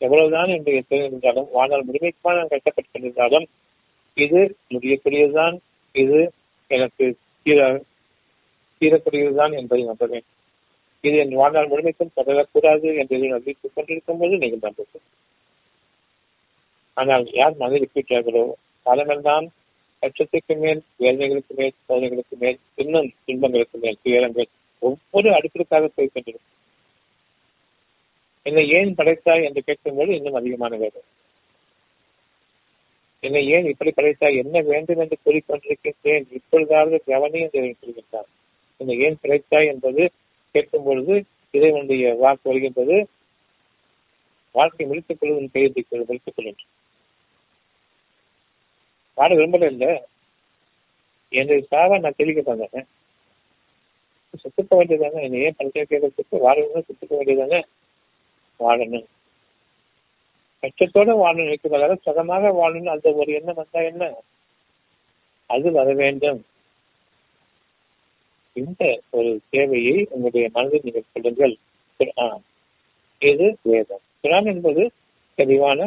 எவ்வளவுதான் 0.00 0.50
என்னுடைய 0.54 0.80
திறன் 0.88 1.08
இருந்தாலும் 1.08 1.48
வாழ்நாள் 1.56 1.86
முழுமைக்காக 1.88 2.34
நான் 2.38 2.52
கஷ்டப்பட்டு 2.54 2.88
கொண்டிருந்தாலும் 2.90 3.46
இது 4.16 4.40
முடியக்கூடியதுதான். 4.74 5.56
இது 5.94 6.18
எனக்கு 6.70 7.04
தீர 7.46 7.60
தீரக்கூடியதுதான் 8.82 9.52
என்பதை 9.60 9.82
நம்ப 9.84 10.04
வேண்டும். 10.06 10.32
இது 11.06 11.16
என் 11.16 11.38
வாழ்நாள் 11.40 11.70
முழுமைக்கும் 11.70 12.16
தொடரக்கூடாது 12.16 12.88
என்று 13.00 13.16
நம்பிக்கை 13.34 13.68
கொண்டிருக்கும் 13.68 14.20
போது 14.20 14.40
நீங்கள் 14.42 14.64
நம்புங்கள் 14.66 15.04
ஆனால் 16.96 17.24
யார் 17.32 17.58
மனதில் 17.58 17.82
இருக்கின்றார்களோ 17.82 18.44
காலமெல்லாம் 18.86 19.46
லட்சத்துக்கு 20.02 20.54
மேல் 20.56 20.80
வேதனைகளுக்கு 21.00 21.52
மேல் 21.54 21.74
சோதனைகளுக்கு 21.88 22.36
மேல் 22.38 22.58
இன்னும் 22.74 23.08
துன்பங்களுக்கு 23.24 23.78
மேல் 23.78 24.02
துயரங்கள் 24.02 24.48
ஒவ்வொரு 24.82 25.28
அடுப்பிற்காக 25.30 25.84
போய் 25.86 26.12
கொண்டிருக்கும். 26.14 26.52
என்னை 28.46 28.64
ஏன் 28.68 28.92
படைத்தாய் 28.94 29.44
என்று 29.44 29.62
கேட்கும்போது 29.62 30.10
இன்னும் 30.14 30.34
அதிகமான 30.34 30.72
வேதனை. 30.76 31.06
என்னை 33.22 33.42
ஏன் 33.48 33.66
இப்படி 33.66 33.90
படைத்தாய்? 33.90 34.40
என்ன 34.42 34.60
வேண்டும் 34.62 35.00
என்று 35.04 35.16
கூறிக்கொண்டிருக்கின்றேன்? 35.24 36.26
இப்பொழுதாவது 36.30 36.96
கவனி 37.06 37.40
என்று 37.46 37.62
சொல்கின்றார். 37.80 38.28
என்னை 38.80 38.96
ஏன் 38.98 39.20
படைத்தாய் 39.22 39.70
என்பது 39.72 40.02
கேட்கும் 40.56 40.84
பொழுது 40.84 41.24
இறைவனுடைய 41.50 42.14
வாக்கு 42.14 42.48
வருகின்றது. 42.50 43.08
வாழ்க்கை 44.52 44.86
முடித்துக் 44.86 45.20
கொள்வதன் 45.20 45.50
கையெழுத்திக் 45.52 46.06
முடித்துக் 46.06 46.34
கொள்கின்ற 46.36 46.62
வாட 49.16 49.30
விரும்பல 49.38 49.66
இல்ல. 49.66 49.86
என்னுடைய 51.28 51.66
சாவா 51.70 52.00
நான் 52.00 52.14
தெளிக்க 52.16 52.40
தாங்க 52.42 52.68
சுத்துக்க 54.42 54.74
வேண்டியதாங்க 54.74 55.22
என்னை 55.22 55.40
ஏன் 55.40 55.54
பஞ்சம் 55.56 55.86
கேட்கறதுக்கு 55.88 56.36
வாழணும் 56.36 56.84
சுத்துக்க 56.88 57.10
வேண்டியதாங்க 57.10 57.62
வாழணும். 58.60 59.06
கஷ்டத்தோட 60.62 61.10
வாழணும். 61.22 61.56
இருக்கிறதாக 61.56 61.96
சகமாக 62.02 62.48
வாழணும். 62.48 62.86
அந்த 62.86 63.12
ஒரு 63.12 63.32
எண்ணம் 63.32 63.54
வந்தா 63.54 63.80
என்ன? 63.80 64.14
அது 65.46 65.70
வர 65.70 65.92
வேண்டும். 65.92 66.44
இந்த 68.56 68.82
ஒரு 69.10 69.30
தேவையை 69.50 69.96
உங்களுடைய 70.10 70.46
மனதில் 70.54 70.84
நீங்கள் 70.86 71.08
சொல்லுங்கள். 71.14 71.54
குரான் 72.00 72.42
இது 73.22 73.46
வேதம். 73.70 74.02
குரான் 74.24 74.48
என்பது 74.52 74.82
தெளிவான 75.38 75.80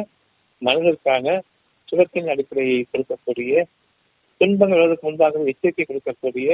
மனதிற்கான 0.62 1.26
சுகத்தின் 1.88 2.30
அடிப்படையை 2.32 2.80
கொடுக்கக்கூடிய 2.84 3.52
துன்பங்கள் 4.40 4.80
வருவதற்கு 4.80 5.06
முன்பாக 5.06 5.42
எச்சரிக்கை 5.52 5.84
கொடுக்கக்கூடிய 5.84 6.48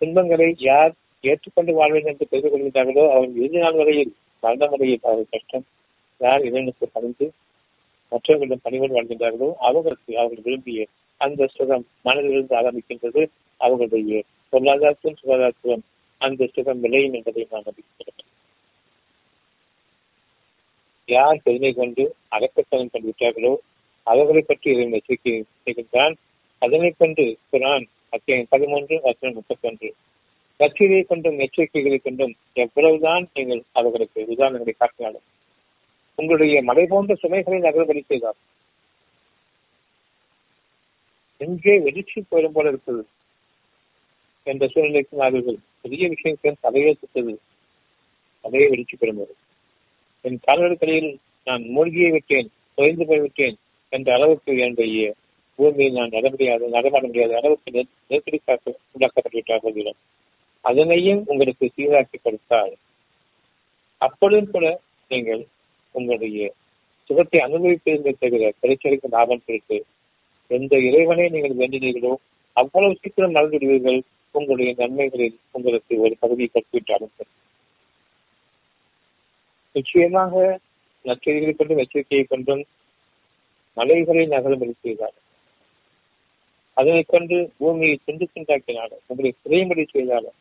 துன்பங்களை 0.00 0.48
யார் 0.68 0.92
ஏற்றுக்கொண்டு 1.24 1.72
வாழ்வேன் 1.72 2.08
என்று 2.10 2.24
தெரிந்து 2.24 2.50
கொள்கின்றார்களோ 2.50 3.04
அவர்கள் 3.14 3.38
இறுதி 3.38 3.58
நாள் 3.58 3.78
வரையில் 3.80 4.12
மரண 4.42 4.66
முறையில் 4.72 5.04
அவர்கள் 5.04 5.32
கஷ்டம் 5.34 5.64
யார் 6.20 6.44
இறைவனுக்கு 6.44 6.86
பணிந்து 6.94 7.26
மற்றவர்களிடம் 8.12 8.64
பணிவோடு 8.64 8.96
வாழ்கின்றார்களோ 8.96 9.48
அவர்களுக்கு 9.66 10.12
அவர்கள் 10.18 10.46
விரும்பிய 10.48 10.82
அந்த 11.20 11.48
சுகம் 11.56 11.86
மனதிலிருந்து 12.04 12.54
ஆரம்பிக்கின்றது 12.60 13.22
அவர்களுடைய 13.60 14.20
பொருளாதாரத்திலும் 14.54 15.20
சுகாதாரத்திலும் 15.20 15.84
அந்த 16.20 16.48
சுகம் 16.54 16.82
விளையும் 16.84 17.16
என்பதை 17.18 17.46
நான் 17.50 17.66
நம்பிக்கிறேன் 17.68 18.30
யார் 21.08 21.42
பெருமை 21.46 21.72
கொண்டு 21.72 22.04
அடக்கத்தனம் 22.28 22.92
கண்டுவிட்டார்களோ 22.92 23.52
அவர்களை 24.06 24.42
பற்றி 24.46 24.68
இறைவன் 24.70 24.96
எச்சரிக்கை 24.98 25.34
அதனை 26.62 26.90
கொண்டு 26.92 27.24
குரான் 27.52 27.84
அத்தியம் 28.12 28.50
பதிமூன்று 28.50 28.96
வசனம் 29.06 29.36
முப்பத்தொன்று. 29.38 29.88
கட்சியை 30.60 31.00
கொண்டும் 31.02 31.38
எச்சரிக்கைகளை 31.44 31.98
கொண்டும் 32.00 32.34
எவ்வளவுதான் 32.64 33.24
நீங்கள் 33.34 33.62
அவர்களுக்கு 33.72 34.20
உதாரணங்களை 34.34 34.74
காட்டினாலும் 34.76 35.26
உங்களுடைய 36.18 36.56
மலை 36.68 36.84
போன்ற 36.86 37.14
சுமைகளை 37.22 37.58
நகர்வழி 37.58 38.02
செய்தார் 38.10 38.38
எங்கே 41.40 41.74
வெளிச்சி 41.86 42.18
போயிடும் 42.30 42.56
போல 42.56 42.70
இருக்கிறது. 42.72 43.04
என்ற 44.46 44.64
சூழ்நிலைக்கு 44.66 45.16
அவர்கள் 45.20 45.58
பெரிய 45.82 46.04
விஷயங்கள் 46.08 46.62
தலையே 46.62 46.92
சுட்டது 46.92 47.34
தலையை 48.44 48.66
வெடிச்சு 48.68 48.96
பெறும்போது 48.96 49.34
என் 50.24 50.40
கால்நடைகளில் 50.40 51.10
நான் 51.46 51.62
மூழ்கியை 51.70 52.10
விட்டேன் 52.12 52.48
தொய்ந்து 52.78 53.04
போய்விட்டேன் 53.04 53.56
என்ற 53.92 54.08
அளவுக்கு 54.14 54.52
என்னுடைய 54.58 55.06
பூமியில் 55.58 55.92
நான் 55.92 56.08
நட 56.08 56.26
முடியாது 56.30 56.68
நடமாட 56.68 57.04
முடியாத 57.06 57.34
அளவுக்கு 57.36 57.72
நெருக்கடி 58.10 58.38
உண்டாக்கப்பட்டுவிட்டார்கள் 58.92 59.92
அதனையும் 60.64 61.22
உங்களுக்கு 61.26 61.66
சீராக்கி 61.68 62.18
கொடுத்தால் 62.18 62.72
அப்பொழுதும் 64.00 64.52
கூட 64.52 64.66
நீங்கள் 65.10 65.42
உங்களுடைய 65.94 66.46
சுகத்தை 67.10 67.38
அனுபவிப்பதை 67.40 68.12
தவிர 68.14 68.44
கிடைச்சடிக்கும் 68.62 69.14
லாபம் 69.14 69.44
குறித்து 69.46 69.78
எந்த 70.50 70.76
இறைவனை 70.78 71.26
நீங்கள் 71.28 71.58
வேண்டினீர்களோ 71.60 72.12
அவ்வளவு 72.56 72.94
சீக்கிரம் 72.94 73.36
நடந்துவிடுவீர்கள் 73.36 74.00
உங்களுடைய 74.34 74.74
நன்மைகளில் 74.78 75.36
உங்களுக்கு 75.50 75.94
ஒரு 76.00 76.14
பகுதியை 76.20 76.48
கற்பிட்டாலும் 76.52 77.12
நிச்சயமாக 79.72 80.60
நச்செய்திகளை 81.04 81.52
கொண்டும் 81.56 81.78
எச்சரிக்கையை 81.78 82.24
கொண்டும் 82.28 82.62
மலைகளை 83.76 84.26
நகரம் 84.26 84.74
செய்தார் 84.80 85.16
அதனைக் 86.76 87.08
கொண்டு 87.08 87.36
பூமியை 87.58 87.96
துண்டு 88.04 88.24
துண்டாக்கினாலும் 88.34 89.02
உங்களை 89.06 89.30
குறையும்படி 89.42 89.84
செய்தாலும் 89.92 90.36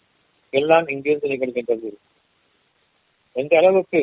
எல்லாம் 0.53 0.87
இங்கிருந்து 0.87 1.27
நிகழ்கின்றது. 1.27 1.89
எந்த 3.35 3.53
அளவுக்கு 3.57 4.01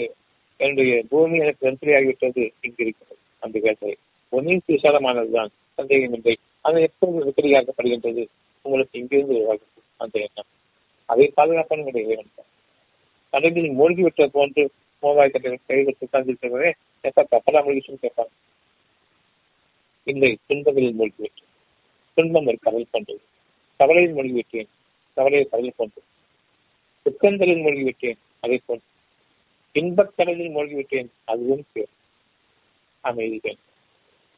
என்னுடைய 0.60 0.94
பூமி 1.08 1.38
எனக்கு 1.38 1.62
நன்றியாகிவிட்டது 1.68 2.44
இங்கு 2.60 2.94
அந்த 3.38 3.58
வேட்டை 3.58 3.92
பூமி 4.32 4.54
விசாலமானதுதான். 4.68 5.50
சந்தேகம் 5.78 6.14
இல்லை 6.14 6.34
அது 6.64 6.80
எப்போது 6.82 7.18
விபரியாக்கப்படுகின்றது 7.28 8.24
உங்களுக்கு 8.62 8.98
இங்கிருந்து 8.98 9.60
அந்த 9.96 10.18
எண்ணம் 10.18 10.46
அதை 11.06 11.32
பாதுகாப்பான 11.34 11.82
முடிவு 11.82 12.24
கடலில் 13.30 13.78
மூழ்கிவிட்ட 13.78 14.26
போன்று 14.26 14.70
மோபாய் 15.02 15.30
கட்டளை 15.30 15.58
கைகள் 15.66 15.96
உட்கார்ந்திருக்கிறவரே 16.00 16.72
எப்ப 17.00 17.26
கப்பலா 17.30 17.54
மூழ்கிச்சுன்னு 17.54 18.08
கேட்பாங்க. 18.08 18.32
இல்லை 20.04 20.38
துன்பங்களில் 20.48 20.94
மூழ்கிவிட்டேன் 20.98 21.48
துன்பம் 22.14 22.46
ஒரு 22.46 22.58
கடல் 22.58 22.86
போன்றது. 22.90 23.20
கவலையில் 23.76 24.14
மூழ்கிவிட்டேன் 24.14 24.68
கவலையை 25.14 25.48
கடல் 25.48 25.72
போன்றது. 25.76 26.06
துக்கங்களில் 27.02 27.64
மூழ்கிவிட்டேன் 27.64 28.18
அதை 28.40 28.60
போன்று. 28.66 28.82
இன்பக் 29.72 30.12
கடலில் 30.16 30.56
மூழ்கிவிட்டேன் 30.56 31.08
அதுவும் 31.24 31.64
பேர். 31.72 31.88
அமைதிகள் 33.00 33.56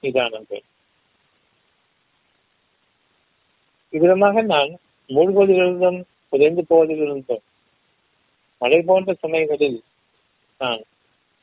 நிதானங்கள் 0.00 0.62
இவ்விதமாக 3.92 4.42
நான் 4.52 4.70
மூழ்குவதிலிருந்தும் 5.10 6.00
புதைந்து 6.32 6.62
போவதிலிருந்தும் 6.68 7.42
மழை 8.60 8.80
போன்ற 8.82 9.12
சமயங்களில் 9.14 9.78
நான் 10.60 10.82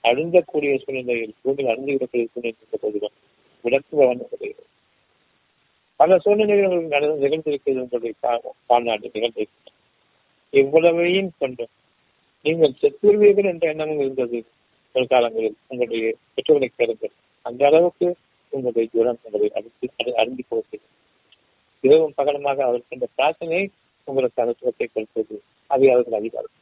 அழுந்தக்கூடிய 0.03 0.73
சூழ்நிலையில் 0.83 1.33
பூமியில் 1.41 1.71
அழுந்து 1.71 1.93
விடக்கூடிய 1.93 2.27
சூழ்நிலை 2.33 2.79
போதிலும் 2.83 3.15
விளக்குபவன் 3.65 4.21
உதவுகிறது 4.25 4.67
பல 5.99 6.17
சூழ்நிலைகள் 6.19 6.75
நடந்து 6.93 7.23
நிகழ்ந்திருக்கிறது 7.23 7.81
உங்களுடைய 7.83 8.13
வாழ்நாடு 8.67 9.11
நிகழ்ந்திருக்கிறது. 9.15 9.73
இவ்வளவையும் 10.53 11.31
கொண்டும் 11.39 11.73
நீங்கள் 12.45 12.77
செத்துருவீர்கள் 12.81 13.49
என்ற 13.51 13.65
எண்ணமும் 13.69 13.99
இருந்தது 13.99 14.39
ஒரு 14.95 15.05
காலங்களில் 15.07 15.57
உங்களுடைய 15.67 16.13
பெற்றோர்களை 16.35 16.69
கேளுங்கள். 16.77 17.13
அந்த 17.45 17.61
அளவுக்கு 17.65 18.07
உங்களுடைய 18.53 18.85
ஜுரம் 18.93 19.19
உங்களை 19.23 19.49
அடித்து 19.57 20.15
அருந்தி 20.21 20.43
போகிறது. 20.49 20.85
இரவும் 21.83 22.15
பகலமாக 22.19 22.63
அவர் 22.67 22.81
இந்த 22.95 23.07
பிரார்த்தனை 23.17 23.61
உங்களுக்கு 24.07 24.41
அனுத்துவத்தை 24.43 24.87
கொடுத்தது. 24.93 25.35
அது 25.73 25.83
அவர்கள் 25.93 26.19
அதிகாரம். 26.19 26.55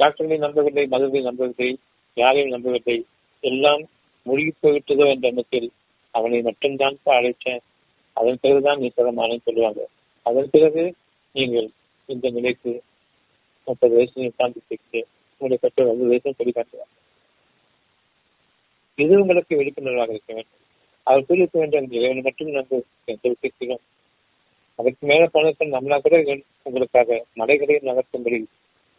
டாக்டர்களை 0.00 0.38
நம்பவில்லை 0.44 0.84
மதுவை 0.94 1.20
நம்பவில்லை 1.28 1.70
யாரையும் 2.16 2.54
நம்பவில்லை. 2.54 2.96
எல்லாம் 3.50 3.82
முழுகி 4.26 4.52
போய்விட்டதோ 4.62 5.04
என்ற 5.12 5.26
எண்ணத்தில் 5.32 5.68
அவனை 6.14 6.38
மட்டும்தான் 6.48 6.96
அழைத்தேன். 7.18 7.62
அதன் 8.16 8.40
பிறகுதான் 8.42 8.80
நீ 8.82 8.88
தரமான 8.96 9.38
சொல்லுவாங்க. 9.46 9.82
அதன் 10.26 10.50
பிறகு 10.54 10.82
நீங்கள் 11.34 11.68
இந்த 12.08 12.26
நிலைக்கு 12.36 12.72
முப்பது 13.66 13.94
வயசு 13.98 14.32
தாண்டி 14.40 14.60
சேர்த்து 14.68 15.00
உங்களுடைய 15.40 15.60
பெற்றோர் 15.62 15.90
வந்து 15.90 16.10
வயசும் 16.10 16.38
சொல்லி 16.38 16.52
காட்டுவாங்க 16.56 16.90
இது 18.98 19.12
உங்களுக்கு 19.22 19.58
விழிப்புணர்வாக 19.60 20.12
இருக்க 20.14 20.32
வேண்டும். 20.38 20.61
அவர் 21.06 21.26
கூறியிருக்க 21.26 21.58
வேண்டும் 21.58 21.94
இறைவனை 21.98 22.22
மட்டும் 22.22 22.54
நாங்கள் 22.56 22.82
எந்த 23.04 23.34
அதற்கு 24.78 25.04
மேல 25.06 25.22
பணத்தை 25.26 25.64
நம்மளா 25.68 25.96
கூட 26.00 26.16
உங்களுக்காக 26.62 27.18
மலைகளை 27.40 27.74
நகர்த்தும்படி 27.88 28.38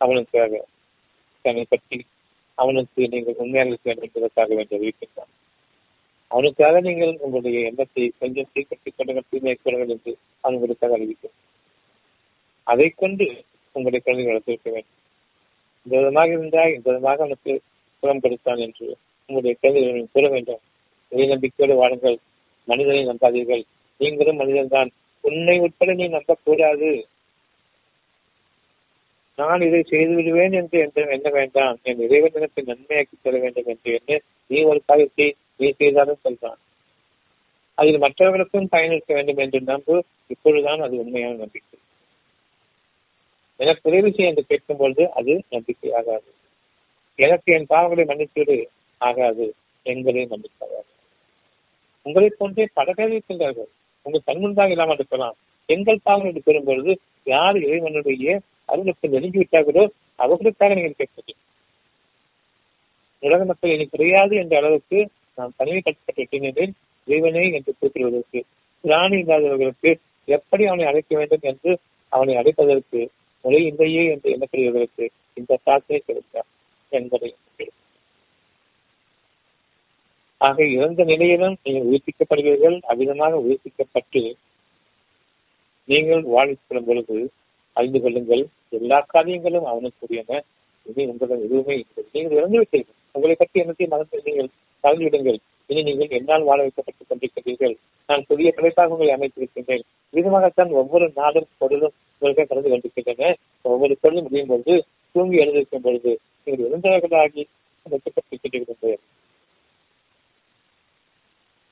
அவனுக்காக 0.01 0.62
தன்னை 1.45 1.64
பற்றி 1.70 1.97
அவனுக்கு 2.58 3.08
நீங்கள் 3.14 3.39
உண்மையாக 3.43 3.72
இருக்க 3.72 3.88
வேண்டும் 3.89 4.08
என்பதற்காக 4.08 4.49
வேண்டிய 4.56 4.80
அறிவிக்கின்றான். 4.80 5.32
அவனுக்காக 6.32 6.76
நீங்கள் 6.88 7.14
உங்களுடைய 7.26 7.58
எண்ணத்தை 7.70 8.04
கொஞ்சம் 8.20 8.49
சீக்கிரத்தை 8.54 8.91
கொண்டு 8.91 9.24
தூய்மை 9.30 9.56
கொள்ளுங்கள் 9.56 9.93
என்று 9.95 10.12
அவன் 10.43 10.58
உங்களுக்காக 10.58 10.95
அறிவிக்கும். 10.97 11.36
அதை 12.68 12.88
கொண்டு 13.01 13.26
உங்களுடைய 13.76 14.01
குழந்தைகள் 14.06 14.34
வளர்த்திருக்க 14.34 14.70
வேண்டும். 14.76 14.99
இந்த 15.86 15.93
விதமாக 15.99 16.32
இருந்தால் 16.38 16.74
இந்த 16.76 16.88
விதமாக 16.91 17.24
அவனுக்கு 17.26 17.54
புறம் 18.04 18.24
கொடுத்தான் 18.26 18.64
என்று 18.68 18.88
உங்களுடைய 19.30 19.56
குழந்தைகள் 19.62 20.14
கூற 20.16 20.28
வேண்டும். 20.36 20.64
இறை 21.14 21.26
நம்பிக்கையோடு 21.28 21.76
வாழுங்கள். 21.76 22.18
மனிதனை 22.68 23.01
நம்பாதீர்கள். 23.07 23.64
நீங்களும் 23.99 24.36
மனிதன் 24.36 24.74
தான் 24.76 24.89
உன்னை 25.24 25.55
உட்பட 25.59 25.93
நீ 25.93 26.05
நம்பக்கூடாது. 26.07 26.89
நான் 29.38 29.61
இதை 29.61 29.84
செய்து 29.84 30.14
விடுவேன் 30.14 30.51
என்று 30.51 30.80
எண்ண 30.80 31.30
வேண்டாம். 31.30 31.78
என் 31.84 31.99
இறைவன் 31.99 32.36
எனக்கு 32.36 32.61
நன்மையாக்கி 32.64 33.16
தர 33.22 33.38
வேண்டும் 33.38 33.66
என்று 33.66 33.91
எண்ண 33.93 34.20
நீ 34.47 34.61
ஒரு 34.61 34.82
காரியத்தை 34.86 35.28
நீ 35.57 35.70
செய்தாலும் 35.72 36.24
சொல்றான் 36.24 36.59
அதில் 37.78 37.97
மற்றவர்களுக்கும் 37.97 38.70
பயனளிக்க 38.72 39.11
வேண்டும் 39.14 39.38
என்று 39.38 39.61
நம்பு. 39.61 39.95
இப்பொழுதுதான் 40.28 40.82
அது 40.82 40.95
உண்மையான 40.97 41.34
நம்பிக்கை. 41.34 41.80
எனக்கு 43.59 43.89
உதவி 43.89 44.09
செய்ய 44.11 44.32
என்று 44.32 44.43
கேட்கும் 44.47 44.78
பொழுது 44.78 45.03
அது 45.11 45.34
நம்பிக்கை 45.49 45.91
ஆகாது. 45.93 46.30
எனக்கு 47.20 47.53
என் 47.53 47.70
பாவங்களை 47.70 48.05
மன்னித்துவிடு. 48.05 48.57
ஆகாது. 49.01 49.45
எங்களை 49.86 50.26
நம்பிக்கையாகாது 50.26 50.91
உங்களை 52.06 52.30
போன்றே 52.38 52.66
பல 52.74 52.93
பேர் 52.93 53.14
இருக்கின்றார்கள் 53.14 53.70
உங்கள் 54.06 54.28
கண்முன்பாக 54.28 54.70
இல்லாமல் 54.70 54.97
இருக்கலாம். 54.97 55.36
எங்கள் 55.70 56.04
பாவம் 56.04 56.28
என்று 56.28 56.41
கூறும்பொழுது 56.41 56.93
யார் 57.28 57.58
இறைவனுடைய 57.58 58.34
அருளுக்கு 58.70 59.08
நெருங்கி 59.08 59.39
விட்டார்களோ 59.39 59.84
அவர்களுக்காக 60.20 60.74
நீங்கள் 60.74 60.97
கேட்பது 60.97 61.34
உலக 63.24 63.41
மக்கள் 63.45 63.74
இனி 63.74 63.86
கிடையாது 63.86 64.34
என்ற 64.36 64.54
அளவுக்கு 64.58 64.99
நான் 65.38 65.56
தனிமைப்படுத்தப்பட்டிருக்கின்றேன் 65.60 66.74
இறைவனே 67.08 67.43
என்று 67.51 67.72
குறிப்பிடுவதற்கு 67.74 68.39
பிராணி 68.84 69.18
இல்லாதவர்களுக்கு 69.18 69.91
எப்படி 70.28 70.64
அவனை 70.66 70.86
அழைக்க 70.86 71.14
வேண்டும் 71.18 71.45
என்று 71.51 71.72
அவனை 72.12 72.34
அழைப்பதற்கு 72.36 72.99
முறை 73.45 73.62
இல்லையே 73.66 74.04
என்று 74.14 74.28
எண்ணப்படுகிறவர்களுக்கு 74.34 75.06
இந்த 75.38 75.54
பிரார்த்தனை 75.64 76.01
கிடைத்தார் 76.01 76.49
என்பதை 76.91 77.32
ஆக 80.48 80.66
இறந்த 80.76 81.02
நிலையிலும் 81.12 81.56
நீங்கள் 81.66 81.88
உயிர்ப்பிக்கப்படுவீர்கள் 81.89 82.78
அவ்விதமாக 82.91 83.39
உயிர்ப்பிக்கப்பட்டு 83.46 84.24
நீங்கள் 85.89 86.24
வாழ்விக்கப்படும் 86.34 86.88
பொழுது 86.89 87.18
அறிந்து 87.78 88.00
கொள்ளுங்கள் 88.02 88.44
எல்லா 88.78 88.98
காரியங்களும் 89.14 89.70
அவனுக்குரியன. 89.72 90.41
இனி 90.86 91.04
உங்களிடம் 91.12 91.44
எதுவுமே 91.46 91.76
இல்லை. 91.82 92.04
நீங்கள் 92.16 92.38
இறந்துவிட்டீர்கள் 92.39 93.00
உங்களை 93.16 93.36
பற்றி 93.36 93.62
என்னத்தையும் 93.64 93.94
மறந்து 93.94 94.22
நீங்கள் 94.28 94.50
தகுந்துவிடுங்கள் 94.84 95.39
இனி 95.70 95.82
நீங்கள் 95.89 96.16
என்னால் 96.18 96.48
வாழ 96.50 96.60
வைக்கப்பட்டுக் 96.66 97.10
கொண்டிருக்கிறீர்கள். 97.10 97.76
நான் 98.10 98.26
புதிய 98.30 98.48
படைப்பாக 98.56 98.94
உங்களை 98.96 99.12
அமைத்திருக்கின்றேன். 99.18 99.84
விதமாகத்தான் 100.14 100.72
ஒவ்வொரு 100.82 101.06
நாளும் 101.20 101.48
பொருளும் 101.62 101.96
உங்களுக்கு 102.22 102.50
கலந்து 102.50 102.72
கொண்டிருக்கின்றன. 102.74 103.32
ஒவ்வொரு 103.72 103.96
பொருளும் 104.04 104.26
முடியும் 104.28 104.52
பொழுது 104.52 104.76
தூங்கி 105.16 105.41
எழுதியிருக்கும் 105.44 105.86
பொழுது 105.88 106.12
நீங்கள் 106.46 106.68
இறந்தவர்களாகி 106.68 107.44
வைக்கப்பட்டிருக்கின்றீர்கள். 107.86 109.00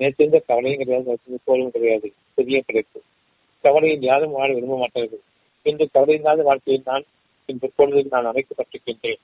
நேற்றிருந்த 0.01 0.39
கவலையும் 0.49 0.81
கிடையாது 0.81 1.39
போலும் 1.43 1.73
கிடையாது. 1.75 2.07
புதிய 2.37 2.59
கிடைப்பு. 2.67 2.99
கவலையில் 3.63 4.07
யாரும் 4.11 4.35
வாழ 4.37 4.47
விரும்ப 4.53 4.77
மாட்டார்கள். 4.77 5.23
இன்று 5.65 5.85
கவலை 5.91 6.15
இல்லாத 6.15 6.43
வாழ்க்கையில் 6.43 6.85
நான் 6.85 7.05
இன்று 7.49 7.67
பொழுதில் 7.75 8.13
நான் 8.15 8.29
அமைக்கப்பட்டிருக்கின்றேன். 8.31 9.21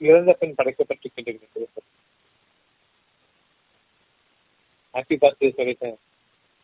இறந்த 0.00 0.32
பின் 0.32 0.58
படைக்கப்பட்டிருக்கின்றேன் 0.58 1.84
ஹாப்பி 4.94 5.16
பர்த்டே 5.22 5.48
சொல்லிட்டேன். 5.56 5.96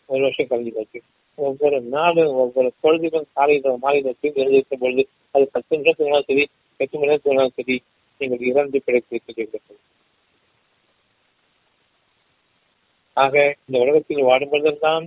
ஒரு 0.09 0.22
வருஷம் 0.22 0.49
கழிஞ்சு 0.51 0.72
போச்சு 0.76 1.01
ஒவ்வொரு 1.38 1.76
நாளும் 1.95 2.32
ஒவ்வொரு 2.34 2.68
பொழுதிலும் 2.82 3.26
காலையில 3.32 3.74
மாலையில 3.84 4.12
தூங்கி 4.20 4.43
எழுதியிருக்கும் 4.43 4.82
பொழுது 4.82 5.03
அது 5.34 5.45
பத்து 5.53 5.76
நிமிஷம் 5.76 5.99
தூங்கினாலும் 5.99 6.28
சரி 6.30 6.45
எட்டு 6.80 6.97
மணி 6.99 7.11
நேரம் 7.11 7.24
தூங்கினாலும் 7.24 7.57
சரி 7.59 7.76
நீங்கள் 8.20 8.45
இறந்து 8.51 8.78
பிழைத்திருக்கிறீர்கள் 8.86 9.64
ஆக 13.15 13.57
இந்த 13.67 13.83
உலகத்தில் 13.83 14.25
வாடும்பொழுதெல்லாம் 14.25 15.07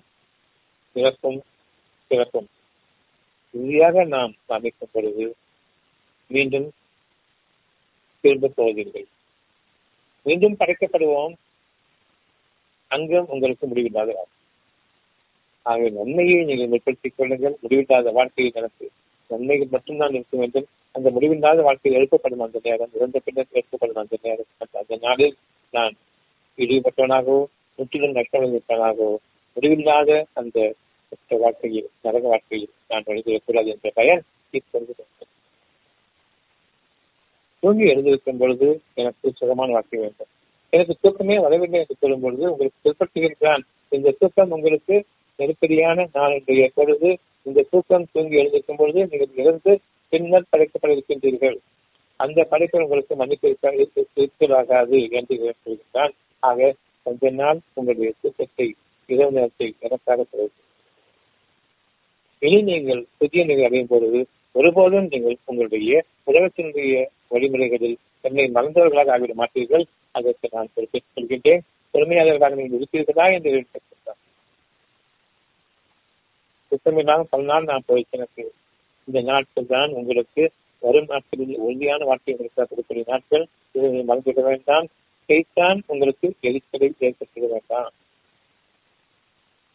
இறக்கும் 0.94 1.44
பிறக்கும் 2.08 2.48
இறுதியாக 3.52 4.04
நாம் 4.04 4.34
அமைக்கும் 4.48 4.90
பொழுது 4.92 5.36
மீண்டும் 6.28 6.72
திரும்ப 8.22 8.52
போவதில்லை. 8.56 9.06
மீண்டும் 10.24 10.56
படைக்கப்படுவோம். 10.60 11.34
அங்கும் 12.88 13.28
உங்களுக்கு 13.28 13.68
முடிவில்லாத 13.68 14.28
ஆகவே 15.62 15.90
நன்மையை 15.90 16.44
நீங்கள் 16.44 16.68
முற்படுத்திக் 16.68 17.14
கொள்ளுங்கள். 17.16 17.58
முடிவில்லாத 17.62 18.12
வாழ்க்கையை 18.12 18.54
நடத்து. 18.56 18.92
நன்மைகள் 19.28 19.68
மட்டும்தான் 19.72 20.14
இருக்க 20.14 20.38
வேண்டும். 20.38 20.68
அந்த 20.92 21.10
முடிவில்லாத 21.10 21.62
வாழ்க்கையில் 21.62 22.02
எழுப்பப்படும் 22.02 22.40
அந்த 22.40 22.60
நேரம். 22.64 22.90
இறந்த 22.94 23.22
பின்னர் 23.26 23.48
எழுப்பப்படும் 23.52 24.00
அந்த 24.00 24.18
நேரம். 24.22 24.46
அந்த 24.72 24.98
நாளில் 25.02 25.38
நான் 25.72 25.96
இழிவுபட்டவனாகவோ 26.58 27.46
முற்றிலும் 27.80 28.16
நஷ்டமடைந்தவனாகவோ 28.16 29.10
முடிவில்லாத 29.58 30.10
அந்த 30.34 30.58
வாழ்க்கையில் 31.44 31.90
நரக 32.02 32.24
வாழ்க்கையில் 32.28 32.72
நான் 32.88 33.08
எழுதிவிடக்கூடாது 33.08 33.68
என்ற 33.74 33.90
பயன் 33.94 34.24
இப்பொழுது 34.50 34.94
தூங்கி 37.64 37.86
எழுந்திருக்கும் 37.92 38.38
பொழுது 38.38 38.68
எனக்கு 38.94 39.32
சுகமான 39.34 39.72
வாழ்க்கை 39.72 40.00
வேண்டும். 40.00 40.30
எனக்கு 40.74 40.94
தூக்கமே 41.02 41.36
வரவில்லை 41.40 41.80
என்று 41.80 41.96
சொல்லும் 42.00 42.22
பொழுது 42.22 42.44
உங்களுக்கு 42.52 42.84
பிற்படுத்துகின்றான் 42.86 43.64
இந்த 43.92 44.14
தூக்கம் 44.20 44.52
உங்களுக்கு 44.52 44.96
நெருக்கடியான 45.40 46.06
நாளுடைய 46.14 46.66
பொழுது 46.74 47.10
இந்த 47.46 47.66
தூக்கம் 47.72 48.08
தூங்கி 48.12 48.40
எழுந்திருக்கும் 48.42 48.80
பொழுது 48.82 49.00
நீங்கள் 49.12 49.42
இருந்து 49.44 49.74
பின்னர் 50.10 50.52
படைக்கப்பட 50.52 50.92
இருக்கின்றீர்கள். 50.96 51.58
அந்த 52.20 52.40
படைப்பு 52.52 52.84
உங்களுக்கு 52.84 53.14
மன்னிப்பு 53.16 53.48
இருக்காது 53.50 53.78
என்று 55.20 55.36
சொல்கின்றான். 55.66 56.14
ஆக 56.44 56.74
கொஞ்ச 57.06 57.30
நாள் 57.42 57.60
உங்களுடைய 57.78 58.12
தூக்கத்தை 58.22 58.68
இரவு 59.10 59.34
நேரத்தை 59.38 59.68
எனக்காக 59.86 60.20
செலவு 60.30 60.52
இனி 62.42 62.60
நீங்கள் 62.70 63.02
புதிய 63.20 63.42
நிலை 63.50 63.66
அடையும் 63.68 63.92
பொழுது 63.92 64.20
ஒருபோதும் 64.56 65.08
நீங்கள் 65.14 65.38
உங்களுடைய 65.46 65.92
உலகத்தினுடைய 66.30 66.94
வழிமுறைகளில் 67.34 67.96
என்னை 68.28 68.46
மறந்தவர்களாக 68.58 69.14
ஆகிவிட 69.16 69.34
மாட்டீர்கள். 69.42 69.86
அதற்கு 70.18 70.48
நான் 70.56 70.72
பொறுப்பேற்றுக் 70.76 71.16
கொள்கின்றேன் 71.16 71.64
பொறுமையாளர்களாக 71.94 72.58
நீங்கள் 72.60 72.80
இருப்பீர்களா 72.80 73.26
என்று 73.36 73.52
கேட்கின்றார் 73.54 74.22
சுத்தமில்லாமல் 76.72 77.32
பல 77.34 77.44
நாள் 77.52 77.70
நான் 77.72 77.88
போய்க்கிறேன் 77.88 78.20
எனக்கு 78.20 78.46
இந்த 79.08 79.20
நாட்கள் 79.32 79.72
தான் 79.74 79.92
உங்களுக்கு 80.00 80.44
வரும் 80.84 81.10
நாட்களில் 81.12 81.62
உறுதியான 81.66 82.06
வாழ்க்கை 82.10 82.34
உங்களுக்கு 82.34 82.60
கொடுக்கக்கூடிய 82.62 83.06
நாட்கள். 83.12 83.46
இதை 83.76 83.90
மறந்துவிட 84.10 84.42
வேண்டாம். 84.50 84.88
செய்தான் 85.30 85.80
உங்களுக்கு 85.94 86.28
எரிச்சலை 86.48 86.88
ஏற்படுத்த 87.06 87.48
வேண்டாம். 87.54 87.94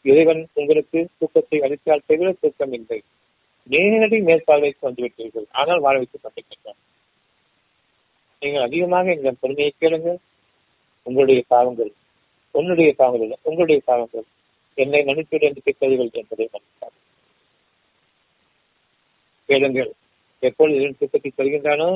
இறைவன் 0.05 0.43
உங்களுக்கு 0.61 0.99
தூக்கத்தை 1.19 1.59
அளித்தால் 1.67 2.07
தவிர 2.11 2.29
தூக்கம் 2.43 2.75
இல்லை. 2.79 3.01
நேரடி 3.71 4.19
மேற்பார்வைக்கு 4.29 4.83
வந்துவிட்டீர்கள். 4.89 5.47
ஆனால் 5.61 5.83
வாழ 5.87 5.95
வைத்துக் 5.99 6.23
கொண்டிருக்கின்றான் 6.25 6.81
நீங்கள் 8.43 8.67
அதிகமாக 8.69 9.07
இந்த 9.19 9.31
பொறுமையை 9.41 9.73
கேளுங்கள். 9.83 10.21
உங்களுடைய 11.07 11.41
பாவங்கள் 11.55 11.93
உன்னுடைய 12.55 12.91
பாவங்கள் 13.01 13.25
இல்லை 13.27 13.39
உங்களுடைய 13.49 13.81
பாவங்கள் 13.89 14.27
என்னை 14.79 15.01
மன்னித்துவிட 15.09 15.49
என்று 15.49 15.63
கேட்கிறீர்கள் 15.67 16.11
என்பதை 16.21 16.47
மன்னித்தார் 16.55 16.97
கேளுங்கள். 19.49 19.91
எப்பொழுது 20.43 20.89
தூக்கத்தை 21.01 21.31
தருகின்றானோ 21.31 21.91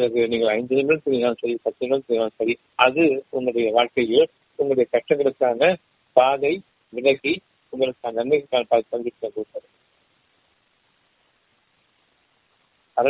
பிறகு 0.00 0.20
நீங்கள் 0.32 0.52
ஐந்து 0.56 0.76
நிமிடம் 0.78 1.02
தூங்கினாலும் 1.04 1.40
சரி 1.40 1.54
பத்து 1.64 1.80
நிமிடம் 1.82 2.04
தூங்கினாலும் 2.04 2.38
சரி 2.40 2.54
அது 2.84 3.02
உங்களுடைய 3.30 3.68
வாழ்க்கையில் 3.76 4.28
உங்களுடைய 4.58 4.86
கஷ்டங்களுக்கான 4.94 5.72
பாதை 6.16 6.54
விலகி 6.92 7.34
உங்களுக்கு 7.72 8.16
நன்மைக்கான 8.18 8.68
பாதை 8.70 8.84
தந்துட்டு 8.92 9.28
கொடுத்தது 9.28 9.68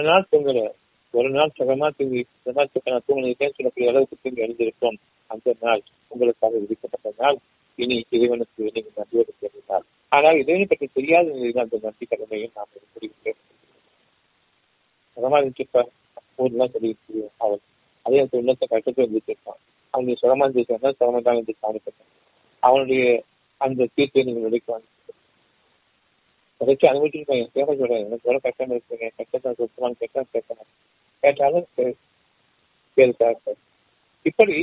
நாள் 0.08 0.26
உங்களை 0.38 0.64
ஒரு 1.14 1.28
நாள் 1.36 1.54
சுகமா 1.58 1.86
தூங்கி 1.98 2.20
சுகமா 2.42 2.64
தூங்கினேன் 3.06 3.54
சொல்லக்கூடிய 3.54 3.90
அளவுக்கு 3.90 4.16
தூங்கி 4.16 4.44
எழுந்திருக்கும் 4.44 4.98
அந்த 5.30 5.54
நாள் 5.64 5.82
உங்களுக்காக 6.12 6.58
விதிக்கப்பட்ட 6.62 7.10
நாள். 7.22 7.38
இனி 7.78 7.96
இறைவனுக்கு 8.16 8.62
நீங்கள் 8.76 8.98
நன்றியோடு 8.98 9.32
தெரிந்தால் 9.44 9.86
ஆனால் 10.12 10.38
இறைவனை 10.42 10.66
பற்றி 10.66 10.86
தெரியாத 10.98 11.26
நிலையில் 11.34 11.62
அந்த 11.64 11.80
நன்றி 11.82 12.06
கடமையும் 12.06 12.54
நாம் 12.56 12.70
முடிவு 12.94 13.34
சுகமா 15.16 15.38
இருந்துச்சுப்பா. 15.40 15.82
ஊர்லாம் 16.42 16.74
சொல்லிட்டு 16.74 17.22
அவன் 17.44 17.62
அதே 18.06 18.20
அந்த 18.22 18.40
உள்ளத்தை 18.40 18.66
கட்டத்தை 18.66 19.00
வந்துட்டு 19.04 19.32
இருப்பான் 19.32 19.60
அவனுடைய 19.94 20.16
சுகமா 20.22 20.46
இருந்துச்சு 20.46 20.96
சுகமா 21.00 21.20
தான் 21.28 21.38
வந்து 21.40 21.54
அவனுடைய 22.62 23.04
அந்த 23.60 23.88
தீர்ப்பை 23.94 24.24
நீங்கள் 24.26 24.46
விடைக்கு 24.46 24.72
வச்சு 26.60 26.86
அனுபவிச்சிருக்கேன் 26.90 27.40
என் 27.42 27.52
பேரை 27.52 27.74
சொல்றேன். 27.80 28.02
எனக்கு 28.06 28.26
எவ்வளவு 28.26 28.44
கஷ்டம் 28.46 28.72
இருக்குங்க 28.74 29.06
கஷ்டத்தை 29.18 29.52
சுத்தமாக 29.60 29.94
கேட்கலாம் 30.00 30.30
கேட்கணும். 30.34 30.70
கேட்டாலும் 31.22 31.66
கேள்வி 32.98 33.54
இப்படி 34.26 34.56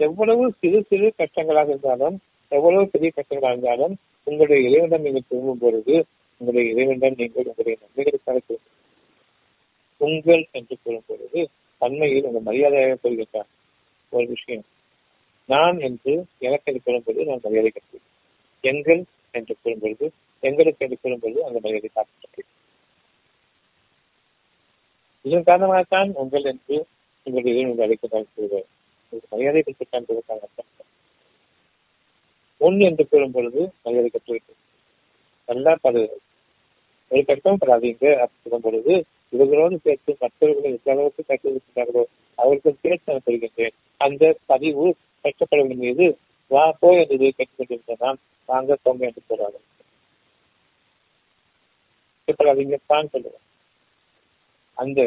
எவ்வளவு 0.00 0.44
சிறு 0.60 0.78
சிறு 0.88 1.08
கஷ்டங்களாக 1.20 1.68
இருந்தாலும் 1.68 2.16
எவ்வளவு 2.52 2.84
பெரிய 2.94 3.10
கஷ்டங்களாக 3.18 3.54
இருந்தாலும் 3.54 3.94
உங்களுடைய 4.26 4.60
இறைவனிடம் 4.68 5.06
நீங்கள் 5.06 5.28
திரும்பும் 5.28 5.62
பொழுது 5.64 5.94
உங்களுடைய 6.40 6.64
இறைவனிடம் 6.72 7.18
நீங்கள் 7.20 7.48
உங்களுடைய 7.50 7.74
நன்மைகளுக்காக 7.82 8.38
திரும்ப 8.40 8.73
உங்கள் 10.04 10.42
என்று 10.52 10.76
கூறும் 10.84 11.06
பொழுது 11.06 11.40
தன்மையில் 11.82 12.26
உங்கள் 12.28 12.46
மரியாதையாக 12.48 12.98
கொள்கின்றார் 13.02 13.50
ஒரு 14.12 14.26
விஷயம். 14.26 14.64
நான் 15.48 15.78
என்று 15.80 16.12
எனக்கு 16.38 16.68
என்று 16.70 16.82
கூறும்போது 16.84 17.24
நான் 17.24 17.44
மரியாதை 17.44 17.70
கற்றுவேன் 17.70 18.10
எங்கள் 18.64 19.00
என்று 19.34 19.54
கூறும் 19.62 19.82
பொழுது 19.82 20.06
எங்களுக்கு 20.42 20.84
என்று 20.84 20.98
கூறும்போது 21.02 21.38
அந்த 21.44 21.58
மரியாதை 21.62 21.90
காக்கப்பட்டது 21.90 22.50
இதன் 25.24 25.48
காரணமாகத்தான் 25.48 26.10
உங்கள் 26.14 26.46
என்று 26.52 26.76
உங்களுடைய 27.26 27.52
இறைவன் 27.54 27.84
அழைக்கிறார் 27.86 28.32
கூறுவார். 28.34 28.68
மரியாதை 29.32 29.62
பெற்றுத்தான் 29.62 30.08
கொடுத்தாங்க 30.08 30.50
ஒன்று 32.60 32.82
என்று 32.84 33.04
கூறும் 33.08 33.32
பொழுது 33.32 33.60
மரியாதை 33.82 34.10
கற்றுவிட்டது 34.10 34.60
நல்லா 35.48 35.72
படுகிறது 35.82 36.20
ஒரு 37.10 37.22
கஷ்டம் 37.30 37.60
படாதீங்க 37.62 38.06
அப்படி 38.22 38.42
சொல்லும் 38.44 38.64
பொழுது 38.66 38.92
இவர்களோடு 39.32 39.76
சேர்த்து 39.86 40.12
மற்றவர்களை 40.22 40.68
எந்த 40.76 40.90
அளவுக்கு 40.92 41.22
கற்றுவிட்டார்களோ 41.28 42.02
அவர்களுக்கு 42.38 42.82
சேர்த்து 42.84 43.12
நான் 43.12 43.26
சொல்கின்றேன். 43.26 43.74
அந்த 44.00 44.24
பதிவு 44.52 44.86
கஷ்டப்படுவதன் 45.24 45.82
மீது 45.84 46.06
வா 46.50 46.64
போ 46.80 46.88
என்று 47.02 47.16
கேட்டுக்கொண்டிருந்த 47.38 47.96
நாம் 48.04 48.18
வாங்க 48.48 48.76
போங்க 48.84 49.02
என்று 49.08 49.22
சொல்றாங்க 49.28 49.58
இப்ப 52.28 52.44
அவங்க 52.50 52.78
தான் 52.92 53.10
சொல்லுவேன். 53.14 53.44
அந்த 54.76 55.00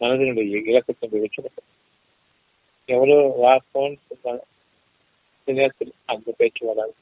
மனதினுடைய 0.00 0.60
இலக்கத்தினுடைய 0.70 1.22
வெற்றி 1.24 1.50
எவ்வளவு 2.88 3.22
வா 3.42 3.52
போன்னு 3.72 4.36
நேரத்தில் 5.48 5.92
அந்த 6.12 6.28
பேச்சு 6.38 6.62
வராது. 6.68 6.94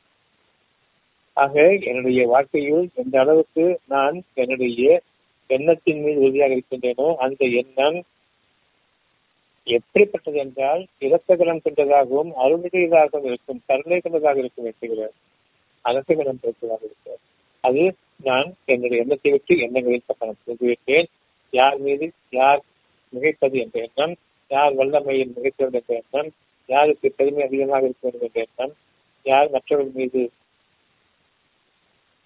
ஆக 1.37 1.55
என்னுடைய 1.83 2.23
வாழ்க்கையில் 2.27 2.85
எந்த 2.95 3.15
அளவுக்கு 3.21 3.65
நான் 3.87 4.17
என்னுடைய 4.35 4.91
எண்ணத்தின் 5.51 6.03
மீது 6.05 6.19
உறுதியாக 6.21 6.57
இருக்கின்றேனோ 6.57 7.09
அந்த 7.17 7.45
எண்ணம் 7.61 7.99
எப்படிப்பட்டது 9.67 10.39
என்றால் 10.39 10.83
இரத்தகலம் 11.01 11.63
கொண்டதாகவும் 11.63 12.31
அருள்மிகையாகவும் 12.37 13.29
இருக்கும் 13.29 13.61
கருணை 13.67 13.99
கொண்டதாக 13.99 14.39
இருக்கும் 14.39 14.67
வெற்றிகிறார் 14.67 15.15
அரசுகலம் 15.85 16.41
பெற்றதாக 16.43 16.83
இருக்கிறார் 16.83 17.23
அது 17.65 17.85
நான் 18.25 18.49
என்னுடைய 18.67 19.03
எண்ணத்தை 19.03 19.31
விட்டு 19.31 19.55
எண்ணங்களில் 19.59 20.07
பக்கம் 20.07 20.41
புரிந்துவிட்டேன் 20.43 21.09
யார் 21.53 21.79
மீது 21.79 22.07
யார் 22.33 22.61
மிகைப்பது 23.13 23.57
என்ற 23.59 23.79
எண்ணம் 23.81 24.15
யார் 24.51 24.73
வல்லமையில் 24.75 25.35
மிகைத்தது 25.37 25.79
என்ற 25.81 25.93
எண்ணம் 26.01 26.31
யாருக்கு 26.69 27.09
பெருமை 27.11 27.43
அதிகமாக 27.43 27.85
இருக்க 27.85 28.05
வேண்டும் 28.05 28.27
என்ற 28.29 28.41
எண்ணம் 28.47 28.75
யார் 29.27 29.49
மற்றவர்கள் 29.51 29.99
மீது 29.99 30.23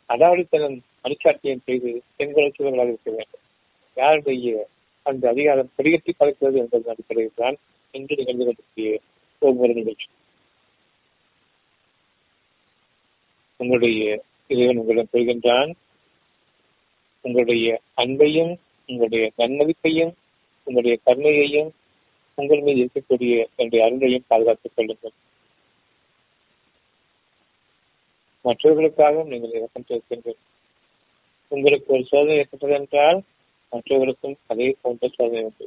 அதாவது 0.09 0.43
அடாவடித்தனம் 0.43 0.79
அணிச்சாட்டியம் 1.05 1.65
செய்து 1.65 2.03
பெண்களுக்குவர்களாக 2.19 2.93
இருக்க 2.93 3.11
வேண்டும். 3.11 3.45
யாருடைய 3.97 4.69
அந்த 5.03 5.29
அதிகாரம் 5.29 5.71
படிகட்டி 5.77 6.13
பார்க்கிறது 6.19 6.57
என்பது 6.57 6.91
அடிப்படையில் 6.91 7.37
தான் 7.37 7.57
இன்று 7.95 8.17
நிகழ்ந்து 8.17 8.45
கொண்டிருக்கிய 8.45 9.01
ஒவ்வொரு 9.43 9.75
நிகழ்ச்சி 9.75 10.09
உங்களுடைய 13.57 14.25
இறைவன் 14.47 14.77
உங்களிடம் 14.77 15.13
பெறுகின்றான் 15.13 15.71
உங்களுடைய 17.25 17.81
அன்பையும் 17.97 18.53
உங்களுடைய 18.87 19.33
நன்மதிப்பையும் 19.39 20.13
உங்களுடைய 20.67 20.99
கருணையையும் 21.07 21.71
உங்கள் 22.35 22.61
மீது 22.61 22.81
இருக்கக்கூடிய 22.85 23.47
என்னுடைய 23.57 23.81
அருளையும் 23.87 24.29
பாதுகாத்துக் 24.29 24.73
கொள்ளுங்கள். 24.75 25.15
மற்றவர்களுக்காகவும் 28.49 29.33
நீங்கள் 29.33 29.57
இறக்கம் 29.59 29.89
செலுத்துங்கள் 29.89 30.39
உங்களுக்கு 31.53 31.89
ஒரு 31.97 32.05
சோதனை 32.11 32.37
ஏற்பட்டது 32.41 32.75
என்றால் 32.79 33.19
மற்றவர்களுக்கும் 33.73 34.37
அதே 34.53 34.69
போன்ற 34.83 35.09
சோதனை 35.17 35.43
உண்டு. 35.49 35.67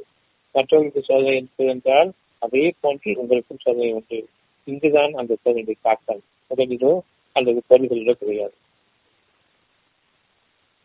மற்றவர்களுக்கு 0.54 1.02
சோதனை 1.08 1.34
இருப்பது 1.40 1.70
என்றால் 1.74 2.10
அதே 2.44 2.64
போன்று 2.80 3.10
உங்களுக்கும் 3.22 3.62
சோதனை 3.64 3.90
உண்டு. 3.98 4.18
இங்குதான் 4.68 5.12
அந்த 5.20 5.32
சோதனை 5.42 5.74
தாக்கம் 5.88 6.22
உடலிலோ 6.50 6.92
அல்லது 7.36 7.60
பொருள்களிலோ 7.70 8.14
கிடையாது. 8.22 8.56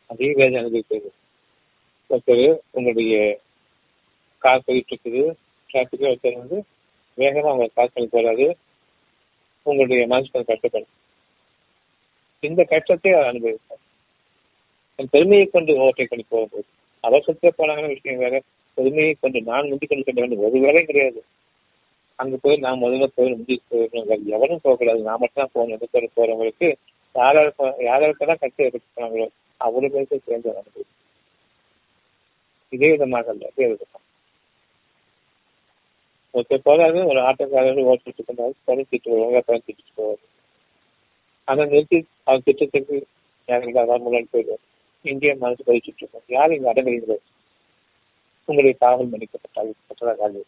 அதே 0.10 0.30
வேதனை 0.40 0.60
அனுபவிக்கிறது 0.62 1.10
ஒருத்தர் 2.10 2.46
உங்களுடைய 2.78 3.16
கார் 4.44 4.66
போயிட்டு 4.68 4.94
இருக்குது. 4.94 5.24
டிராபிக்கே 5.70 6.10
ஒருத்தர் 6.12 6.42
வந்து 6.44 6.60
வேகமா 7.18 7.52
உங்களை 7.54 7.72
கார் 7.74 7.94
பண்ணி 7.96 8.10
போறாரு. 8.14 8.48
உங்களுடைய 9.66 10.04
மனசு 10.14 10.32
கஷ்டப்படும் 10.34 10.94
இந்த 12.44 12.62
கஷ்டத்தை 12.72 13.12
அவர் 13.14 13.30
அனுபவிப்பார் 13.32 13.84
என் 15.00 15.12
பெருமையை 15.14 15.46
கொண்டு 15.46 15.72
ஓவர்டேக் 15.84 16.12
பண்ணி 16.12 16.26
போகும்போது 16.30 16.68
அவசரத்தை 17.04 17.50
போனாங்கன்னு 17.58 17.96
விஷயம் 17.96 18.22
வேற 18.26 18.36
பெருமையை 18.78 19.14
கொண்டு 19.22 19.40
நான் 19.50 19.70
முந்தி 19.70 19.86
கொண்டு 19.86 20.06
செல்ல 20.08 20.22
வேண்டும் 20.24 20.44
ஒரு 20.48 20.60
வேலையும் 20.66 20.90
கிடையாது. 20.90 21.20
அங்க 22.20 22.36
போய் 22.44 22.64
நான் 22.66 22.82
முதல்ல 22.84 23.08
போய் 23.16 23.34
முந்தி 23.34 23.56
போயிடணும் 23.72 24.30
எவனும் 24.36 24.64
போகக்கூடாது. 24.66 25.02
நான் 25.10 25.22
மட்டும் 25.24 25.42
தான் 25.42 25.54
போகணும். 25.56 25.76
எந்த 25.78 26.10
போறவங்களுக்கு 26.18 26.70
யாராருக்கு 27.16 27.66
யாராருக்கெல்லாம் 27.90 28.42
எடுத்து 28.46 28.68
எடுத்துக்கிறாங்களோ 28.70 29.28
அவ்வளவு 29.62 29.92
பேருக்கு 29.94 30.28
சேர்ந்து 30.30 30.50
அனுபவிக்கும் 30.54 30.96
இதே 32.74 32.90
விதமாக 32.94 33.32
அல்ல 33.34 33.46
இதே 33.54 33.68
விதமாக. 33.74 34.04
ஒருத்தர் 36.34 36.66
போறாரு 36.68 37.00
ஒரு 37.12 37.20
ஆட்டோக்காரர் 37.28 37.88
ஓட்டிட்டு 37.92 38.24
இருந்தாரு 38.24 38.56
பறிச்சிட்டு 38.68 39.14
வருவாங்க 39.14 39.40
பறிச்சிட்டு 39.50 39.84
போவாரு. 40.00 40.24
அதை 41.48 41.66
நிறுத்தி 41.66 41.98
அவர் 42.24 42.46
திட்டத்திற்கு 42.46 43.08
யாருக்கு 43.46 43.80
அதான் 43.80 44.06
முன்னாடி 44.06 44.26
போயிடுவார். 44.34 44.64
இந்திய 45.02 45.36
மனசு 45.36 45.64
பயிற்சிட்டு 45.68 46.02
இருக்கோம். 46.02 46.26
யார் 46.28 46.54
இங்க 46.54 46.74
அடங்குறீங்களோ? 46.74 47.18
உங்களுடைய 48.46 48.74
பாவம் 48.80 49.14
மன்னிக்கப்பட்டால் 49.14 50.42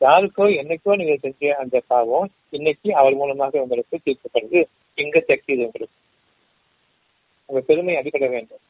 யாருக்கோ 0.00 0.44
என்னைக்கோ 0.60 0.96
நீங்க 0.96 1.16
செஞ்ச 1.16 1.56
அந்த 1.56 1.82
பாவம் 1.86 2.30
இன்னைக்கு 2.50 2.94
அவர் 2.94 3.14
மூலமாக 3.14 3.60
உங்களுக்கு 3.60 4.00
தீர்க்கப்படுது. 4.04 4.64
எங்க 4.94 5.20
சக்தி 5.20 5.52
இது 5.52 5.64
உங்களுக்கு. 5.64 5.96
உங்க 7.46 7.60
பெருமை 7.60 7.96
அடிப்பட 7.96 8.26
வேண்டும். 8.26 8.64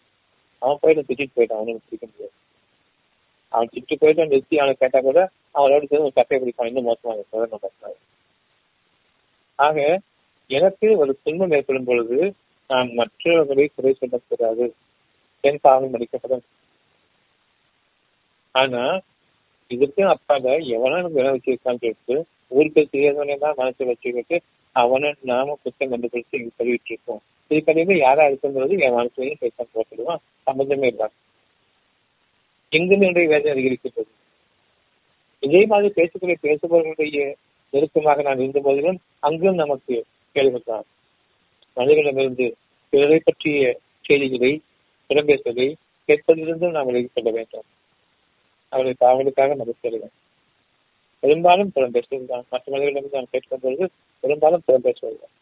அவன் 0.59 0.79
போயிட்டு 0.81 1.15
திட்டிட்டு 1.15 1.37
போயிட்டான். 1.37 1.61
அவனுக்கு 1.61 1.83
பிடிக்க 1.85 2.07
முடியாது. 2.07 2.33
அவன் 3.49 3.69
திட்டு 3.73 3.95
போயிட்டு 3.99 4.27
நிறுத்தி 4.27 4.59
அவனை 4.59 4.77
கேட்டா 4.79 5.01
கூட 5.01 5.31
அவனோட 5.55 5.85
சேர்ந்து 5.85 6.03
ஒரு 6.03 6.13
சட்டையை 6.13 6.41
பிடிப்பான். 6.43 6.67
இன்னும் 6.67 6.85
மோசமாக 6.85 7.25
சொல்ல 7.31 7.95
ஆக 9.55 10.01
எனக்கு 10.51 10.87
ஒரு 11.03 11.13
துன்பம் 11.23 11.55
ஏற்படும் 11.57 11.85
பொழுது 11.85 12.19
நான் 12.71 12.89
மற்றவர்களை 12.93 13.65
குறை 13.75 13.93
சொல்லக்கூடாது 13.93 14.65
என் 15.45 15.63
பாவம் 15.63 15.93
மன்னிக்கப்படும். 15.93 16.45
ஆனா 18.55 18.83
இதுக்கு 19.71 20.03
அப்பால 20.15 20.55
எவனா 20.77 20.97
நம்ம 21.01 21.17
விலை 21.17 21.33
வச்சிருக்கான்னு 21.35 21.83
சொல்லிட்டு 21.83 22.17
ஊருக்கு 22.49 22.83
தெரியாதவனே 22.93 23.37
தான் 23.39 23.59
மனசை 23.59 23.85
வச்சுக்கிட்டு 23.91 24.37
அவனை 24.77 25.09
நாம 25.31 25.57
குற்றம் 25.63 25.93
கண்டுபிடிச்சு 25.93 26.39
இங்க 26.39 26.51
சொல்லிட்டு 26.57 26.93
இருக்கோம் 26.93 27.23
இதுக்கடையில 27.51 27.97
யாரா 27.97 28.25
இருக்குங்கிறது 28.27 28.75
என் 28.87 28.97
மனசுலையும் 28.99 29.41
பேசாம 29.41 29.69
போட்டுடுவான் 29.75 30.23
சம்பந்தமே 30.47 30.87
இல்லாம 30.87 31.15
எங்கும் 32.73 33.01
என்னுடைய 33.01 33.29
வேதனை 33.29 33.53
அதிகரிக்கின்றது. 33.55 34.11
இதே 35.43 35.63
மாதிரி 35.67 35.89
பேசக்கூடிய 35.97 36.37
பேசுபவர்களுடைய 36.43 37.21
நெருக்கமாக 37.73 38.23
நான் 38.23 38.43
இருந்த 38.43 38.61
போதிலும் 38.61 38.99
அங்கும் 39.21 39.55
நமக்கு 39.55 39.97
கேள்விப்பட்டார் 40.35 40.89
மனிதர்களிடமிருந்து 41.77 42.55
பிறரை 42.91 43.21
பற்றிய 43.25 43.79
செய்திகளை 44.03 44.63
புறம்பேசுவதை 45.09 45.75
கேட்பதிலிருந்தும் 46.07 46.71
நாம் 46.71 46.87
விலகிக் 46.87 47.11
கொள்ள 47.15 47.31
வேண்டும். 47.31 47.63
அவர்களை 48.69 48.97
தாவலுக்காக 49.01 49.55
மதிப்பிடுவேன் 49.55 50.17
பெரும்பாலும் 51.21 51.73
புறம்பேசுவதுதான் 51.75 52.43
மற்ற 52.51 52.73
மனிதர்களிடம் 52.73 53.13
நாம் 53.13 53.33
கேட்கும்பொழுது 53.33 53.89
பெரும்பாலும் 54.21 54.63
புறம்பேசுவதுதான் 54.69 55.35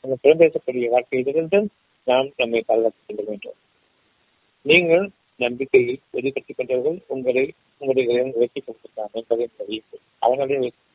அந்த 0.00 0.16
புறம்பேசக்கூடிய 0.22 0.86
வாழ்க்கையிலிருந்தும் 0.90 1.66
நாம் 2.04 2.30
நம்மை 2.36 2.62
பாதுகாத்துக் 2.66 3.02
கொள்ள 3.06 3.22
வேண்டும். 3.26 3.54
நீங்கள் 4.62 5.10
நம்பிக்கையை 5.36 6.00
வெளிப்படுத்திக் 6.10 6.56
கொண்டவர்கள் 6.56 6.98
உங்களை 7.06 7.54
உங்களுடைய 7.78 8.12
இறைவன் 8.12 8.32
உயர்த்தி 8.34 8.62
கொடுத்திருக்கான் 8.66 9.12
என்பதை 9.12 9.48
அறியுங்கள் 9.58 10.04
அவனாலே 10.22 10.58
உயர்த்தி 10.58 10.88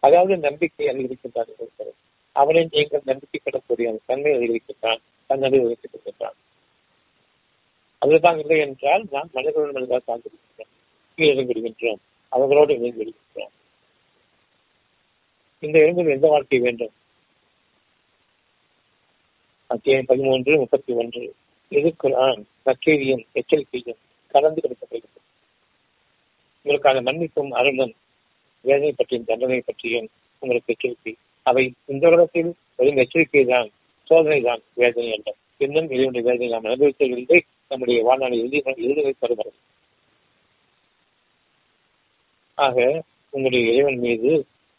அதாவது 0.00 0.36
நம்பிக்கை 0.36 0.86
அதிகரிக்கின்றார்கள் 0.86 1.92
அவனை 2.40 2.68
நீங்கள் 2.70 3.06
நம்பிக்கைப்படக்கூடிய 3.06 3.86
அந்த 3.86 4.06
தன்மை 4.06 4.32
அதிகரிக்கின்றான் 4.32 5.00
தன்னை 5.26 5.58
உயர்த்தி 5.58 5.88
கொடுக்கின்றான் 5.88 6.36
அதுதான் 7.98 8.38
இல்லை 8.38 8.58
என்றால் 8.58 9.04
நாம் 9.10 9.30
மனிதர்கள் 9.32 9.72
மனிதராக 9.72 10.02
சார்ந்திருக்கின்றோம். 10.08 10.72
கீழே 11.14 11.42
விடுகின்றோம். 11.42 12.00
அவர்களோடு 12.28 12.74
இணைந்து 12.74 13.00
விடுகின்றோம். 13.04 13.52
இந்த 15.58 15.78
இடங்களில் 15.78 16.12
எந்த 16.12 16.28
வாழ்க்கை 16.28 16.58
வேண்டும்? 16.58 16.92
அத்தியாயம் 19.66 20.04
பதிமூன்று 20.04 20.58
முப்பத்தி 20.58 20.92
ஒன்று. 20.92 21.34
இது 21.68 21.94
குரான்? 22.02 22.42
நற்செய்தியும் 22.66 23.24
எச்சரிக்கையும் 23.32 24.02
கலந்து 24.28 24.60
கொடுக்கப்படுகிறது. 24.60 25.20
உங்களுக்கான 26.64 27.02
மன்னிப்பும் 27.02 27.50
அருளும் 27.50 27.94
வேதனை 28.60 28.92
பற்றியும் 28.92 29.24
தண்டனை 29.24 29.60
பற்றியும் 29.60 30.08
உங்களுக்கு 30.38 30.72
எச்சரிக்கை. 30.72 31.16
அவை 31.46 31.62
இந்த 31.86 32.04
உலகத்தில் 32.08 32.50
வெறும் 32.78 33.00
எச்சரிக்கை 33.02 33.42
தான் 33.46 33.68
சோதனை 34.10 34.40
தான் 34.40 34.62
வேதனை 34.74 35.10
அல்ல. 35.12 35.28
இன்னும் 35.60 35.88
இதனுடைய 35.90 36.22
வேதனை 36.26 36.48
நாம் 36.48 36.68
அனுபவித்ததில்லை 36.68 37.38
நம்முடைய 37.70 37.98
வாழ்நாளை 38.02 38.36
எழுதி 38.38 38.58
இறுதி 38.84 39.12
தருகிறது 39.14 39.58
ஆக 42.58 42.76
உங்களுடைய 43.32 43.64
இறைவன் 43.70 44.00
மீது 44.04 44.30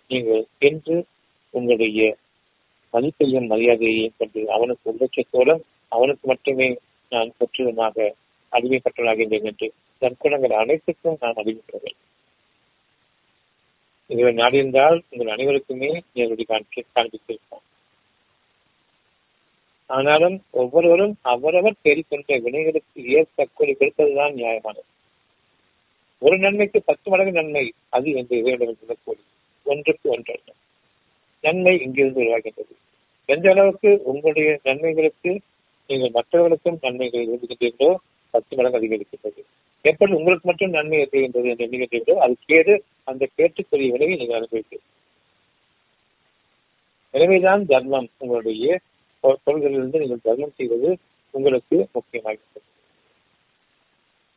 நீங்கள் 0.10 0.41
என்று 0.62 0.95
உங்களுடைய 1.53 2.01
மதிப்பையும் 2.93 3.49
மரியாதையையும் 3.51 4.18
கொண்டு 4.18 4.41
அவனுக்கு 4.55 4.89
உள்ளட்சத்தோடும் 4.91 5.62
அவனுக்கு 5.91 6.26
மட்டுமே 6.28 6.70
நான் 7.12 7.32
முற்றிலுமாக 7.39 8.07
அடிமைப்பட்டவனாகின்றேன் 8.51 9.47
என்று 9.51 9.68
நற்குணங்கள் 10.01 10.60
அனைத்துக்கும் 10.62 11.20
நான் 11.22 11.39
அடிமைப்படுவேன் 11.41 11.97
இதை 14.12 14.34
நாடியிருந்தால் 14.34 14.97
உங்கள் 15.10 15.34
அனைவருக்குமே 15.34 15.89
நேரடி 16.14 16.45
காண்பித்திருப்போம். 16.49 17.66
ஆனாலும் 19.89 20.38
ஒவ்வொருவரும் 20.62 21.14
அவரவர் 21.34 21.82
தேடிக்கொண்ட 21.84 22.38
வினைகளுக்கு 22.45 23.01
ஏற்ப 23.18 23.47
கூலி 23.53 23.74
கொடுப்பதுதான் 23.74 24.34
நியாயமானது. 24.39 24.89
ஒரு 26.22 26.38
நன்மைக்கு 26.38 26.80
பத்து 26.82 27.10
மடங்கு 27.10 27.32
நன்மை 27.32 27.66
அது 27.89 28.12
என்று 28.12 28.38
இறைவனிடம் 28.38 29.03
கூலி 29.03 29.24
ஒன்றுக்கு 29.64 30.10
ஒன்று 30.10 30.36
நன்மை 31.41 31.74
இங்கிருந்து 31.82 32.24
உருவாகின்றது. 32.24 32.74
எந்த 33.26 33.49
அளவுக்கு 33.49 33.89
உங்களுடைய 34.03 34.60
நன்மைகளுக்கு 34.64 35.32
நீங்கள் 35.89 36.16
மற்றவர்களுக்கும் 36.18 36.80
நன்மைகளை 36.82 37.26
விரும்புகின்றீர்களோ 37.30 37.95
பத்து 38.34 38.55
மடங்கு 38.55 38.80
அதிகரிக்கின்றது. 38.80 39.41
எப்படி 39.86 40.12
உங்களுக்கு 40.18 40.48
மட்டும் 40.50 40.74
நன்மை 40.78 40.98
செய்கின்றது 41.12 41.50
என்று 41.52 41.66
எண்ணுகின்றீர்களோ 41.66 42.16
அது 42.24 42.34
கேடு 42.50 42.74
அந்த 43.10 43.24
கேட்டுக்குரிய 43.38 43.92
விலையை 43.94 44.16
நீங்கள் 44.22 44.40
அனுபவிப்பீர்கள். 44.40 44.88
எனவேதான் 47.14 47.62
தர்மம் 47.72 48.10
உங்களுடைய 48.24 48.80
பொருள்களிலிருந்து 49.24 50.02
நீங்கள் 50.02 50.26
தர்மம் 50.28 50.58
செய்வது 50.58 50.90
உங்களுக்கு 51.34 51.78
முக்கியமாகிறது. 51.96 52.62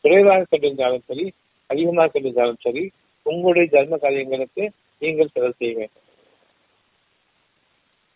குறைவாக 0.04 0.46
கொண்டிருந்தாலும் 0.52 1.04
சரி 1.08 1.26
அதிகமாக 1.70 2.08
கொண்டிருந்தாலும் 2.14 2.62
சரி 2.66 2.84
உங்களுடைய 3.26 3.66
தர்ம 3.74 3.98
காரியங்களுக்கு 4.04 4.62
நீங்கள் 5.02 5.32
செலவு 5.34 5.54
செய்ய 5.58 5.72
வேண்டும். 5.78 6.06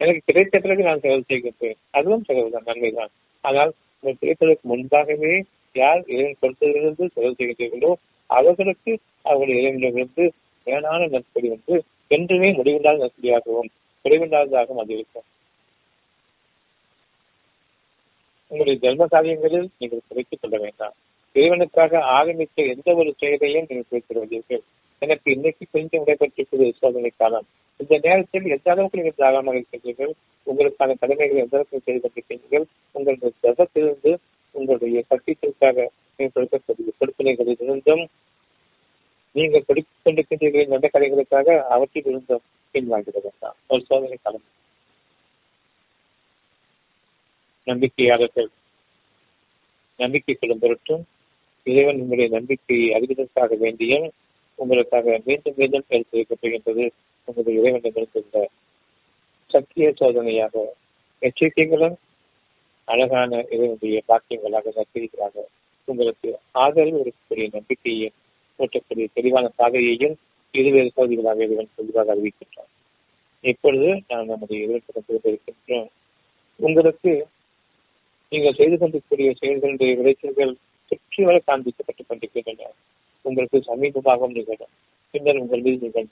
எனக்கு 0.01 0.23
கிடைத்த 0.29 0.57
பிறகு 0.65 0.83
நான் 0.89 1.03
செலவு 1.05 1.29
செய்கின்றேன். 1.31 1.79
அதுவும் 1.91 2.25
செலவு 2.29 2.51
தான் 2.55 2.69
நன்மைதான். 2.71 3.13
ஆனால் 3.45 3.73
உங்கள் 4.07 4.21
கிடைப்பதற்கு 4.21 4.65
முன்பாகவே 4.69 5.31
யார் 5.75 6.03
இறைவன் 6.07 6.41
கொடுத்ததிலிருந்து 6.43 7.05
செலவு 7.15 7.35
செய்கின்றீர்களோ 7.39 7.91
அவர்களுக்கு 8.31 8.93
அவர்கள் 9.23 9.57
இறைவனிடமிருந்து 9.57 10.25
மேலான 10.67 11.07
நற்படி 11.07 11.49
வந்து 11.49 11.77
என்றுமே 12.11 12.49
முடிவில்லாத 12.53 13.01
நற்படியாகவும் 13.03 13.71
குறைவில்லாததாகவும் 14.05 14.83
அதிகரிக்கும் 14.83 15.27
உங்களுடைய 18.51 18.77
தர்ம 18.79 19.07
காரியங்களில் 19.07 19.69
நீங்கள் 19.79 20.07
குறைத்துக் 20.09 20.41
கொள்ள 20.41 20.57
வேண்டாம். 20.59 20.95
இறைவனுக்காக 21.35 22.01
ஆரம்பித்த 22.17 22.63
எந்த 22.63 22.89
ஒரு 22.95 23.11
செயலையும் 23.19 23.67
நீங்கள் 23.69 23.89
குறைத்து 23.89 24.15
குறைத்திருவீர்கள் 24.15 24.63
எனக்கு 25.03 25.33
இன்னைக்கு 25.33 25.65
கொஞ்சம் 25.71 26.05
விடைபெற்றிருப்பது 26.05 26.67
சோதனை 26.79 27.11
காலம் 27.17 27.49
இந்த 27.81 27.95
நேரத்தில் 28.03 28.47
எந்த 28.55 28.69
அளவுக்கு 28.73 28.99
நீங்கள் 28.99 29.21
தாராளமாக 29.21 29.59
இருக்கின்றீர்கள்? 29.59 30.13
உங்களுக்கான 30.47 30.97
கடமைகளை 31.03 31.41
எந்த 31.43 31.57
அளவுக்கு 31.57 31.85
செய்து 31.87 32.01
கொண்டிருக்கின்றீர்கள் 32.01 32.67
உங்களுடைய 32.93 33.33
தசத்திலிருந்து 33.43 34.13
உங்களுடைய 34.55 34.99
சத்தியத்திற்காக 35.11 35.87
நீங்கள் 36.19 36.35
கொடுக்கக்கூடிய 36.35 36.93
கொடுப்பினைகளில் 37.01 37.63
இருந்தும் 37.65 38.05
நீங்கள் 39.35 39.67
கொடுத்துக் 39.67 40.05
கொண்டிருக்கின்றீர்கள் 40.05 40.71
நல்ல 40.73 40.87
கதைகளுக்காக 40.93 41.57
அவற்றில் 41.75 42.09
இருந்தும் 42.11 42.45
பின்வாங்கிட 42.75 43.19
வேண்டாம் 43.27 43.57
ஒரு 43.67 43.83
சோதனை 43.89 44.19
காலம் 44.23 44.47
நம்பிக்கையாளர்கள். 47.67 48.49
நம்பிக்கை 50.01 50.35
கொள்ளும் 50.35 50.63
பொருட்டும். 50.63 51.03
இறைவன் 51.67 52.01
உங்களுடைய 52.03 52.29
நம்பிக்கையை 52.37 52.89
அறிவதற்காக 52.97 53.55
வேண்டியும் 53.65 54.07
உங்களுக்காக 54.59 55.17
மீண்டும் 55.25 55.57
மீண்டும் 55.57 55.85
எடுத்து 55.89 56.19
வைக்கப்படுகின்றது 56.19 56.85
உங்களுடைய 57.29 57.61
இறைவனிடமிருந்த 57.61 58.47
சத்திய 59.47 59.93
சோதனையாக 60.01 60.65
எச்சரிக்கைகளும் 61.23 61.97
அழகான 62.85 63.45
இறைவனுடைய 63.51 64.03
பாக்கியங்களாக 64.09 64.73
நற்செய்திகளாக 64.77 65.45
உங்களுக்கு 65.85 66.39
ஆதரவு 66.53 67.03
இருக்கக்கூடிய 67.05 67.49
நம்பிக்கையையும் 67.53 68.17
ஊட்டக்கூடிய 68.59 69.07
தெளிவான 69.15 69.51
பாதையையும் 69.57 70.17
இருவேறு 70.51 70.91
பகுதிகளாக 70.95 71.45
இறைவன் 71.45 71.75
தெளிவாக 71.77 72.15
அறிவிக்கின்றார். 72.15 72.71
இப்பொழுது 73.41 74.03
நாம் 74.09 74.27
நம்முடைய 74.27 74.65
இறைவன் 74.65 74.83
இருக்கின்றோம் 75.23 75.89
உங்களுக்கு 76.57 77.27
நீங்கள் 78.29 78.55
செய்து 78.55 78.79
கொண்டிருக்கூடிய 78.79 79.35
செயல்களுடைய 79.41 79.97
விளைச்சல்கள் 79.97 80.57
சுற்றி 80.87 81.25
வர 81.25 81.37
காண்பிக்கப்பட்டுக் 81.47 82.07
கொண்டிருக்கின்றன. 82.07 82.71
உங்களுக்கு 83.23 83.59
சமீபமாகவும் 83.59 84.33
நிகழும். 84.33 84.75
பின்னர் 85.11 85.37
உங்கள் 85.37 85.61
மீது 85.61 85.79
நீங்கள் 85.81 86.09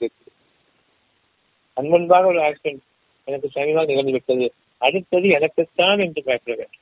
அன்பன்பாக 1.77 2.27
ஒரு 2.27 2.39
ஆக்சிடென்ட் 2.39 2.83
எனக்கு 3.27 3.47
சமீபமாக 3.53 3.89
நிகழ்ந்துவிட்டது 3.91 4.47
அடுத்தது 4.81 5.27
எனக்குத்தான் 5.29 5.99
என்று 5.99 6.21
பயப்பட 6.23 6.55
வேண்டும் 6.55 6.81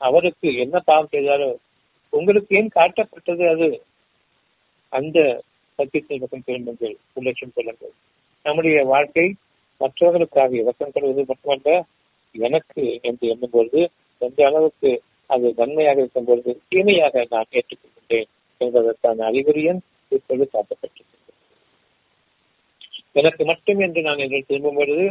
அவருக்கு 0.00 0.48
என்ன 0.54 0.76
பாவம் 0.80 1.12
செய்தாரோ 1.12 1.50
உங்களுக்கு 2.12 2.56
ஏன் 2.56 2.74
காட்டப்பட்டது 2.74 3.44
அது? 3.48 3.68
அந்த 4.92 5.18
சத்தியத்தை 5.78 6.18
பக்கம் 6.18 6.44
திரும்புங்கள். 6.44 6.96
உள்ளட்சம் 7.14 7.54
கொள்ளுங்கள் 7.54 7.94
நம்முடைய 8.44 8.84
வாழ்க்கை 8.84 9.26
மற்றவர்களுக்காக 9.80 10.54
இலக்கம் 10.56 10.92
கொள்வது 10.92 11.24
மட்டுமல்ல 11.26 11.70
எனக்கு 12.34 12.84
என்று 13.02 13.24
எண்ணும்பொழுது 13.32 13.80
எந்த 14.20 14.46
அளவுக்கு 14.46 14.90
அது 15.30 15.46
நன்மையாக 15.56 16.00
இருக்கும் 16.00 16.24
பொழுது 16.24 16.52
தீமையாக 16.68 17.24
நான் 17.30 17.52
ஏற்றுக்கொள்கின்றேன் 17.52 18.28
என்பதற்கான 18.60 19.24
அறிகுறியும் 19.30 19.80
இப்பொழுது 20.12 20.46
காட்டப்பட்டிருக்கிறது. 20.52 21.25
எனக்கு 23.16 23.42
மட்டும் 23.44 23.80
என்று 23.80 24.00
நான் 24.02 24.18
என்று 24.18 24.38
திரும்பும் 24.46 24.74
பொழுது 24.74 25.04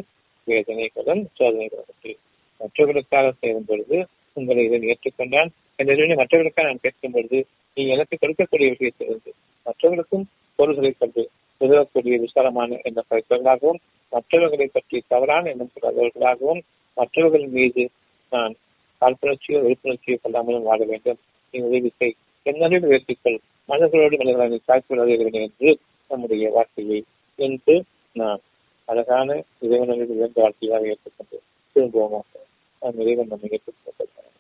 வேதனை 0.48 0.88
கடன் 0.88 1.24
சோதனை 1.38 1.68
சோதனைகளும் 1.68 2.20
மற்றவர்களுக்காக 2.62 3.32
செய்யும் 3.40 3.66
பொழுது 3.66 3.98
உங்களை 4.38 4.66
இதன் 4.66 4.88
ஏற்றுக்கொண்டான் 4.88 5.50
என்ற 5.76 6.16
மற்றவர்களுக்காக 6.16 6.68
நான் 6.68 6.84
கேட்கும் 6.84 7.12
பொழுது 7.12 7.40
நீ 7.78 7.84
எனக்கு 7.86 8.16
கொடுக்கக்கூடிய 8.18 8.68
விஷயத்திலிருந்து 8.74 9.32
மற்றவர்களுக்கும் 9.66 10.26
பொருள்களை 10.60 10.92
கொண்டு 10.92 11.24
உதவக்கூடிய 11.62 12.16
விசாலமான 12.18 12.78
எண்ணம் 12.84 13.08
படைத்தவர்களாகவும் 13.10 13.80
மற்றவர்களை 14.12 14.68
பற்றி 14.68 14.98
தவறான 15.08 15.50
எண்ணம் 15.50 15.72
கொள்ளாதவர்களாகவும் 15.74 16.62
மற்றவர்கள் 16.98 17.48
மீது 17.48 17.84
நான் 18.32 18.54
காழ்ப்புணர்ச்சியோ 19.02 19.60
விழிப்புணர்ச்சியோ 19.64 20.18
கொள்ளாமலும் 20.24 20.62
வாழ 20.62 20.80
வேண்டும். 20.86 21.20
நீ 21.54 21.60
உதவி 21.60 21.92
செய். 21.98 22.16
என்னோடு 22.46 22.88
உயர்த்திக்கொள் 22.88 23.40
மனிதர்களோடு 23.70 24.16
மனிதர்களை 24.18 24.60
காய்ச்சல் 24.66 25.42
என்று 25.42 25.70
நம்முடைய 26.12 26.50
வார்த்தையை 26.52 27.00
என்று 27.40 27.76
நாம் 28.16 28.42
அழகான 28.88 29.30
இறைவனுக்கு 29.60 30.16
இழந்த 30.16 30.40
வாழ்க்கையாக 30.42 30.86
ஏற்றுக்கொண்டு 30.86 31.38
திரும்புவோமாக 31.76 32.44
நம் 32.82 33.00
இறைவன் 33.00 33.32
நம்மை 33.32 33.50
ஏற்றுக்கொண்டிருக்கிறார் 33.50 34.35